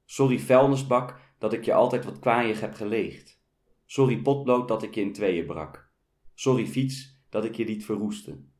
Sorry 0.05 0.39
vuilnisbak 0.39 1.19
dat 1.37 1.53
ik 1.53 1.65
je 1.65 1.73
altijd 1.73 2.05
wat 2.05 2.19
kwaaiig 2.19 2.59
heb 2.59 2.73
geleegd. 2.73 3.36
Sorry 3.89 4.17
potlood 4.21 4.67
dat 4.67 4.83
ik 4.83 4.95
je 4.95 5.01
in 5.01 5.13
tweeën 5.13 5.45
brak. 5.45 5.89
Sorry 6.33 6.67
fiets 6.67 7.21
dat 7.29 7.45
ik 7.45 7.55
je 7.55 7.65
liet 7.65 7.85
verroesten. 7.85 8.51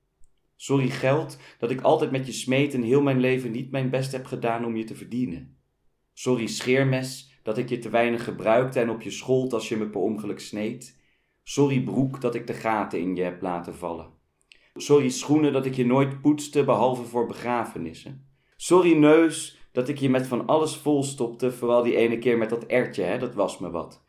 Sorry 0.56 0.90
geld 0.90 1.38
dat 1.60 1.72
ik 1.72 1.82
altijd 1.82 2.12
met 2.12 2.26
je 2.26 2.32
smeet 2.32 2.74
en 2.74 2.82
heel 2.82 3.02
mijn 3.02 3.20
leven 3.20 3.52
niet 3.52 3.72
mijn 3.72 3.90
best 3.90 4.12
heb 4.12 4.26
gedaan 4.26 4.66
om 4.66 4.76
je 4.76 4.84
te 4.84 4.96
verdienen. 4.96 5.58
Sorry 6.14 6.48
scheermes 6.48 7.40
dat 7.44 7.58
ik 7.58 7.70
je 7.70 7.78
te 7.78 7.90
weinig 7.90 8.24
gebruikte 8.24 8.80
en 8.80 8.90
op 8.90 9.02
je 9.02 9.12
schold 9.12 9.54
als 9.54 9.70
je 9.70 9.78
me 9.78 9.88
per 9.88 10.02
ongeluk 10.02 10.40
sneed. 10.40 11.00
Sorry 11.44 11.84
broek 11.84 12.22
dat 12.22 12.36
ik 12.36 12.48
de 12.48 12.54
gaten 12.54 13.00
in 13.00 13.16
je 13.16 13.24
heb 13.24 13.42
laten 13.42 13.76
vallen. 13.76 14.10
Sorry 14.74 15.10
schoenen 15.10 15.54
dat 15.54 15.66
ik 15.66 15.74
je 15.74 15.86
nooit 15.86 16.22
poetste 16.22 16.64
behalve 16.64 17.04
voor 17.04 17.26
begrafenissen. 17.26 18.28
Sorry 18.56 18.94
neus 18.94 19.60
dat 19.72 19.90
ik 19.90 19.98
je 19.98 20.10
met 20.10 20.28
van 20.28 20.48
alles 20.48 20.76
volstopte, 20.76 21.52
vooral 21.52 21.84
die 21.84 21.96
ene 21.96 22.18
keer 22.18 22.38
met 22.38 22.50
dat 22.50 22.66
ertje, 22.66 23.04
hè, 23.04 23.18
dat 23.18 23.34
was 23.34 23.60
me 23.60 23.70
wat. 23.70 24.06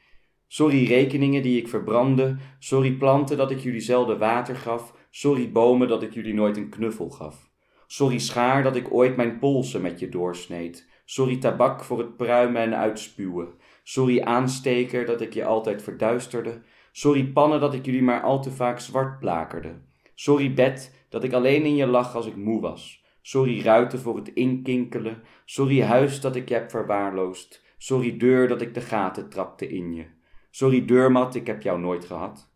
Sorry 0.50 0.84
rekeningen 0.84 1.42
die 1.42 1.60
ik 1.60 1.68
verbrandde. 1.68 2.36
Sorry 2.58 2.92
planten 2.92 3.36
dat 3.36 3.50
ik 3.50 3.58
jullie 3.58 3.80
zelden 3.80 4.18
water 4.18 4.56
gaf. 4.56 4.94
Sorry 5.10 5.52
bomen 5.52 5.88
dat 5.88 6.02
ik 6.02 6.14
jullie 6.14 6.34
nooit 6.34 6.56
een 6.56 6.68
knuffel 6.68 7.10
gaf. 7.10 7.50
Sorry 7.86 8.18
schaar 8.18 8.62
dat 8.62 8.76
ik 8.76 8.92
ooit 8.92 9.16
mijn 9.16 9.38
polsen 9.38 9.82
met 9.82 9.98
je 9.98 10.08
doorsneed. 10.08 10.88
Sorry 11.04 11.36
tabak 11.36 11.84
voor 11.84 11.98
het 11.98 12.16
pruimen 12.16 12.62
en 12.62 12.76
uitspuwen. 12.76 13.48
Sorry 13.82 14.20
aansteker 14.20 15.06
dat 15.06 15.20
ik 15.20 15.34
je 15.34 15.44
altijd 15.44 15.82
verduisterde. 15.82 16.62
Sorry 16.92 17.24
pannen 17.24 17.60
dat 17.60 17.74
ik 17.74 17.84
jullie 17.84 18.02
maar 18.02 18.22
al 18.22 18.42
te 18.42 18.50
vaak 18.50 18.80
zwart 18.80 19.18
blakerde. 19.18 19.74
Sorry 20.14 20.54
bed 20.54 21.06
dat 21.08 21.24
ik 21.24 21.32
alleen 21.32 21.64
in 21.64 21.76
je 21.76 21.86
lag 21.86 22.14
als 22.14 22.26
ik 22.26 22.36
moe 22.36 22.60
was. 22.60 23.04
Sorry 23.22 23.62
ruiten 23.62 23.98
voor 23.98 24.16
het 24.16 24.28
inkinkelen. 24.28 25.22
Sorry 25.44 25.82
huis 25.82 26.20
dat 26.20 26.36
ik 26.36 26.48
je 26.48 26.54
heb 26.54 26.70
verwaarloosd. 26.70 27.64
Sorry 27.78 28.16
deur 28.16 28.48
dat 28.48 28.60
ik 28.60 28.74
de 28.74 28.80
gaten 28.80 29.28
trapte 29.28 29.68
in 29.68 29.94
je. 29.94 30.17
Sorry 30.58 30.84
deurmat, 30.84 31.34
ik 31.34 31.46
heb 31.46 31.62
jou 31.62 31.80
nooit 31.80 32.04
gehad. 32.04 32.50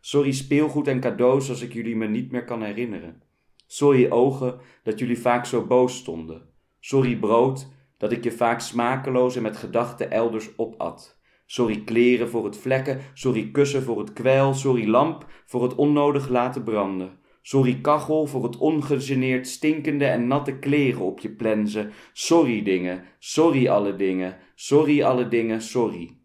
Sorry 0.00 0.32
speelgoed 0.32 0.86
en 0.86 1.00
cadeaus 1.00 1.48
als 1.48 1.62
ik 1.62 1.72
jullie 1.72 1.96
me 1.96 2.06
niet 2.06 2.30
meer 2.30 2.44
kan 2.44 2.62
herinneren. 2.62 3.22
Sorry 3.66 4.10
ogen 4.10 4.60
dat 4.82 4.98
jullie 4.98 5.18
vaak 5.18 5.46
zo 5.46 5.66
boos 5.66 5.96
stonden. 5.96 6.42
Sorry 6.80 7.16
brood 7.16 7.68
dat 7.96 8.12
ik 8.12 8.24
je 8.24 8.32
vaak 8.32 8.60
smakeloos 8.60 9.36
en 9.36 9.42
met 9.42 9.56
gedachten 9.56 10.10
elders 10.10 10.58
opat. 10.58 11.20
Sorry 11.46 11.84
kleren 11.84 12.28
voor 12.28 12.44
het 12.44 12.56
vlekken, 12.56 13.00
sorry 13.14 13.50
kussen 13.50 13.82
voor 13.82 13.98
het 13.98 14.12
kwijl, 14.12 14.54
sorry 14.54 14.88
lamp 14.88 15.26
voor 15.46 15.62
het 15.62 15.74
onnodig 15.74 16.28
laten 16.28 16.62
branden. 16.62 17.18
Sorry 17.42 17.80
kachel 17.80 18.26
voor 18.26 18.42
het 18.42 18.56
ongegeneerd 18.56 19.48
stinkende 19.48 20.04
en 20.04 20.26
natte 20.26 20.58
kleren 20.58 21.02
op 21.02 21.20
je 21.20 21.30
plensen. 21.30 21.92
Sorry 22.12 22.62
dingen, 22.62 23.04
sorry 23.18 23.68
alle 23.68 23.96
dingen, 23.96 24.36
sorry 24.54 25.02
alle 25.02 25.28
dingen, 25.28 25.62
sorry. 25.62 26.17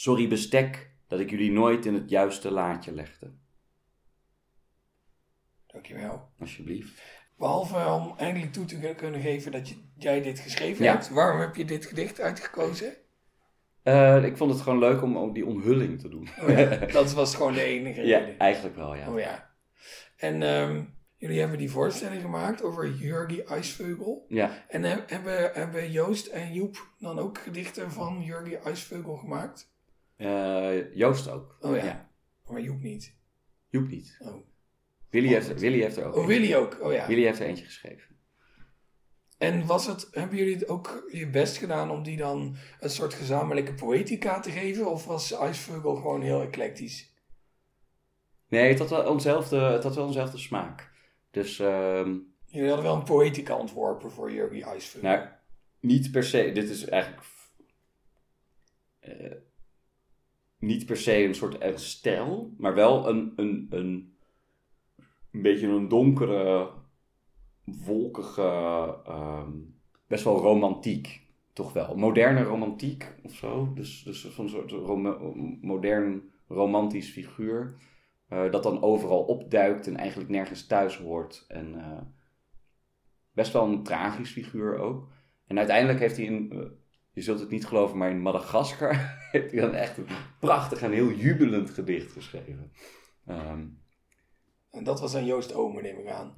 Sorry 0.00 0.28
bestek 0.28 0.90
dat 1.08 1.20
ik 1.20 1.30
jullie 1.30 1.52
nooit 1.52 1.86
in 1.86 1.94
het 1.94 2.10
juiste 2.10 2.50
laadje 2.50 2.92
legde. 2.92 3.32
Dankjewel. 5.66 6.28
Alsjeblieft. 6.38 7.02
Behalve 7.38 7.86
om 7.86 8.14
eindelijk 8.18 8.52
toe 8.52 8.64
te 8.64 8.94
kunnen 8.96 9.20
geven 9.20 9.52
dat 9.52 9.68
je, 9.68 9.74
jij 9.96 10.22
dit 10.22 10.38
geschreven 10.38 10.84
Ja. 10.84 10.92
hebt. 10.92 11.08
Waarom 11.08 11.40
heb 11.40 11.56
je 11.56 11.64
dit 11.64 11.86
gedicht 11.86 12.20
uitgekozen? 12.20 12.94
Eh, 13.82 14.24
ik 14.24 14.36
vond 14.36 14.52
het 14.52 14.60
gewoon 14.60 14.78
leuk 14.78 15.02
om, 15.02 15.16
om 15.16 15.32
die 15.32 15.46
omhulling 15.46 16.00
te 16.00 16.08
doen. 16.08 16.28
Oh 16.42 16.48
ja, 16.48 16.64
dat 17.00 17.12
was 17.12 17.34
gewoon 17.34 17.52
de 17.52 17.62
enige 17.62 18.06
Ja, 18.06 18.18
reden. 18.18 18.38
eigenlijk 18.38 18.76
wel, 18.76 18.94
ja. 18.94 19.12
Oh 19.12 19.18
ja. 19.18 19.50
En 20.16 20.42
ehm, 20.42 20.84
jullie 21.16 21.40
hebben 21.40 21.58
die 21.58 21.70
voorstelling 21.70 22.22
gemaakt 22.22 22.62
over 22.62 22.90
Jurgi 22.94 23.40
IJsvogel. 23.42 24.24
Ja, 24.28 24.64
En 24.68 24.82
he- 24.82 25.04
hebben, 25.06 25.50
hebben 25.52 25.90
Joost 25.90 26.26
en 26.26 26.52
Joep 26.52 26.88
dan 26.98 27.18
ook 27.18 27.38
gedichten 27.38 27.90
van 27.92 28.22
Jurgi 28.22 28.54
IJsvogel 28.54 29.16
gemaakt? 29.16 29.69
Eh, 30.20 30.94
Joost 30.94 31.28
ook. 31.28 31.56
Oh 31.60 31.76
ja. 31.76 31.84
Ja. 31.84 32.10
Maar 32.46 32.60
Joep 32.60 32.80
niet. 32.80 33.16
Joep 33.68 33.88
niet. 33.88 34.16
Oh, 34.18 34.46
Willy 35.10 35.28
heeft, 35.28 35.58
Willy 35.58 35.80
heeft 35.80 35.96
er 35.96 36.04
ook 36.04 36.14
oh 36.14 36.20
eentje. 36.20 36.38
Willy 36.38 36.54
ook. 36.54 36.80
Oh 36.80 36.92
ja. 36.92 37.06
Willy 37.06 37.22
heeft 37.22 37.40
er 37.40 37.46
eentje 37.46 37.64
geschreven. 37.64 38.08
En 39.38 39.66
was 39.66 39.86
het, 39.86 40.08
hebben 40.10 40.36
jullie 40.36 40.68
ook 40.68 41.06
je 41.12 41.26
best 41.26 41.56
gedaan 41.56 41.90
om 41.90 42.02
die 42.02 42.16
dan 42.16 42.56
een 42.80 42.90
soort 42.90 43.14
gezamenlijke 43.14 43.74
poëtica 43.74 44.40
te 44.40 44.50
geven? 44.50 44.90
Of 44.90 45.04
was 45.04 45.32
IJsvogel 45.32 45.94
gewoon 45.94 46.22
heel 46.22 46.42
eclectisch? 46.42 47.14
Nee, 48.48 48.68
het 48.68 48.78
had 48.78 48.90
wel 48.90 49.12
eenzelfde, 49.12 49.56
het 49.56 49.82
had 49.82 49.94
wel 49.94 50.06
eenzelfde 50.06 50.38
smaak. 50.38 50.90
Dus, 51.30 51.58
ehm, 51.58 52.16
Jullie 52.46 52.68
hadden 52.68 52.86
wel 52.86 52.96
een 52.96 53.04
poëtica 53.04 53.56
ontworpen 53.56 54.10
voor 54.10 54.32
Jurgi 54.32 54.62
IJsvogel. 54.62 55.08
nou, 55.08 55.28
niet 55.80 56.10
per 56.10 56.24
se, 56.24 56.52
dit 56.52 56.68
is 56.70 56.84
eigenlijk 56.84 57.22
eh, 59.00 59.32
niet 60.60 60.86
per 60.86 60.96
se 60.96 61.24
een 61.24 61.34
soort 61.34 61.62
een 61.62 61.78
stijl, 61.78 62.54
maar 62.58 62.74
wel 62.74 63.08
een, 63.08 63.32
een, 63.36 63.66
een, 63.70 64.14
een 65.30 65.42
beetje 65.42 65.66
een 65.68 65.88
donkere, 65.88 66.70
wolkige, 67.64 68.42
ehm, 69.06 69.50
best 70.06 70.24
wel 70.24 70.36
romantiek, 70.38 71.20
toch 71.52 71.72
wel. 71.72 71.96
Moderne 71.96 72.42
romantiek 72.42 73.14
of 73.22 73.34
zo. 73.34 73.72
Dus, 73.74 74.02
dus 74.02 74.26
van 74.26 74.44
een 74.44 74.50
soort 74.50 74.70
rom- 74.70 75.58
modern 75.60 76.30
romantisch 76.48 77.10
figuur. 77.10 77.76
eh, 78.28 78.50
dat 78.50 78.62
dan 78.62 78.82
overal 78.82 79.22
opduikt 79.22 79.86
en 79.86 79.96
eigenlijk 79.96 80.30
nergens 80.30 80.66
thuis 80.66 80.96
hoort. 80.96 81.44
En 81.48 81.74
eh, 81.80 82.00
best 83.32 83.52
wel 83.52 83.66
een 83.66 83.82
tragisch 83.82 84.30
figuur 84.32 84.78
ook. 84.78 85.08
En 85.46 85.58
uiteindelijk 85.58 85.98
heeft 85.98 86.16
hij 86.16 86.26
in, 86.26 86.52
eh, 86.52 86.58
je 87.20 87.26
zult 87.26 87.40
het 87.40 87.50
niet 87.50 87.66
geloven, 87.66 87.98
maar 87.98 88.10
in 88.10 88.20
Madagaskar 88.22 89.16
heeft 89.32 89.50
hij 89.52 89.60
dan 89.60 89.74
echt 89.74 89.96
een 89.98 90.06
prachtig 90.38 90.82
en 90.82 90.92
heel 90.92 91.10
jubelend 91.12 91.70
gedicht 91.70 92.12
geschreven. 92.12 92.72
Ehm, 93.26 93.64
En 94.70 94.84
dat 94.84 95.00
was 95.00 95.14
aan 95.14 95.24
Joost 95.24 95.54
Omen, 95.54 95.82
neem 95.82 95.98
ik 95.98 96.06
aan. 96.08 96.36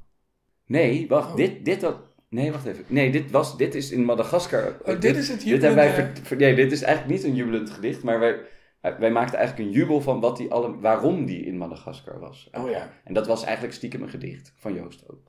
nee, 0.67 1.09
wacht, 1.09 1.31
Oh. 1.31 1.37
dit, 1.37 1.65
dit 1.65 1.81
dat, 1.81 1.97
nee, 2.29 2.53
wacht 2.53 2.67
even. 2.67 2.85
Nee, 2.87 3.11
dit, 3.13 3.31
was, 3.31 3.57
dit 3.57 3.75
is 3.75 3.91
in 3.91 4.05
Madagaskar. 4.05 4.77
Oh, 4.85 5.01
dit 5.01 5.17
is 5.17 5.29
het 5.29 5.41
Dit 5.41 5.49
hebben 5.51 5.75
wij 5.75 5.87
jubelende- 5.89 6.17
ver- 6.17 6.27
ver- 6.27 6.37
nee, 6.37 6.55
dit 6.55 6.73
is 6.73 6.83
eigenlijk 6.83 7.17
niet 7.17 7.25
een 7.31 7.35
jubelend 7.37 7.71
gedicht, 7.71 8.03
maar 8.03 8.19
wij, 8.19 8.41
wij 8.81 9.11
maakten 9.11 9.39
eigenlijk 9.39 9.69
een 9.69 9.75
jubel 9.75 10.01
van 10.01 10.21
wat 10.21 10.37
die 10.37 10.51
alle, 10.51 10.79
waarom 10.81 11.27
die 11.27 11.45
in 11.45 11.57
Madagaskar 11.57 12.19
was. 12.19 12.49
Oh 12.53 12.71
ja. 12.71 12.93
En 13.05 13.15
dat 13.15 13.27
was 13.27 13.45
eigenlijk 13.45 13.75
stiekem 13.75 14.03
een 14.03 14.09
gedicht 14.11 14.53
van 14.57 14.75
Joost 14.75 15.09
ook. 15.09 15.21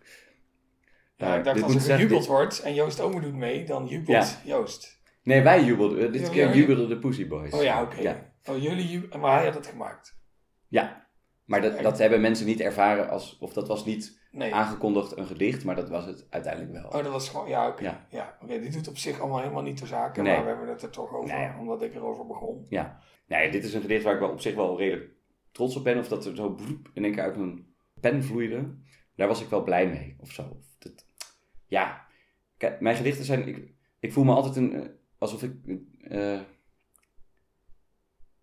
Ja, 1.15 1.31
Eh, 1.31 1.37
ik 1.37 1.43
dacht 1.43 1.61
als 1.63 1.75
er 1.75 1.81
gejubeld 1.81 2.25
wordt 2.25 2.61
en 2.61 2.73
Joost 2.73 2.99
Omen 2.99 3.21
doet 3.21 3.33
mee, 3.35 3.65
dan 3.65 3.87
jubelt 3.87 4.07
Ja. 4.45 4.55
Joost. 4.55 5.01
Nee, 5.23 5.41
wij 5.41 5.63
jubelden. 5.63 6.11
Dit 6.11 6.21
Ja, 6.21 6.29
keer 6.29 6.55
jubelden 6.55 6.89
de 6.89 6.97
Pussy 6.97 7.27
Boys. 7.27 7.53
Oh 7.53 7.63
ja, 7.63 7.81
oké. 7.81 8.01
Ja, 8.01 8.31
Oh, 8.49 8.61
jullie 8.61 9.07
maar 9.17 9.35
hij 9.35 9.45
had 9.45 9.53
het 9.55 9.67
gemaakt. 9.67 10.17
ja. 10.67 11.07
maar 11.45 11.61
dat, 11.61 11.79
dat 11.81 11.97
hebben 11.97 12.21
mensen 12.21 12.45
niet 12.45 12.59
ervaren 12.59 13.09
als, 13.09 13.37
of 13.39 13.53
dat 13.53 13.67
was 13.67 13.85
niet 13.85 14.21
Nee. 14.31 14.53
aangekondigd 14.53 15.17
een 15.17 15.25
gedicht, 15.27 15.63
maar 15.63 15.75
dat 15.75 15.89
was 15.89 16.05
het 16.05 16.27
uiteindelijk 16.29 16.73
wel. 16.73 16.83
Oh, 16.85 16.91
dat 17.03 17.11
was 17.11 17.29
gewoon, 17.29 17.47
ja, 17.47 17.67
oké. 17.67 17.83
Ja. 17.83 18.05
Ja. 18.09 18.37
oké, 18.41 18.59
dit 18.59 18.73
doet 18.73 18.87
op 18.87 18.97
zich 18.97 19.19
allemaal 19.19 19.39
helemaal 19.39 19.61
niet 19.61 19.77
ter 19.77 19.87
zake, 19.87 20.21
Nee. 20.21 20.33
maar 20.35 20.43
we 20.43 20.49
hebben 20.49 20.67
het 20.69 20.81
er 20.81 20.89
toch 20.89 21.13
over, 21.13 21.35
Nee, 21.35 21.49
omdat 21.59 21.81
ik 21.81 21.95
erover 21.95 22.25
begon. 22.27 22.65
Ja. 22.69 22.99
Nee, 23.27 23.51
dit 23.51 23.63
is 23.63 23.73
een 23.73 23.81
gedicht 23.81 24.03
waar 24.03 24.13
ik 24.13 24.19
wel 24.19 24.29
op 24.29 24.41
zich 24.41 24.55
wel 24.55 24.77
redelijk 24.77 25.11
trots 25.51 25.75
op 25.75 25.83
ben. 25.83 25.97
Of 25.99 26.07
dat 26.07 26.25
er 26.25 26.35
zo 26.35 26.49
broep 26.53 26.89
in 26.93 27.03
één 27.03 27.13
keer 27.13 27.23
uit 27.23 27.35
een 27.35 27.75
pen 27.99 28.23
vloeide. 28.23 28.75
Daar 29.15 29.27
was 29.27 29.41
ik 29.41 29.49
wel 29.49 29.63
blij 29.63 29.87
mee, 29.87 30.15
of 30.19 30.31
zo. 30.31 30.57
Dat, 30.79 31.05
ja. 31.65 32.07
Kijk, 32.57 32.79
mijn 32.79 32.95
gedichten 32.95 33.25
zijn... 33.25 33.47
Ik, 33.47 33.73
ik 33.99 34.13
voel 34.13 34.23
me 34.23 34.33
altijd 34.33 34.55
een... 34.55 35.01
alsof 35.23 35.43
ik... 35.43 35.79
eh, 36.01 36.39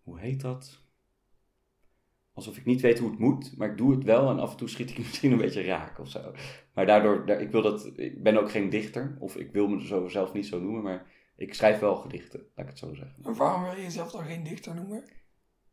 hoe 0.03 0.19
heet 0.19 0.41
dat? 0.41 0.79
Alsof 2.33 2.57
ik 2.57 2.65
niet 2.65 2.81
weet 2.81 2.99
hoe 2.99 3.09
het 3.09 3.19
moet, 3.19 3.57
maar 3.57 3.69
ik 3.69 3.77
doe 3.77 3.91
het 3.91 4.03
wel 4.03 4.29
en 4.29 4.39
af 4.39 4.51
en 4.51 4.57
toe 4.57 4.67
schiet 4.69 4.89
ik 4.89 4.97
misschien 5.07 5.31
een 5.31 5.37
beetje 5.37 5.63
raak 5.63 5.99
of 5.99 6.09
zo. 6.09 6.33
Maar 6.73 6.85
daardoor, 6.85 7.25
daar- 7.25 7.41
ik, 7.41 7.51
wil 7.51 7.61
dat, 7.61 7.91
ik 7.95 8.23
ben 8.23 8.37
ook 8.37 8.51
geen 8.51 8.69
dichter, 8.69 9.15
of 9.19 9.35
ik 9.35 9.51
wil 9.51 9.67
me 9.67 9.85
zo 9.85 10.07
zelf 10.07 10.33
niet 10.33 10.45
zo 10.47 10.59
noemen, 10.59 10.83
maar 10.83 11.11
ik 11.35 11.53
schrijf 11.53 11.79
wel 11.79 11.95
gedichten, 11.95 12.39
laat 12.39 12.65
ik 12.65 12.71
het 12.71 12.77
zo 12.79 12.93
zeggen. 12.93 13.23
En 13.23 13.35
waarom 13.35 13.63
wil 13.63 13.75
je 13.75 13.81
jezelf 13.81 14.11
dan 14.11 14.23
geen 14.23 14.43
dichter 14.43 14.75
noemen? 14.75 15.03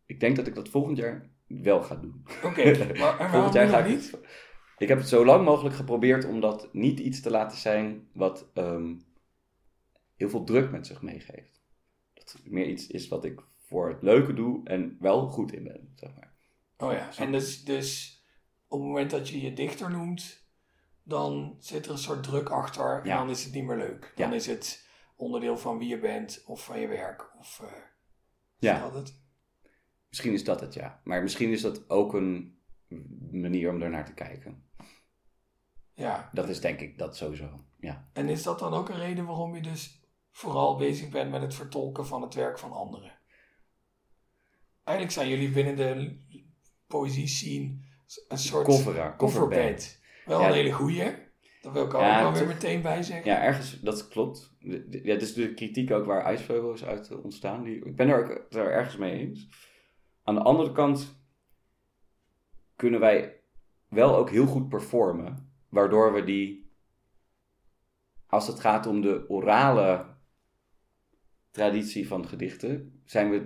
Ik 0.07 0.21
denk 0.21 0.37
dat 0.37 0.47
ik 0.47 0.55
dat 0.55 0.69
volgend 0.69 0.97
jaar 0.99 1.31
wel 1.47 1.83
ga 1.83 1.95
doen. 1.95 2.25
Oké, 2.45 2.95
maar 2.99 3.31
volgend 3.33 3.55
jaar 3.55 3.69
ga 3.69 3.79
ik 3.79 3.89
niet? 3.89 4.11
het. 4.11 4.21
Ik 4.79 4.89
heb 4.89 4.99
het 4.99 5.09
zo 5.09 5.25
lang 5.25 5.45
mogelijk 5.45 5.75
geprobeerd 5.75 6.25
om 6.25 6.41
dat 6.41 6.69
niet 6.73 7.01
iets 7.01 7.21
te 7.21 7.31
laten 7.31 7.59
zijn 7.59 8.09
wat 8.13 8.51
ehm, 8.55 8.95
heel 10.19 10.29
veel 10.31 10.45
druk 10.45 10.71
met 10.71 10.87
zich 10.87 11.03
meegeeft. 11.03 11.61
Dat 12.15 12.33
het 12.33 12.51
meer 12.51 12.67
iets 12.69 12.87
is 12.87 13.09
wat 13.09 13.25
ik 13.25 13.41
voor 13.67 13.89
het 13.89 14.03
leuke 14.03 14.33
doe 14.35 14.61
en 14.65 14.97
wel 15.01 15.31
goed 15.31 15.53
in 15.53 15.65
ben, 15.65 15.93
zeg 15.95 16.11
maar. 16.15 16.33
Oh 16.79 16.93
ja, 16.93 17.17
en 17.17 17.33
dus, 17.33 17.65
dus 17.65 18.23
op 18.69 18.79
het 18.79 18.89
moment 18.89 19.11
dat 19.11 19.29
je 19.29 19.41
je 19.41 19.53
dichter 19.53 19.91
noemt, 19.91 20.47
dan 21.03 21.57
zit 21.59 21.85
er 21.87 21.93
een 21.93 21.99
soort 21.99 22.23
druk 22.23 22.49
achter 22.49 23.01
en 23.01 23.07
Ja. 23.09 23.17
dan 23.19 23.31
is 23.31 23.45
het 23.45 23.55
niet 23.55 23.65
meer 23.65 23.77
leuk. 23.77 24.13
Dan 24.17 24.29
Ja. 24.29 24.35
is 24.35 24.47
het 24.47 24.89
onderdeel 25.17 25.59
van 25.59 25.79
wie 25.79 25.89
je 25.89 25.99
bent 25.99 26.43
of 26.47 26.65
van 26.65 26.81
je 26.81 26.87
werk. 26.89 27.31
Of, 27.39 27.61
eh, 27.65 27.73
Ja. 28.59 28.75
is 28.77 28.81
dat 28.83 28.95
het? 28.95 29.21
Misschien 30.09 30.33
is 30.33 30.45
dat 30.45 30.61
het, 30.61 30.75
ja. 30.75 31.01
Maar 31.05 31.23
misschien 31.23 31.51
is 31.51 31.61
dat 31.61 31.91
ook 31.91 32.15
een 32.15 32.59
manier 33.31 33.71
om 33.71 33.83
ernaar 33.83 34.05
te 34.05 34.15
kijken. 34.15 34.63
Ja, 35.95 36.31
Dat 36.33 36.49
is 36.49 36.61
denk 36.61 36.81
ik 36.81 36.99
dat 36.99 37.17
sowieso, 37.17 37.65
ja. 37.77 38.09
en 38.13 38.29
is 38.29 38.43
dat 38.43 38.59
dan 38.59 38.75
ook 38.75 38.89
een 38.89 38.99
reden 38.99 39.27
waarom 39.27 39.55
je 39.55 39.63
dus 39.63 39.98
vooral 40.39 40.77
bezig 40.77 41.09
bent 41.09 41.31
met 41.31 41.43
het 41.43 41.55
vertolken 41.55 42.07
van 42.07 42.23
het 42.23 42.35
werk 42.35 42.59
van 42.59 42.73
anderen? 42.73 43.19
Eigenlijk 44.85 45.17
zijn 45.17 45.29
jullie 45.29 45.51
binnen 45.51 45.77
de 45.77 46.19
poëzie 46.87 47.27
scene 47.27 47.79
een 48.29 48.39
soort 48.39 48.67
Cover, 48.67 49.15
coverband. 49.17 50.01
Wel 50.25 50.41
Ja. 50.41 50.47
een 50.47 50.53
hele 50.53 50.73
goeie. 50.73 51.27
Dat 51.63 51.73
wil 51.73 51.85
ik 51.85 51.95
ook 51.95 52.01
Ja, 52.01 52.23
wel 52.23 52.33
weer 52.33 52.47
meteen 52.47 52.83
bij 52.83 53.03
zeggen. 53.03 53.31
Ja, 53.31 53.43
ergens, 53.43 53.81
dat 53.81 54.09
klopt. 54.09 54.57
Ja, 54.59 55.13
het 55.13 55.23
is 55.23 55.35
de 55.35 55.55
kritiek 55.55 55.91
ook 55.91 56.05
waar 56.07 56.25
IJsvogel 56.25 56.73
is 56.73 56.85
uit 56.85 57.21
ontstaan. 57.23 57.63
Die, 57.63 57.85
ik 57.85 57.97
ben 57.97 58.09
er 58.09 58.19
ook 58.25 58.53
er 58.55 58.71
ergens 58.71 58.97
mee 58.97 59.19
eens. 59.19 59.49
Aan 60.23 60.35
de 60.35 60.43
andere 60.43 60.73
kant 60.73 61.21
kunnen 62.77 63.01
wij 63.01 63.41
wel 63.89 64.17
ook 64.17 64.31
heel 64.31 64.47
goed 64.47 64.69
performen. 64.69 65.53
Waardoor 65.69 66.13
we 66.13 66.25
die, 66.25 66.73
als 68.27 68.47
het 68.47 68.61
gaat 68.61 68.87
om 68.87 69.01
de 69.01 69.25
orale 69.29 70.17
traditie 71.59 72.09
van 72.09 72.29
gedichten, 72.29 73.01
zijn 73.05 73.31
we, 73.31 73.43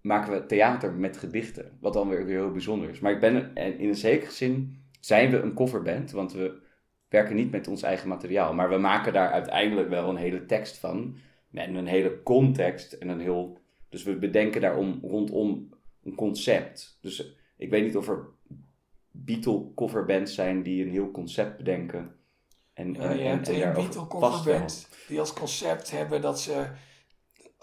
maken 0.00 0.32
we 0.32 0.46
theater 0.46 0.92
met 0.92 1.16
gedichten. 1.16 1.78
Wat 1.80 1.92
dan 1.92 2.08
weer, 2.08 2.24
weer 2.24 2.38
heel 2.38 2.52
bijzonder 2.52 2.90
is. 2.90 3.00
Maar 3.00 3.12
ik 3.12 3.20
ben, 3.20 3.54
en 3.54 3.78
in 3.78 3.88
een 3.88 3.94
zekere 3.94 4.30
zin 4.30 4.82
zijn 5.00 5.30
we 5.30 5.36
een 5.36 5.54
coverband, 5.54 6.10
want 6.10 6.32
we 6.32 6.62
werken 7.08 7.36
niet 7.36 7.50
met 7.50 7.68
ons 7.68 7.82
eigen 7.82 8.08
materiaal. 8.08 8.54
Maar 8.54 8.68
we 8.68 8.78
maken 8.78 9.12
daar 9.12 9.30
uiteindelijk 9.30 9.88
wel 9.88 10.08
een 10.08 10.16
hele 10.16 10.46
tekst 10.46 10.78
van. 10.78 11.16
En 11.52 11.74
een 11.74 11.86
hele 11.86 12.22
context 12.22 12.92
en 12.92 13.08
een 13.08 13.20
heel... 13.20 13.58
Dus 13.88 14.02
we 14.02 14.16
bedenken 14.16 14.60
daarom 14.60 14.98
rondom 15.02 15.68
een 16.02 16.14
concept. 16.14 16.98
Dus 17.00 17.36
ik 17.56 17.70
weet 17.70 17.84
niet 17.84 17.96
of 17.96 18.08
er 18.08 18.26
Beatle 19.10 19.74
coverbands 19.74 20.34
zijn 20.34 20.62
die 20.62 20.84
een 20.84 20.90
heel 20.90 21.10
concept 21.10 21.56
bedenken. 21.56 22.14
En, 22.74 22.94
Ja, 22.94 23.00
en, 23.00 23.16
je 23.16 23.22
en- 23.24 23.30
hebt 23.30 23.48
en 23.48 23.54
een 23.54 23.60
daarover 23.60 23.82
Beatle 23.90 24.18
vaststellen. 24.20 24.60
coverband 24.60 24.88
die 25.08 25.20
als 25.20 25.32
concept 25.32 25.90
hebben 25.90 26.20
dat 26.20 26.40
ze 26.40 26.66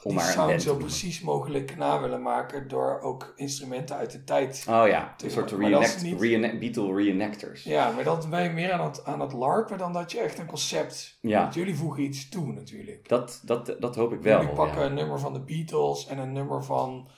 Om 0.03 0.11
die 0.11 0.25
sound 0.25 0.61
zo 0.61 0.75
precies 0.75 1.21
mogelijk 1.21 1.77
na 1.77 2.01
willen 2.01 2.21
maken 2.21 2.67
door 2.67 2.99
ook 2.99 3.33
instrumenten 3.35 3.95
uit 3.95 4.11
de 4.11 4.23
tijd. 4.23 4.65
Oh 4.69 4.87
ja, 4.87 5.13
te 5.17 5.25
een 5.25 5.31
soort 5.31 5.51
reenact, 5.51 6.01
niet- 6.03 6.21
reena- 6.21 6.57
Beatle 6.57 6.95
reenactors. 6.95 7.63
Ja, 7.63 7.91
maar 7.91 8.03
dat 8.03 8.29
ben 8.29 8.43
je 8.43 8.49
meer 8.49 8.71
aan 8.71 8.85
het, 8.89 9.05
aan 9.05 9.19
het 9.19 9.33
larpen 9.33 9.77
dan 9.77 9.93
dat 9.93 10.11
je 10.11 10.19
echt 10.19 10.39
een 10.39 10.45
concept... 10.45 11.17
Ja. 11.21 11.41
Want 11.41 11.53
jullie 11.53 11.75
voegen 11.75 12.03
iets 12.03 12.29
toe 12.29 12.53
natuurlijk. 12.53 13.09
Dat, 13.09 13.41
dat, 13.45 13.75
dat 13.79 13.95
hoop 13.95 14.13
ik 14.13 14.21
wel. 14.21 14.39
jullie 14.39 14.55
pakken 14.55 14.79
ja. 14.81 14.85
een 14.85 14.93
nummer 14.93 15.19
van 15.19 15.33
de 15.33 15.39
Beatles 15.43 16.07
en 16.07 16.17
een 16.17 16.31
nummer 16.31 16.63
van 16.63 17.09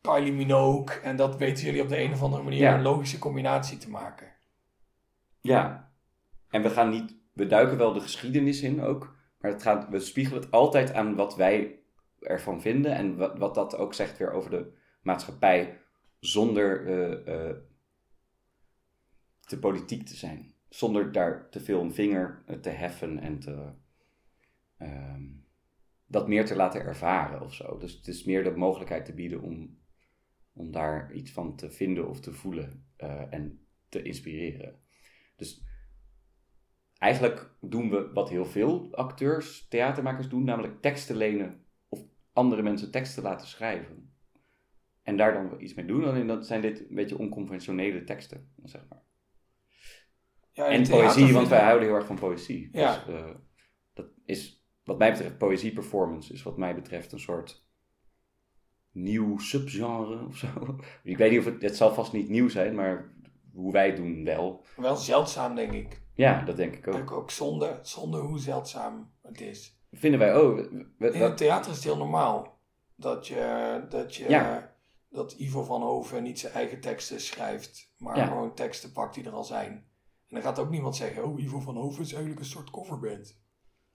Kylie 0.00 0.32
Minogue. 0.32 1.00
En 1.00 1.16
dat 1.16 1.36
weten 1.36 1.64
jullie 1.64 1.82
op 1.82 1.88
de 1.88 2.00
een 2.00 2.12
of 2.12 2.22
andere 2.22 2.42
manier 2.42 2.60
Ja. 2.60 2.74
een 2.74 2.82
logische 2.82 3.18
combinatie 3.18 3.78
te 3.78 3.90
maken. 3.90 4.32
Ja, 5.40 5.90
en 6.50 6.62
we 6.62 6.70
gaan 6.70 6.90
niet, 6.90 7.16
we 7.38 7.46
duiken 7.46 7.76
wel 7.76 7.92
de 7.92 8.00
geschiedenis 8.00 8.62
in 8.62 8.80
ook, 8.80 9.16
maar 9.40 9.50
het 9.50 9.62
gaat, 9.62 9.88
we 9.88 10.00
spiegelen 10.00 10.40
het 10.40 10.50
altijd 10.50 10.92
aan 10.92 11.14
wat 11.14 11.36
wij 11.36 11.78
ervan 12.20 12.60
vinden 12.60 12.94
en 12.94 13.16
wat, 13.16 13.38
wat 13.38 13.54
dat 13.54 13.76
ook 13.76 13.94
zegt 13.94 14.18
weer 14.18 14.30
over 14.30 14.50
de 14.50 14.72
maatschappij, 15.02 15.80
zonder 16.20 16.86
eh, 16.86 17.48
eh, 17.48 17.56
te 19.40 19.58
politiek 19.58 20.06
te 20.06 20.14
zijn, 20.14 20.54
zonder 20.68 21.12
daar 21.12 21.48
te 21.50 21.60
veel 21.60 21.80
een 21.80 21.94
vinger 21.94 22.42
eh, 22.46 22.56
te 22.56 22.70
heffen 22.70 23.18
en 23.18 23.38
te, 23.38 23.72
ehm, 24.78 25.24
dat 26.06 26.28
meer 26.28 26.46
te 26.46 26.56
laten 26.56 26.80
ervaren 26.80 27.40
of 27.40 27.54
zo. 27.54 27.76
Dus 27.76 27.92
het 27.92 28.08
is 28.08 28.24
meer 28.24 28.44
de 28.44 28.50
mogelijkheid 28.50 29.04
te 29.04 29.14
bieden 29.14 29.40
om, 29.40 29.78
om 30.52 30.72
daar 30.72 31.12
iets 31.12 31.30
van 31.30 31.56
te 31.56 31.70
vinden 31.70 32.08
of 32.08 32.20
te 32.20 32.32
voelen 32.32 32.86
en 33.30 33.66
te 33.88 34.02
inspireren. 34.02 34.80
Dus 35.36 35.67
eigenlijk 36.98 37.50
doen 37.60 37.90
we 37.90 38.10
wat 38.12 38.28
heel 38.28 38.46
veel 38.46 38.88
acteurs, 38.94 39.68
theatermakers 39.68 40.28
doen, 40.28 40.44
namelijk 40.44 40.80
teksten 40.80 41.16
lenen 41.16 41.64
of 41.88 42.00
andere 42.32 42.62
mensen 42.62 42.90
teksten 42.90 43.22
laten 43.22 43.46
schrijven. 43.46 44.12
En 45.02 45.16
daar 45.16 45.32
dan 45.32 45.60
iets 45.60 45.74
mee 45.74 45.86
doen. 45.86 46.04
Alleen 46.04 46.26
dan 46.26 46.44
zijn 46.44 46.60
dit 46.60 46.80
een 46.80 46.94
beetje 46.94 47.18
onconventionele 47.18 48.04
teksten, 48.04 48.52
zeg 48.64 48.82
maar. 48.88 49.02
Ja, 50.52 50.66
En 50.66 50.88
poëzie, 50.88 51.32
want 51.32 51.48
wij 51.48 51.62
houden 51.62 51.88
heel 51.88 51.96
erg 51.96 52.06
van 52.06 52.18
poëzie. 52.18 52.68
Ja. 52.72 53.04
Dus, 53.04 53.14
eh, 53.14 53.30
dat 53.94 54.06
is, 54.24 54.66
wat 54.84 54.98
mij 54.98 55.10
betreft, 55.10 55.38
poëzie-performance 55.38 56.32
is 56.32 56.42
wat 56.42 56.56
mij 56.56 56.74
betreft 56.74 57.12
een 57.12 57.20
soort 57.20 57.66
nieuw 58.92 59.38
subgenre 59.38 60.26
of 60.26 60.36
zo. 60.36 60.78
Ik 61.02 61.16
weet 61.16 61.30
niet 61.30 61.38
of 61.38 61.44
het, 61.44 61.62
het 61.62 61.76
zal 61.76 61.94
vast 61.94 62.12
niet 62.12 62.28
nieuw 62.28 62.48
zijn, 62.48 62.74
maar 62.74 63.12
hoe 63.52 63.72
wij 63.72 63.86
het 63.86 63.96
doen 63.96 64.24
wel. 64.24 64.64
Wel 64.76 64.96
zeldzaam, 64.96 65.54
denk 65.54 65.72
ik. 65.72 66.02
Ja, 66.18 66.42
dat 66.42 66.56
denk 66.56 66.74
ik 66.74 66.88
ook. 66.88 66.94
Ook, 66.94 67.12
ook 67.12 67.30
zonde, 67.30 67.78
zonde 67.82 68.18
hoe 68.18 68.38
zeldzaam 68.38 69.10
het 69.22 69.40
is. 69.40 69.78
Vinden 69.92 70.20
wij 70.20 70.34
ook. 70.34 70.56
we- 70.98 71.10
In 71.12 71.20
het 71.22 71.36
theater 71.36 71.70
is 71.70 71.76
het 71.76 71.84
heel 71.84 71.96
normaal 71.96 72.58
dat 72.96 73.26
je, 73.26 73.80
dat 73.88 74.14
je 74.14 74.28
Ja. 74.28 74.74
dat 75.10 75.32
Ivo 75.32 75.64
van 75.64 75.82
Hoven 75.82 76.22
niet 76.22 76.38
zijn 76.38 76.52
eigen 76.52 76.80
teksten 76.80 77.20
schrijft, 77.20 77.92
maar 77.98 78.16
Ja. 78.16 78.26
gewoon 78.26 78.54
teksten 78.54 78.92
pakt 78.92 79.14
die 79.14 79.24
er 79.24 79.32
al 79.32 79.44
zijn. 79.44 79.70
En 79.72 80.34
dan 80.34 80.42
gaat 80.42 80.58
ook 80.58 80.70
niemand 80.70 80.96
zeggen, 80.96 81.24
oh, 81.24 81.40
Ivo 81.42 81.60
van 81.60 81.76
Hoven 81.76 82.02
is 82.02 82.10
eigenlijk 82.12 82.40
een 82.40 82.46
soort 82.46 82.70
coverband. 82.70 83.38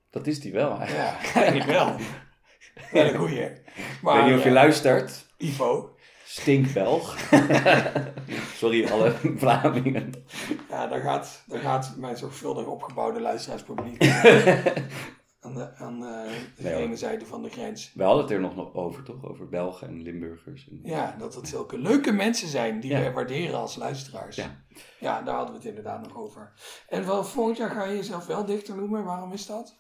Dat 0.09 0.28
is 0.28 0.39
die 0.39 0.51
wel 0.51 0.78
eigenlijk. 0.80 1.21
Ja, 1.24 1.34
eigenlijk 1.41 1.69
wel. 1.71 1.95
Wel 2.91 3.05
een 3.13 3.17
goeie. 3.19 3.41
Ik 3.45 3.99
Maar, 4.01 4.15
weet 4.15 4.26
niet 4.26 4.38
of 4.38 4.43
je 4.43 4.49
ja, 4.49 4.53
luistert. 4.55 5.34
Ivo, 5.38 5.95
Stinkbelg. 6.34 7.17
Sorry, 8.61 8.86
alle 8.88 9.11
Vlamingen. 9.41 10.13
ja, 10.69 10.88
daar 10.88 11.01
gaat, 11.01 11.43
daar 11.47 11.59
gaat 11.59 11.95
mijn 11.97 12.17
zorgvuldig 12.17 12.65
opgebouwde 12.65 13.21
luisteraarspubliek 13.21 14.03
aan 15.39 15.53
de, 15.53 15.75
aan 15.75 16.05
eh, 16.05 16.31
de 16.55 16.63
Nee, 16.63 16.75
ene 16.75 16.95
zijde 16.97 17.25
van 17.25 17.43
de 17.43 17.49
grens. 17.49 17.91
We 17.93 18.03
hadden 18.03 18.21
het 18.23 18.31
er 18.34 18.39
nog 18.39 18.73
over, 18.73 19.03
toch? 19.03 19.25
Over 19.25 19.49
Belgen 19.49 19.88
en 19.88 20.01
Limburgers. 20.01 20.69
En... 20.69 20.79
Ja, 20.84 21.15
dat 21.19 21.36
het 21.36 21.47
zulke 21.47 21.77
leuke 21.77 22.11
mensen 22.11 22.47
zijn 22.47 22.79
die 22.79 22.91
Ja. 22.91 22.99
wij 22.99 23.13
waarderen 23.13 23.59
als 23.59 23.75
luisteraars. 23.75 24.36
Ja. 24.36 24.63
Ja, 24.99 25.21
daar 25.21 25.36
hadden 25.36 25.51
we 25.53 25.59
het 25.59 25.67
inderdaad 25.69 26.01
nog 26.07 26.17
over. 26.17 26.53
En 26.88 27.05
wel, 27.05 27.23
volgend 27.23 27.57
jaar 27.57 27.69
ga 27.69 27.84
je 27.86 27.95
jezelf 27.95 28.25
wel 28.25 28.45
dichter 28.45 28.75
noemen. 28.75 29.03
Waarom 29.03 29.31
is 29.31 29.45
dat? 29.45 29.75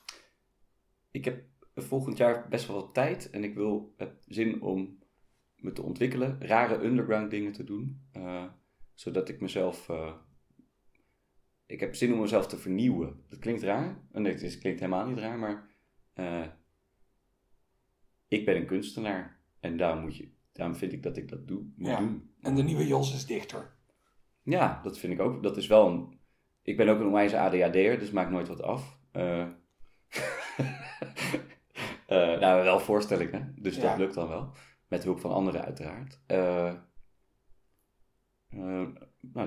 Ik 1.11 1.25
heb 1.25 1.43
volgend 1.75 2.17
jaar 2.17 2.45
best 2.49 2.67
wel 2.67 2.75
wat 2.75 2.93
tijd 2.93 3.29
en 3.29 3.43
ik 3.43 3.55
wil 3.55 3.93
heb 3.97 4.13
zin 4.25 4.61
om 4.61 5.01
me 5.63 5.71
te 5.71 5.81
ontwikkelen, 5.81 6.37
rare 6.47 6.83
underground 6.83 7.31
dingen 7.31 7.51
te 7.51 7.63
doen, 7.63 8.01
eh, 8.11 8.43
zodat 8.93 9.29
ik 9.29 9.41
mezelf. 9.41 9.89
eh, 9.89 10.13
ik 11.65 11.79
heb 11.79 11.95
zin 11.95 12.13
om 12.13 12.19
mezelf 12.19 12.47
te 12.47 12.57
vernieuwen. 12.57 13.23
Dat 13.29 13.39
klinkt 13.39 13.63
raar. 13.63 13.89
Oh, 14.11 14.21
Nee, 14.21 14.31
het 14.31 14.41
is- 14.41 14.57
klinkt 14.57 14.79
helemaal 14.79 15.07
niet 15.07 15.17
raar, 15.17 15.39
maar 15.39 15.69
eh, 16.13 16.45
ik 18.27 18.45
ben 18.45 18.55
een 18.55 18.65
kunstenaar 18.65 19.39
en 19.59 19.77
daarom, 19.77 20.01
moet 20.01 20.17
je, 20.17 20.29
daarom 20.51 20.75
vind 20.75 20.93
ik 20.93 21.03
dat 21.03 21.17
ik 21.17 21.29
dat 21.29 21.47
doe, 21.47 21.63
moet 21.75 21.87
Ja. 21.89 21.97
doen. 21.99 22.31
En 22.41 22.55
de 22.55 22.63
nieuwe 22.63 22.87
Jos 22.87 23.13
is 23.13 23.25
dichter. 23.25 23.71
Ja, 24.43 24.79
dat 24.83 24.99
vind 24.99 25.13
ik 25.13 25.19
ook. 25.19 25.43
Dat 25.43 25.57
is 25.57 25.67
wel 25.67 25.87
een. 25.87 26.19
Ik 26.61 26.77
ben 26.77 26.87
ook 26.89 26.99
een 26.99 27.05
onwijze 27.05 27.39
ADHD'er, 27.39 27.99
dus 27.99 28.11
maak 28.11 28.29
nooit 28.29 28.47
wat 28.47 28.61
af. 28.61 28.97
Nou, 32.07 32.63
wel 32.63 32.79
voorstellingen, 32.79 33.55
dus 33.59 33.75
Ja. 33.75 33.81
dat 33.81 33.97
lukt 33.97 34.13
dan 34.13 34.27
wel. 34.27 34.51
Met 34.93 35.03
hulp 35.03 35.19
van 35.19 35.31
anderen, 35.31 35.65
uiteraard. 35.65 36.19
Eh, 36.25 36.67
eh, 36.67 36.77
nou, 38.49 38.93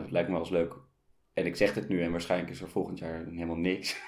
dat 0.02 0.10
lijkt 0.10 0.28
me 0.28 0.34
wel 0.34 0.42
eens 0.42 0.50
leuk. 0.50 0.74
En 1.32 1.46
ik 1.46 1.56
zeg 1.56 1.74
het 1.74 1.88
nu 1.88 2.02
en 2.02 2.10
waarschijnlijk 2.10 2.50
is 2.52 2.60
er 2.60 2.68
volgend 2.68 2.98
jaar 2.98 3.24
helemaal 3.26 3.56
niks. 3.56 3.96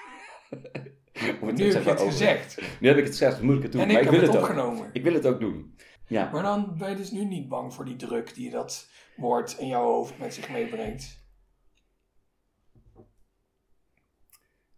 Het 0.49 1.57
Nu 1.57 1.71
heb 1.71 1.83
je 1.83 1.89
het 1.89 1.99
over- 1.99 2.05
gezegd. 2.11 2.61
Nu 2.79 2.87
heb 2.87 2.97
ik 2.97 3.03
het 3.03 3.11
gezegd, 3.11 3.37
dan 3.37 3.45
moet 3.45 3.55
ik 3.55 3.61
het 3.63 3.71
doen. 3.71 3.81
En 3.81 3.87
maar 3.87 3.95
ik 3.95 4.01
ik 4.05 4.09
heb 4.11 4.19
wil 4.19 4.29
het 4.29 4.37
het 4.37 4.43
ook. 4.45 4.49
opgenomen. 4.49 4.89
Ik 4.93 5.03
wil 5.03 5.13
het 5.13 5.25
ook 5.25 5.39
doen. 5.39 5.75
Ja. 6.07 6.29
Maar 6.31 6.43
dan 6.43 6.77
ben 6.77 6.89
je 6.89 6.95
dus 6.95 7.11
nu 7.11 7.25
niet 7.25 7.47
bang 7.49 7.73
voor 7.73 7.85
die 7.85 7.95
druk 7.95 8.33
die 8.33 8.49
dat 8.49 8.89
woord 9.17 9.57
in 9.59 9.67
jouw 9.67 9.83
hoofd 9.83 10.17
met 10.17 10.33
zich 10.33 10.49
meebrengt. 10.49 11.23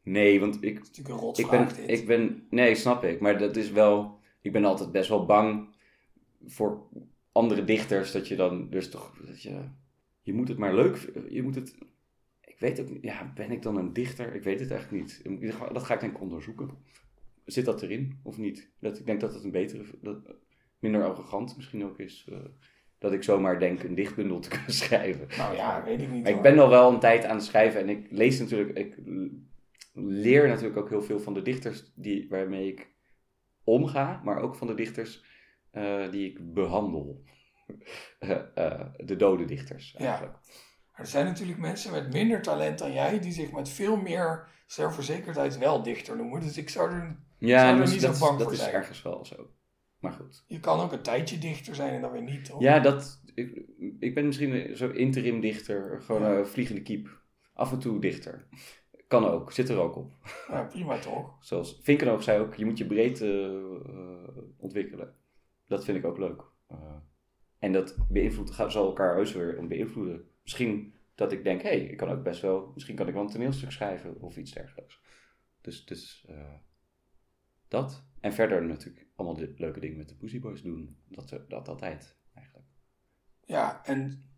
Nee, 0.04 0.40
want 0.40 0.64
ik, 0.64 0.76
Dat 0.76 0.84
is 0.84 0.88
natuurlijk 0.98 1.08
een 1.08 1.16
Ik 1.16 1.22
rotsvraag 1.22 1.76
ben, 1.76 1.88
dit. 1.88 2.00
ik 2.00 2.08
ben, 2.08 2.48
nee, 2.50 2.76
snap 2.76 3.04
ik. 3.04 3.20
Maar 3.20 3.38
dat 3.38 3.56
is 3.56 3.72
wel, 3.72 4.20
ik 4.42 4.52
ben 4.52 4.66
altijd 4.66 4.92
best 4.92 5.10
wel 5.10 5.26
bang 5.26 5.71
voor 6.46 6.88
andere 7.32 7.64
dichters. 7.64 8.12
Dat 8.12 8.28
je 8.28 8.36
dan, 8.36 8.70
dus 8.70 8.90
toch, 8.90 9.18
dat 9.26 9.42
je, 9.42 9.70
je 10.22 10.34
moet 10.34 10.48
het 10.48 10.58
maar 10.58 10.76
leuk, 10.76 11.12
je 11.30 11.44
moet 11.44 11.56
het, 11.56 11.78
ik 12.42 12.60
weet 12.60 12.80
ook 12.82 12.90
niet, 12.90 13.04
ja, 13.04 13.32
ben 13.36 13.52
ik 13.52 13.62
dan 13.62 13.78
een 13.78 13.94
dichter? 13.94 14.36
Ik 14.36 14.44
weet 14.44 14.60
het 14.60 14.72
eigenlijk 14.72 15.04
niet. 15.04 15.42
Dat 15.74 15.84
ga 15.84 15.94
ik 15.94 16.00
denk 16.00 16.14
ik 16.16 16.22
onderzoeken. 16.22 16.70
Zit 17.46 17.66
dat 17.66 17.82
erin 17.82 18.20
of 18.24 18.38
niet? 18.38 18.72
Dat, 18.80 19.00
ik 19.00 19.06
denk 19.06 19.20
dat 19.22 19.34
het 19.34 19.44
een 19.44 19.52
betere, 19.52 19.84
dat, 20.02 20.36
minder 20.80 21.04
arrogant 21.04 21.56
misschien 21.56 21.86
ook 21.86 22.00
is. 22.00 22.28
eh, 22.32 22.38
dat 23.02 23.14
ik 23.14 23.24
zomaar 23.24 23.60
denk 23.60 23.84
een 23.84 23.96
dichtbundel 23.96 24.40
te 24.40 24.50
kunnen 24.56 24.74
schrijven. 24.74 25.28
Nou 25.38 25.56
ja, 25.56 25.84
weet 25.84 26.02
ik 26.02 26.12
niet. 26.12 26.24
Maar 26.24 26.32
ik 26.32 26.42
ben 26.42 26.60
al 26.60 26.70
wel 26.70 26.94
een 26.94 27.00
tijd 27.00 27.26
aan 27.26 27.36
het 27.36 27.46
schrijven 27.46 27.82
en 27.82 27.90
ik 27.90 28.08
lees 28.10 28.40
natuurlijk, 28.40 28.78
ik 28.78 28.98
leer 29.94 30.48
natuurlijk 30.48 30.78
ook 30.78 30.90
heel 30.90 31.02
veel 31.02 31.20
van 31.20 31.34
de 31.34 31.42
dichters 31.42 31.92
die, 31.96 32.30
waarmee 32.30 32.68
ik 32.68 32.92
omga, 33.64 34.22
maar 34.24 34.42
ook 34.42 34.56
van 34.56 34.68
de 34.68 34.74
dichters 34.74 35.24
eh, 35.72 36.12
die 36.12 36.30
ik 36.30 36.54
behandel. 36.54 37.22
Eh, 38.20 38.38
eh, 38.56 38.86
de 38.98 39.16
dode 39.16 39.46
dichters 39.46 39.96
Ja. 39.98 40.06
eigenlijk. 40.06 40.34
Maar 40.92 41.02
er 41.02 41.08
zijn 41.08 41.26
natuurlijk 41.26 41.60
mensen 41.60 41.92
met 41.92 42.14
minder 42.14 42.42
talent 42.42 42.80
dan 42.80 42.94
jij 42.94 43.20
die 43.20 43.32
zich 43.32 43.52
met 43.52 43.70
veel 43.70 43.96
meer 43.98 44.48
zelfverzekerdheid 44.66 45.58
wel 45.58 45.84
dichter 45.84 46.18
noemen. 46.18 46.42
Dus 46.42 46.58
ik 46.58 46.70
zou 46.70 46.92
er. 46.92 47.20
Ja, 47.38 47.60
Zou 47.60 47.74
er 47.74 47.82
dus 47.82 47.92
niet 47.92 48.02
zo 48.02 48.08
dat, 48.08 48.20
bang 48.20 48.32
dat 48.38 48.44
voor 48.44 48.54
is 48.54 48.60
zijn. 48.60 48.74
ergens 48.74 49.02
wel 49.02 49.26
zo. 49.26 49.50
Maar 50.00 50.12
goed. 50.12 50.44
Je 50.48 50.60
kan 50.60 50.80
ook 50.80 50.92
een 50.92 51.02
tijdje 51.02 51.38
dichter 51.38 51.76
zijn 51.76 51.94
en 51.94 52.02
dan 52.02 52.12
weer 52.12 52.22
niet. 52.24 52.46
Toch? 52.46 52.62
Ja, 52.62 52.80
dat, 52.80 53.22
ik, 53.36 53.66
ik 54.00 54.14
ben 54.16 54.26
misschien 54.26 54.78
zo 54.78 54.90
interim 54.90 55.40
dichter, 55.40 56.02
gewoon 56.02 56.22
Ja. 56.22 56.38
een 56.38 56.48
vliegende 56.48 56.82
kiep. 56.82 57.22
Af 57.54 57.72
en 57.72 57.80
toe 57.80 58.00
dichter. 58.00 58.48
Kan 59.08 59.26
ook, 59.26 59.52
zit 59.52 59.70
er 59.70 59.80
ook 59.80 59.96
op. 59.96 60.12
Ja, 60.48 60.64
prima 60.64 60.98
toch? 61.00 61.36
Zoals 61.46 61.80
Vinkenoog 61.82 62.24
zei 62.24 62.40
ook, 62.42 62.56
je 62.56 62.66
moet 62.66 62.78
je 62.78 62.86
breedte 62.86 63.60
ontwikkelen. 64.58 65.16
Dat 65.72 65.84
vind 65.86 65.98
ik 65.98 66.06
ook 66.06 66.18
leuk. 66.18 66.44
Eh, 66.68 66.96
en 67.60 67.72
dat 67.72 67.96
beïnvloedt, 68.10 68.52
gaat- 68.52 68.72
zal 68.72 68.86
elkaar 68.86 69.16
heus 69.16 69.32
weer 69.34 69.68
beïnvloeden. 69.68 70.30
Misschien 70.44 70.94
dat 71.16 71.32
ik 71.32 71.44
denk, 71.44 71.62
hé, 71.62 71.68
hey, 71.70 71.80
ik 71.82 71.98
kan 71.98 72.10
ook 72.10 72.24
best 72.24 72.42
wel, 72.42 72.72
misschien 72.74 72.96
kan 72.96 73.08
ik 73.08 73.14
wel 73.14 73.24
een 73.24 73.30
toneelstuk 73.30 73.72
schrijven 73.72 74.22
of 74.22 74.38
iets 74.38 74.52
dergelijks. 74.52 75.02
Dus, 75.62 75.86
dus 75.86 76.26
eh, 76.28 76.54
dat. 77.68 78.04
En 78.20 78.34
verder 78.34 78.66
natuurlijk 78.66 79.08
allemaal 79.16 79.38
de 79.38 79.54
leuke 79.58 79.80
dingen 79.80 79.98
met 79.98 80.10
de 80.10 80.16
Pussy 80.16 80.40
Boys 80.40 80.62
doen. 80.62 80.98
Dat, 81.08 81.40
dat 81.48 81.68
altijd, 81.68 82.18
eigenlijk. 82.34 82.68
Ja, 83.46 83.86
en 83.86 84.30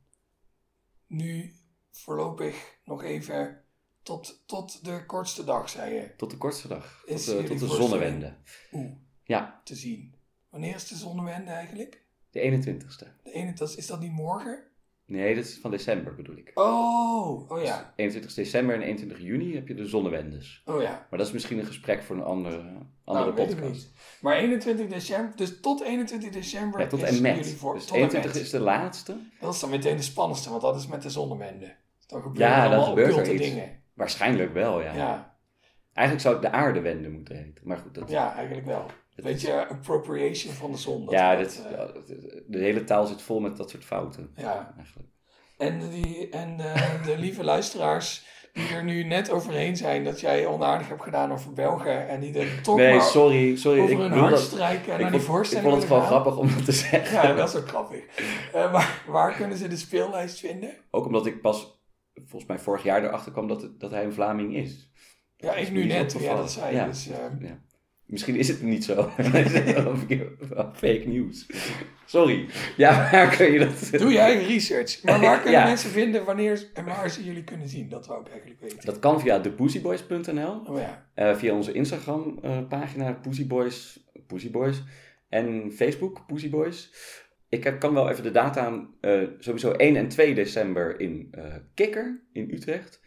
nu 1.08 1.54
voorlopig 1.92 2.80
nog 2.86 3.04
even 3.04 3.64
tot, 4.02 4.44
tot 4.46 4.86
de 4.86 5.06
kortste 5.06 5.44
dag, 5.44 5.70
zei 5.70 5.94
je. 5.94 6.16
Tot 6.18 6.32
de 6.32 6.38
kortste 6.38 6.68
dag. 6.68 7.04
Is 7.06 7.26
Tot, 7.26 7.38
de- 7.42 7.48
tot 7.48 7.60
de 7.60 7.68
zonnewende. 7.68 8.36
Oeh, 8.72 8.92
Ja, 9.24 9.62
te 9.64 9.76
zien. 9.76 10.13
Wanneer 10.54 10.76
is 10.76 10.88
de 10.88 10.96
zonnewende 10.96 11.52
eigenlijk? 11.52 12.02
de 12.32 12.40
21ste. 12.40 13.08
De 13.24 13.32
ene, 13.32 13.54
dat, 13.54 13.78
is 13.78 13.88
dat 13.88 14.00
niet 14.00 14.12
morgen? 14.12 14.64
Nee, 15.06 15.36
dat 15.36 15.44
is 15.44 15.58
van 15.62 15.72
december 15.72 16.16
bedoel 16.16 16.36
ik. 16.38 16.52
Oh, 16.54 17.52
oh 17.52 17.64
ja. 17.64 17.94
21 17.96 18.34
december 18.34 18.76
en 18.76 18.82
21 18.82 19.20
juni 19.20 19.56
heb 19.56 19.68
je 19.68 19.74
de 19.74 19.86
zonnewendes. 19.88 20.62
Oh 20.66 20.82
ja. 20.82 21.08
Maar 21.10 21.20
dat 21.20 21.28
is 21.28 21.34
misschien 21.34 21.60
een 21.60 21.66
gesprek 21.66 22.04
voor 22.04 22.16
een 22.16 22.24
andere, 22.24 22.58
andere 23.04 23.26
nou, 23.26 23.34
weet 23.36 23.50
ik 23.52 23.56
podcast. 23.56 23.72
niet. 23.74 23.92
Maar 24.22 24.36
21 24.36 24.88
december, 24.88 25.36
dus 25.36 25.60
tot 25.60 25.82
21 25.84 26.30
december 26.32 26.80
Ja, 26.80 26.88
tot 26.88 27.02
is 27.02 27.16
en 27.16 27.22
met. 27.22 27.36
jullie 27.36 27.56
voor, 27.56 27.74
dus 27.74 27.86
tot 27.86 27.92
en 27.96 27.98
21 28.02 28.34
met. 28.34 28.44
is 28.44 28.50
de 28.50 28.60
laatste. 28.60 29.16
Dat 29.40 29.54
is 29.54 29.60
dan 29.60 29.70
meteen 29.70 29.96
de 29.98 30.04
spannendste, 30.04 30.50
want 30.50 30.62
dat 30.62 30.76
is 30.76 30.88
met 30.88 31.02
de 31.02 31.10
zonnewende. 31.10 31.76
Dan 32.08 32.22
gebeuren 32.22 32.48
Ja, 32.56 32.64
er 32.64 32.70
dan 32.70 32.80
allemaal 32.80 33.06
gebeurt 33.06 33.28
er 33.28 33.34
iets. 33.34 33.48
dingen. 33.50 33.82
Waarschijnlijk 33.94 34.54
wel, 34.54 34.82
ja. 34.82 34.94
Ja. 34.94 35.38
Eigenlijk 35.94 36.28
zou 36.28 36.42
het 36.44 36.52
de 36.52 36.58
aardewende 36.58 37.10
moeten 37.10 37.36
heten. 37.36 37.68
Maar 37.68 37.78
goed, 37.78 37.94
dat, 37.94 38.10
ja, 38.10 38.34
eigenlijk 38.36 38.66
wel. 38.66 38.86
Dat 39.16 39.26
Weet 39.26 39.36
is- 39.36 39.42
je, 39.42 39.68
appropriation 39.68 40.54
van 40.54 40.72
de 40.72 40.78
zon. 40.78 41.06
dat 41.06 41.14
ja, 41.14 41.36
dit, 41.36 41.64
eh, 41.66 41.72
ja, 41.72 41.88
de 42.48 42.60
hele 42.60 42.84
taal 42.84 43.06
zit 43.06 43.22
vol 43.22 43.40
met 43.40 43.58
dat 43.58 43.70
soort 43.70 43.86
fouten. 43.86 44.32
ja. 44.36 44.74
Eigenlijk. 44.78 45.08
En, 45.58 45.90
die, 45.90 46.30
en 46.30 46.60
eh, 46.60 47.06
de 47.06 47.18
lieve 47.18 47.44
luisteraars 47.44 48.26
die 48.54 48.68
er 48.68 48.84
nu 48.84 49.04
net 49.04 49.30
overheen 49.32 49.78
zijn 49.78 50.04
dat 50.04 50.20
jij 50.20 50.46
onaardig 50.48 50.88
hebt 50.88 51.04
gedaan 51.04 51.32
over 51.32 51.54
Belgen 51.54 52.08
en 52.08 52.20
die 52.20 52.40
er 52.40 52.62
toch 52.62 52.76
Nee, 52.78 53.00
sorry, 53.02 53.56
sorry. 53.56 53.80
over 53.80 53.92
Ik, 53.94 53.98
hun 54.00 54.12
hart 54.12 54.40
strijken 54.40 54.88
en 54.88 54.96
ik, 54.96 55.02
naar 55.02 55.12
die 55.12 55.20
ik 55.20 55.26
vond 55.26 55.76
het 55.76 55.84
gewoon 55.86 56.04
grappig 56.06 56.38
om 56.38 56.48
dat 56.56 56.66
te 56.66 56.72
zeggen. 56.72 57.30
Ja, 57.30 57.36
dat 57.36 57.50
is 57.50 57.56
ook 57.56 57.68
grappig. 57.68 58.04
Eh, 58.54 58.72
maar 58.72 59.04
waar 59.08 59.36
kunnen 59.36 59.58
ze 59.58 59.68
de 59.68 59.76
speellijst 59.78 60.40
vinden? 60.40 60.74
Ook 60.92 61.06
omdat 61.06 61.26
ik 61.26 61.42
pas, 61.42 61.82
volgens 62.14 62.46
mij 62.46 62.60
vorig 62.60 62.84
jaar 62.84 63.04
erachter 63.04 63.32
kwam 63.32 63.48
dat, 63.48 63.62
het- 63.62 63.80
dat 63.80 63.92
hij 63.92 64.04
een 64.04 64.14
Vlaming 64.14 64.56
is. 64.56 64.92
Ja, 65.38 65.48
Dat 65.48 65.58
ik 65.58 65.72
nu 65.72 65.84
niet 65.84 65.92
zo 65.92 65.98
net, 65.98 66.12
jij 66.20 66.36
dat 66.36 66.52
zei. 66.52 66.76
Ja, 66.76 66.86
Dus, 66.86 67.06
ja. 67.06 67.62
Misschien 68.06 68.36
is 68.36 68.48
het 68.48 68.62
niet 68.62 68.84
zo. 68.84 69.12
Fake 70.74 71.04
news. 71.06 71.46
Sorry. 72.06 72.50
Ja, 72.78 72.92
waar 73.12 73.36
kun 73.36 73.52
je 73.52 73.60
dat... 73.60 73.90
Doe 74.02 74.18
eigen 74.18 74.48
research. 74.48 75.04
Maar 75.04 75.20
waar 75.20 75.36
kunnen 75.42 75.60
Ja. 75.60 75.66
mensen 75.68 75.90
vinden 75.90 76.26
wanneer 76.26 76.70
en 76.74 76.86
waar 76.86 77.10
ze 77.10 77.24
jullie 77.24 77.44
kunnen 77.44 77.68
zien? 77.68 77.90
Dat 77.90 78.08
wou 78.08 78.22
ik 78.22 78.30
eigenlijk 78.30 78.62
weten. 78.62 78.86
Dat 78.86 79.00
kan 79.00 79.20
via 79.22 79.40
thepussyboys.nl. 79.40 80.62
Oh 80.66 80.80
ja. 80.80 81.10
eh, 81.14 81.36
via 81.36 81.54
onze 81.54 81.72
Instagram 81.72 82.40
eh, 82.42 82.68
pagina 82.68 83.12
Pussyboys, 83.14 84.04
Pussyboys. 84.28 84.84
En 85.30 85.72
Facebook 85.76 86.26
Pussyboys. 86.28 86.94
Ik 87.50 87.64
heb, 87.64 87.80
kan 87.80 87.94
wel 87.94 88.10
even 88.10 88.24
de 88.24 88.32
data 88.32 88.88
eh, 89.02 89.22
sowieso 89.40 89.72
1 89.72 89.96
en 89.96 90.08
2 90.08 90.34
december 90.34 91.00
in 91.00 91.34
Kikker 91.74 92.24
in 92.34 92.50
Utrecht. 92.52 93.02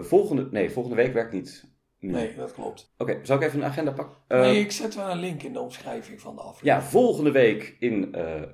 Volgende, 0.00 0.48
nee, 0.50 0.70
volgende 0.70 0.96
week 0.96 1.12
werkt 1.12 1.32
niet. 1.32 1.64
Nee, 2.10 2.34
dat 2.34 2.52
klopt. 2.52 2.94
Oké, 2.98 3.18
zal 3.22 3.36
ik 3.36 3.42
even 3.42 3.58
een 3.58 3.66
agenda 3.66 3.92
pakken? 3.92 4.16
Eh, 4.26 4.40
nee, 4.40 4.60
ik 4.60 4.72
zet 4.72 4.94
wel 4.94 5.10
een 5.10 5.18
link 5.18 5.42
in 5.42 5.52
de 5.52 5.60
omschrijving 5.60 6.20
van 6.20 6.34
de 6.34 6.40
aflevering. 6.40 6.76
Ja, 6.76 6.88
volgende 6.88 7.30
week 7.30 7.76
in 7.78 8.14
eh, 8.14 8.42
eh, 8.42 8.48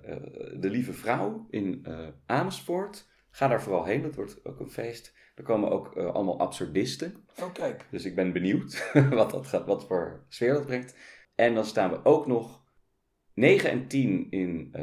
De 0.57 0.71
Lieve 0.71 0.93
Vrouw 0.93 1.47
in 1.51 1.87
Amersfoort. 2.27 3.09
Ga 3.31 3.49
daar 3.49 3.63
vooral 3.63 3.85
heen, 3.85 4.03
dat 4.03 4.15
wordt 4.15 4.45
ook 4.45 4.61
een 4.61 4.71
feest. 4.71 5.17
Er 5.35 5.43
komen 5.43 5.71
ook 5.71 5.97
allemaal 5.97 6.39
absurdisten. 6.39 7.15
Oh, 7.41 7.53
kijk. 7.53 7.87
Dus 7.91 8.05
ik 8.05 8.15
ben 8.15 8.33
benieuwd 8.33 8.91
wat, 9.11 9.31
dat 9.31 9.47
gaat, 9.47 9.67
wat 9.67 9.87
voor 9.87 10.25
sfeer 10.29 10.53
dat 10.53 10.67
brengt. 10.67 10.97
En 11.35 11.55
dan 11.55 11.65
staan 11.65 11.91
we 11.91 12.05
ook 12.05 12.27
nog 12.27 12.65
9 13.35 13.71
en 13.71 13.89
10 13.89 14.31
in 14.31 14.75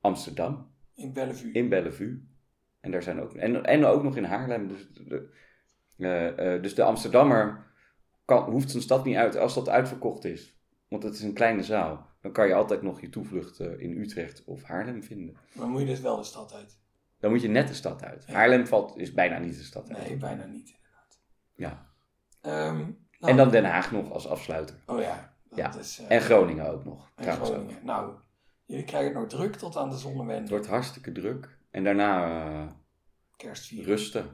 Amsterdam, 0.00 0.74
In 0.94 1.12
Bellevue. 1.12 1.52
in 1.52 1.68
Bellevue. 1.68 2.28
En, 2.80 2.90
daar 2.90 3.02
zijn 3.02 3.20
ook, 3.20 3.34
en, 3.34 3.64
en 3.64 3.84
ook 3.84 4.02
nog 4.02 4.16
in 4.16 4.24
Haarlem. 4.24 4.68
Dus 4.68 4.88
de, 5.96 6.58
dus 6.62 6.74
de 6.74 6.82
Amsterdammer 6.82 7.72
kan, 8.24 8.50
hoeft 8.50 8.70
zijn 8.70 8.82
stad 8.82 9.04
niet 9.04 9.16
uit 9.16 9.36
als 9.36 9.54
dat 9.54 9.68
uitverkocht 9.68 10.24
is. 10.24 10.56
Want 10.88 11.02
het 11.02 11.14
is 11.14 11.22
een 11.22 11.32
kleine 11.34 11.62
zaal. 11.62 12.06
Dan 12.20 12.32
kan 12.32 12.46
je 12.46 12.54
altijd 12.54 12.82
nog 12.82 13.00
je 13.00 13.08
toevlucht 13.08 13.60
in 13.60 13.98
Utrecht 13.98 14.44
of 14.44 14.62
Haarlem 14.62 15.02
vinden. 15.02 15.36
Dan 15.52 15.70
moet 15.70 15.80
je 15.80 15.86
dus 15.86 16.00
wel 16.00 16.16
de 16.16 16.24
stad 16.24 16.54
uit. 16.54 16.78
Dan 17.18 17.30
moet 17.30 17.42
je 17.42 17.48
net 17.48 17.68
de 17.68 17.74
stad 17.74 18.02
uit. 18.04 18.24
Ja. 18.26 18.32
Haarlem 18.32 18.66
valt, 18.66 18.96
is 18.98 19.12
bijna 19.12 19.38
niet 19.38 19.56
de 19.56 19.62
stad 19.62 19.90
uit. 19.94 20.08
Nee, 20.08 20.16
bijna 20.16 20.44
niet. 20.44 20.74
Ja. 21.54 21.86
Ehm, 22.40 22.76
nou, 22.76 22.94
En 23.20 23.36
dan 23.36 23.50
Den 23.50 23.64
Haag 23.64 23.92
nog 23.92 24.12
als 24.12 24.26
afsluiter. 24.28 24.76
Oh 24.86 25.00
ja. 25.00 25.32
Ja. 25.54 25.74
Is, 25.78 25.98
eh, 25.98 26.16
En 26.16 26.20
Groningen 26.22 26.70
ook 26.72 26.84
nog. 26.84 27.10
en 27.14 27.22
trouwens 27.22 27.50
ook. 27.50 27.56
Groningen. 27.56 27.84
Nou, 27.84 28.14
jullie 28.64 28.84
krijgen 28.84 29.10
het 29.10 29.18
nog 29.18 29.28
druk 29.40 29.56
tot 29.56 29.76
aan 29.76 29.88
de 29.88 29.94
Het 29.94 30.02
zonnewende. 30.02 30.48
wordt 30.50 30.66
hartstikke 30.66 31.12
druk. 31.12 31.58
En 31.70 31.84
daarna 31.84 32.44
eh, 32.44 32.66
Kerstvieren. 33.36 33.86
rusten. 33.88 34.26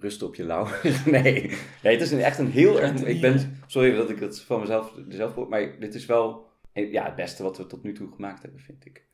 Rusten 0.00 0.26
op 0.26 0.34
je 0.34 0.44
lauw. 0.44 0.66
nee. 1.06 1.50
nee, 1.82 1.92
het 1.92 2.00
is 2.00 2.10
een, 2.10 2.20
echt 2.20 2.38
een 2.38 2.50
heel 2.50 2.80
erg... 2.80 3.04
Ik 3.04 3.20
ben, 3.20 3.60
sorry 3.66 3.94
dat 3.94 4.10
ik 4.10 4.18
het 4.18 4.40
van 4.40 4.60
mezelf 4.60 4.94
zelf 5.08 5.34
hoor, 5.34 5.48
maar 5.48 5.80
dit 5.80 5.94
is 5.94 6.06
wel 6.06 6.46
ja, 6.72 7.04
het 7.04 7.14
beste 7.14 7.42
wat 7.42 7.56
we 7.56 7.66
tot 7.66 7.82
nu 7.82 7.92
toe 7.92 8.12
gemaakt 8.12 8.42
hebben, 8.42 8.60
vind 8.60 8.86
ik. 8.86 9.06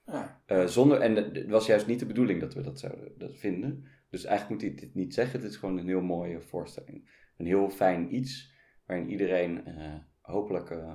Eh, 0.47 0.66
zonder, 0.66 1.01
en 1.01 1.16
het 1.16 1.47
was 1.49 1.66
juist 1.66 1.87
niet 1.87 1.99
de 1.99 2.07
bedoeling 2.07 2.41
dat 2.41 2.55
we 2.55 2.62
dat 2.62 2.78
zouden 2.78 3.18
dat 3.18 3.37
vinden. 3.37 3.85
Dus 4.11 4.24
eigenlijk 4.24 4.62
moet 4.62 4.70
hij 4.70 4.80
dit 4.87 4.95
niet 4.95 5.14
zeggen. 5.14 5.41
Het 5.41 5.51
is 5.51 5.57
gewoon 5.57 5.78
een 5.78 5.89
heel 5.89 6.01
mooie 6.01 6.41
voorstelling. 6.41 7.11
Een 7.37 7.47
heel 7.47 7.70
fijn 7.70 8.14
iets 8.14 8.53
waarin 8.87 9.11
iedereen 9.11 9.66
eh, 9.66 9.95
hopelijk 10.20 10.70
eh, 10.70 10.95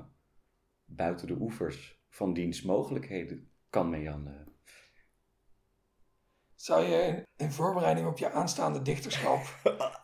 buiten 0.85 1.27
de 1.27 1.37
oevers 1.39 2.01
van 2.09 2.33
diens 2.33 2.61
mogelijkheden 2.61 3.47
kan 3.69 3.89
meanderen. 3.89 4.48
Zou 6.59 6.85
je 6.85 7.01
in, 7.01 7.25
in 7.37 7.51
voorbereiding 7.51 8.07
op 8.07 8.17
je 8.17 8.31
aanstaande 8.31 8.81
dichterschap... 8.81 9.45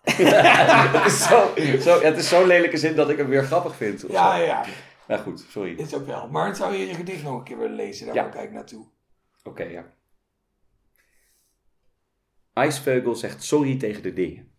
het, 0.03 1.05
is 1.05 1.23
zo, 1.27 1.53
zo, 1.79 2.01
het 2.01 2.17
is 2.17 2.29
zo'n 2.29 2.45
lelijke 2.45 2.77
zin 2.77 2.95
dat 2.95 3.09
ik 3.09 3.17
hem 3.17 3.27
weer 3.27 3.43
grappig 3.43 3.75
vind. 3.75 4.05
ja, 4.07 4.37
zo. 4.37 4.43
ja, 4.43 4.65
Nou 5.07 5.21
goed, 5.21 5.45
sorry. 5.49 5.73
Oké, 5.73 5.81
is 5.81 5.93
ook 5.93 6.05
wel. 6.05 6.27
Maar 6.27 6.55
zou 6.55 6.73
je 6.75 6.87
je 6.87 6.93
gedicht 6.93 7.23
nog 7.23 7.37
een 7.37 7.43
keer 7.43 7.57
willen 7.57 7.75
lezen? 7.75 8.05
Daar 8.05 8.15
Ja. 8.15 8.29
wou 8.29 8.43
ik 8.45 8.51
naartoe. 8.51 8.85
ja. 9.55 9.93
IJsveugel 12.53 13.15
zegt 13.15 13.43
sorry 13.43 13.77
tegen 13.77 14.03
de 14.03 14.13
dingen. 14.13 14.51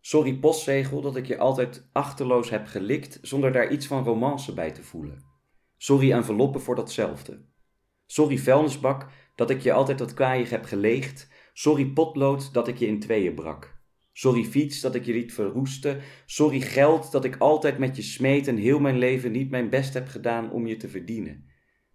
Sorry 0.00 0.34
postzegel 0.38 1.00
dat 1.00 1.16
ik 1.16 1.26
je 1.26 1.38
altijd 1.38 1.88
achterloos 1.92 2.50
heb 2.50 2.66
gelikt 2.66 3.18
zonder 3.22 3.52
daar 3.52 3.70
iets 3.70 3.86
van 3.86 4.04
romance 4.04 4.54
bij 4.54 4.70
te 4.70 4.82
voelen. 4.82 5.24
Sorry 5.76 6.12
enveloppen 6.12 6.60
voor 6.60 6.74
datzelfde. 6.74 7.44
Sorry 8.06 8.38
vuilnisbak 8.38 9.06
dat 9.40 9.50
ik 9.50 9.60
je 9.60 9.72
altijd 9.72 9.98
wat 9.98 10.14
kwaaiig 10.14 10.50
heb 10.50 10.64
geleegd. 10.64 11.28
Sorry 11.52 11.86
potlood 11.86 12.52
dat 12.52 12.68
ik 12.68 12.76
je 12.76 12.86
in 12.86 13.00
tweeën 13.00 13.34
brak. 13.34 13.78
Sorry 14.12 14.44
fiets 14.44 14.80
dat 14.80 14.94
ik 14.94 15.04
je 15.04 15.12
liet 15.12 15.32
verroesten. 15.32 16.00
Sorry 16.26 16.60
geld 16.60 17.12
dat 17.12 17.24
ik 17.24 17.36
altijd 17.36 17.78
met 17.78 17.96
je 17.96 18.02
smeet 18.02 18.48
en 18.48 18.56
heel 18.56 18.80
mijn 18.80 18.98
leven 18.98 19.32
niet 19.32 19.50
mijn 19.50 19.70
best 19.70 19.94
heb 19.94 20.08
gedaan 20.08 20.50
om 20.50 20.66
je 20.66 20.76
te 20.76 20.88
verdienen. 20.88 21.44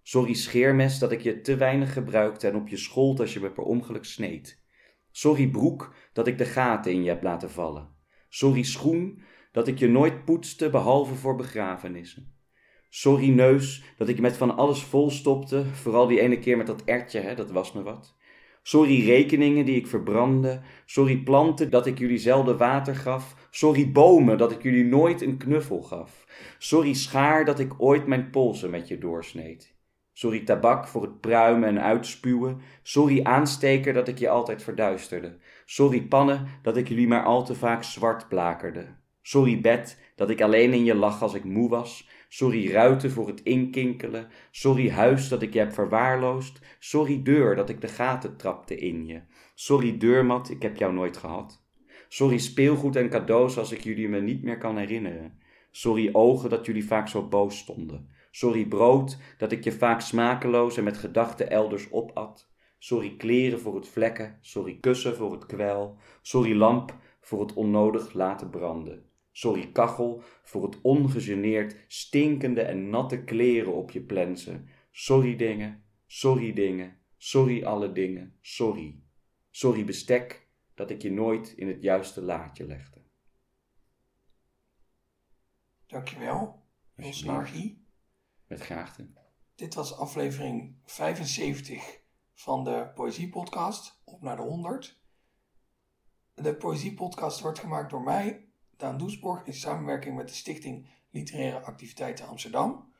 Sorry 0.03 0.33
scheermes 0.33 0.99
dat 0.99 1.11
ik 1.11 1.21
je 1.21 1.41
te 1.41 1.55
weinig 1.55 1.93
gebruikte 1.93 2.47
en 2.47 2.55
op 2.55 2.67
je 2.67 2.77
schold 2.77 3.31
je 3.31 3.39
me 3.39 3.51
per 3.51 3.63
ongeluk 3.63 4.05
sneed. 4.05 4.63
Sorry 5.11 5.47
broek 5.47 5.93
dat 6.13 6.27
ik 6.27 6.37
de 6.37 6.45
gaten 6.45 6.91
in 6.91 7.03
je 7.03 7.09
heb 7.09 7.23
laten 7.23 7.51
vallen. 7.51 7.89
Sorry 8.29 8.63
schoen 8.63 9.21
dat 9.51 9.67
ik 9.67 9.79
je 9.79 9.87
nooit 9.87 10.25
poetste 10.25 10.69
behalve 10.69 11.15
voor 11.15 11.35
begrafenissen. 11.35 12.34
Sorry 12.97 13.29
neus 13.29 13.83
dat 13.97 14.07
ik 14.07 14.15
je 14.15 14.21
met 14.21 14.37
van 14.37 14.57
alles 14.57 14.83
volstopte, 14.83 15.65
vooral 15.65 16.07
die 16.07 16.19
ene 16.19 16.39
keer 16.39 16.57
met 16.57 16.67
dat 16.67 16.83
ertje, 16.83 17.19
hè, 17.19 17.35
dat 17.35 17.51
was 17.51 17.73
me 17.73 17.83
wat. 17.83 18.15
Sorry 18.63 19.05
rekeningen 19.05 19.65
die 19.65 19.75
ik 19.75 19.87
verbrandde. 19.87 20.61
Sorry 20.85 21.17
planten 21.17 21.69
dat 21.69 21.85
ik 21.85 21.97
jullie 21.97 22.17
zelden 22.17 22.57
water 22.57 22.95
gaf. 22.95 23.47
Sorry 23.51 23.91
bomen 23.91 24.37
dat 24.37 24.51
ik 24.51 24.63
jullie 24.63 24.85
nooit 24.85 25.21
een 25.21 25.37
knuffel 25.37 25.81
gaf. 25.81 26.25
Sorry 26.57 26.93
schaar 26.93 27.45
dat 27.45 27.59
ik 27.59 27.73
ooit 27.77 28.07
mijn 28.07 28.29
polsen 28.29 28.69
met 28.69 28.87
je 28.87 28.97
doorsneed. 28.97 29.75
Sorry 30.13 30.39
tabak 30.39 30.87
voor 30.87 31.01
het 31.01 31.21
pruimen 31.21 31.69
en 31.69 31.81
uitspuwen. 31.81 32.61
Sorry 32.83 33.23
aansteker 33.23 33.93
dat 33.93 34.07
ik 34.07 34.19
je 34.19 34.29
altijd 34.29 34.63
verduisterde. 34.63 35.37
Sorry 35.65 36.01
pannen 36.01 36.47
dat 36.61 36.77
ik 36.77 36.87
jullie 36.87 37.07
maar 37.07 37.23
al 37.23 37.45
te 37.45 37.55
vaak 37.55 37.83
zwart 37.83 38.27
blakerde. 38.27 38.85
Sorry 39.21 39.61
bed 39.61 39.99
dat 40.15 40.29
ik 40.29 40.41
alleen 40.41 40.73
in 40.73 40.83
je 40.83 40.95
lag 40.95 41.21
als 41.21 41.33
ik 41.33 41.43
moe 41.43 41.69
was. 41.69 42.07
Sorry 42.30 42.71
ruiten 42.71 43.11
voor 43.11 43.28
het 43.28 43.43
inkinkelen. 43.43 44.28
Sorry 44.51 44.89
huis 44.89 45.30
dat 45.30 45.41
ik 45.41 45.53
je 45.53 45.59
heb 45.59 45.73
verwaarloosd. 45.73 46.59
Sorry 46.80 47.23
deur 47.23 47.55
dat 47.55 47.69
ik 47.69 47.82
de 47.82 47.88
gaten 47.88 48.38
trapte 48.38 48.78
in 48.78 49.05
je. 49.05 49.21
Sorry 49.55 49.97
deurmat, 49.97 50.49
ik 50.49 50.61
heb 50.61 50.78
jou 50.78 50.93
nooit 50.93 51.17
gehad. 51.17 51.63
Sorry 52.07 52.38
speelgoed 52.38 52.95
en 52.95 53.09
cadeaus 53.09 53.57
als 53.57 53.71
ik 53.71 53.84
jullie 53.84 54.09
me 54.09 54.21
niet 54.21 54.43
meer 54.43 54.57
kan 54.57 54.78
herinneren. 54.78 55.39
Sorry 55.71 56.09
ogen 56.11 56.49
dat 56.49 56.65
jullie 56.65 56.86
vaak 56.86 57.07
zo 57.07 57.28
boos 57.28 57.57
stonden. 57.57 58.09
Sorry 58.32 58.65
brood 58.65 59.17
dat 59.38 59.51
ik 59.51 59.63
je 59.63 59.71
vaak 59.71 60.01
smakeloos 60.01 60.78
en 60.78 60.84
met 60.84 60.97
gedachten 60.97 61.49
elders 61.49 61.91
opat. 61.91 62.49
Sorry 62.80 63.15
kleren 63.17 63.59
voor 63.59 63.76
het 63.76 63.88
vlekken. 63.88 64.38
Sorry 64.41 64.78
kussen 64.80 65.15
voor 65.15 65.32
het 65.32 65.45
kwel. 65.45 65.97
Sorry 66.21 66.55
lamp 66.55 66.95
voor 67.21 67.39
het 67.39 67.53
onnodig 67.53 68.13
laten 68.13 68.49
branden. 68.49 69.09
Sorry 69.38 69.71
kachel 69.71 70.21
voor 70.43 70.63
het 70.63 70.81
ongegeneerd 70.81 71.86
stinkende 71.88 72.61
en 72.61 72.89
natte 72.89 73.23
kleren 73.23 73.73
op 73.73 73.91
je 73.91 74.01
plensen. 74.01 74.69
Sorry 74.91 75.36
dingen, 75.36 75.83
sorry 76.05 76.53
dingen, 76.53 76.97
sorry 77.17 77.63
alle 77.63 77.91
dingen, 77.91 78.38
sorry. 78.41 78.99
Sorry 79.49 79.86
bestek 79.86 80.47
dat 80.73 80.89
ik 80.89 81.01
je 81.01 81.11
nooit 81.11 81.51
in 81.51 81.67
het 81.67 81.81
juiste 81.81 82.21
laadje 82.21 82.65
legde. 82.65 83.01
Dankjewel, 85.86 86.63
Jos. 86.95 87.23
Nargi. 87.23 87.86
Met 88.47 88.61
graagte. 88.61 89.07
Dit 89.55 89.73
was 89.73 89.97
aflevering 89.97 90.75
75 90.86 92.01
van 92.33 92.63
de 92.63 92.91
Poëziepodcast, 92.93 94.01
op 94.03 94.21
naar 94.21 94.36
de 94.36 94.41
100. 94.41 95.01
De 96.33 96.55
Poëziepodcast 96.55 97.41
wordt 97.41 97.59
gemaakt 97.59 97.89
door 97.89 98.03
mij, 98.03 98.45
Daan 98.78 98.97
Doesborg, 98.97 99.45
in 99.45 99.53
samenwerking 99.53 100.15
met 100.15 100.28
de 100.28 100.34
Stichting 100.34 100.88
Literaire 101.09 101.59
Activiteiten 101.59 102.28
Amsterdam. 102.28 102.93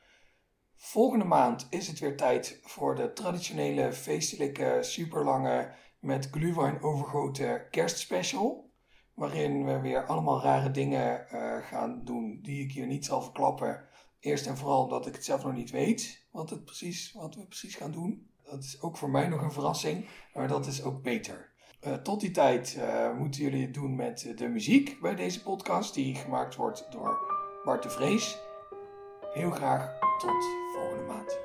Volgende 0.76 1.26
maand 1.26 1.68
is 1.70 1.88
het 1.88 2.00
weer 2.00 2.18
tijd 2.18 2.60
voor 2.64 2.96
de 2.96 3.14
traditionele, 3.14 3.94
feestelijke, 3.94 4.78
superlange, 4.82 5.74
met 6.00 6.30
glühwein 6.32 6.82
overgoten 6.82 7.70
kerstspecial. 7.70 8.70
Waarin 9.14 9.66
we 9.66 9.80
weer 9.80 10.06
allemaal 10.06 10.42
rare 10.42 10.72
dingen 10.72 11.30
eh, 11.30 11.58
gaan 11.68 12.02
doen 12.04 12.40
die 12.42 12.64
ik 12.64 12.72
hier 12.72 12.88
niet 12.88 13.06
zal 13.06 13.22
verklappen. 13.22 13.88
Eerst 14.20 14.46
en 14.46 14.58
vooral 14.58 14.84
omdat 14.84 15.08
ik 15.08 15.14
het 15.14 15.26
zelf 15.26 15.44
nog 15.44 15.54
niet 15.54 15.72
weet 15.72 16.28
wat, 16.32 16.50
het 16.50 16.66
precies, 16.66 17.12
wat 17.12 17.36
we 17.36 17.46
precies 17.46 17.76
gaan 17.76 17.92
doen. 17.92 18.30
Dat 18.44 18.64
is 18.64 18.82
ook 18.82 18.98
voor 18.98 19.10
mij 19.10 19.28
nog 19.28 19.42
een 19.42 19.52
verrassing, 19.52 20.08
maar 20.34 20.48
dat 20.48 20.66
is 20.66 20.84
ook 20.84 21.02
beter. 21.02 21.54
Eh, 21.86 21.94
tot 21.94 22.20
die 22.20 22.32
tijd 22.32 22.78
eh, 22.80 23.12
moeten 23.18 23.42
jullie 23.42 23.62
het 23.62 23.74
doen 23.74 23.96
met 23.96 24.34
de 24.36 24.48
muziek 24.48 24.98
bij 25.02 25.16
deze 25.16 25.44
podcast, 25.44 25.94
die 25.94 26.16
gemaakt 26.16 26.56
wordt 26.56 26.88
door 26.92 27.18
Bart 27.64 27.84
de 27.84 27.90
Vrees. 27.90 28.38
Heel 29.34 29.52
graag 29.52 30.00
tot 30.20 30.46
volgende 30.74 31.04
maand. 31.04 31.45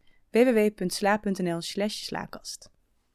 www.sla.nl/slaakast. 0.33 2.69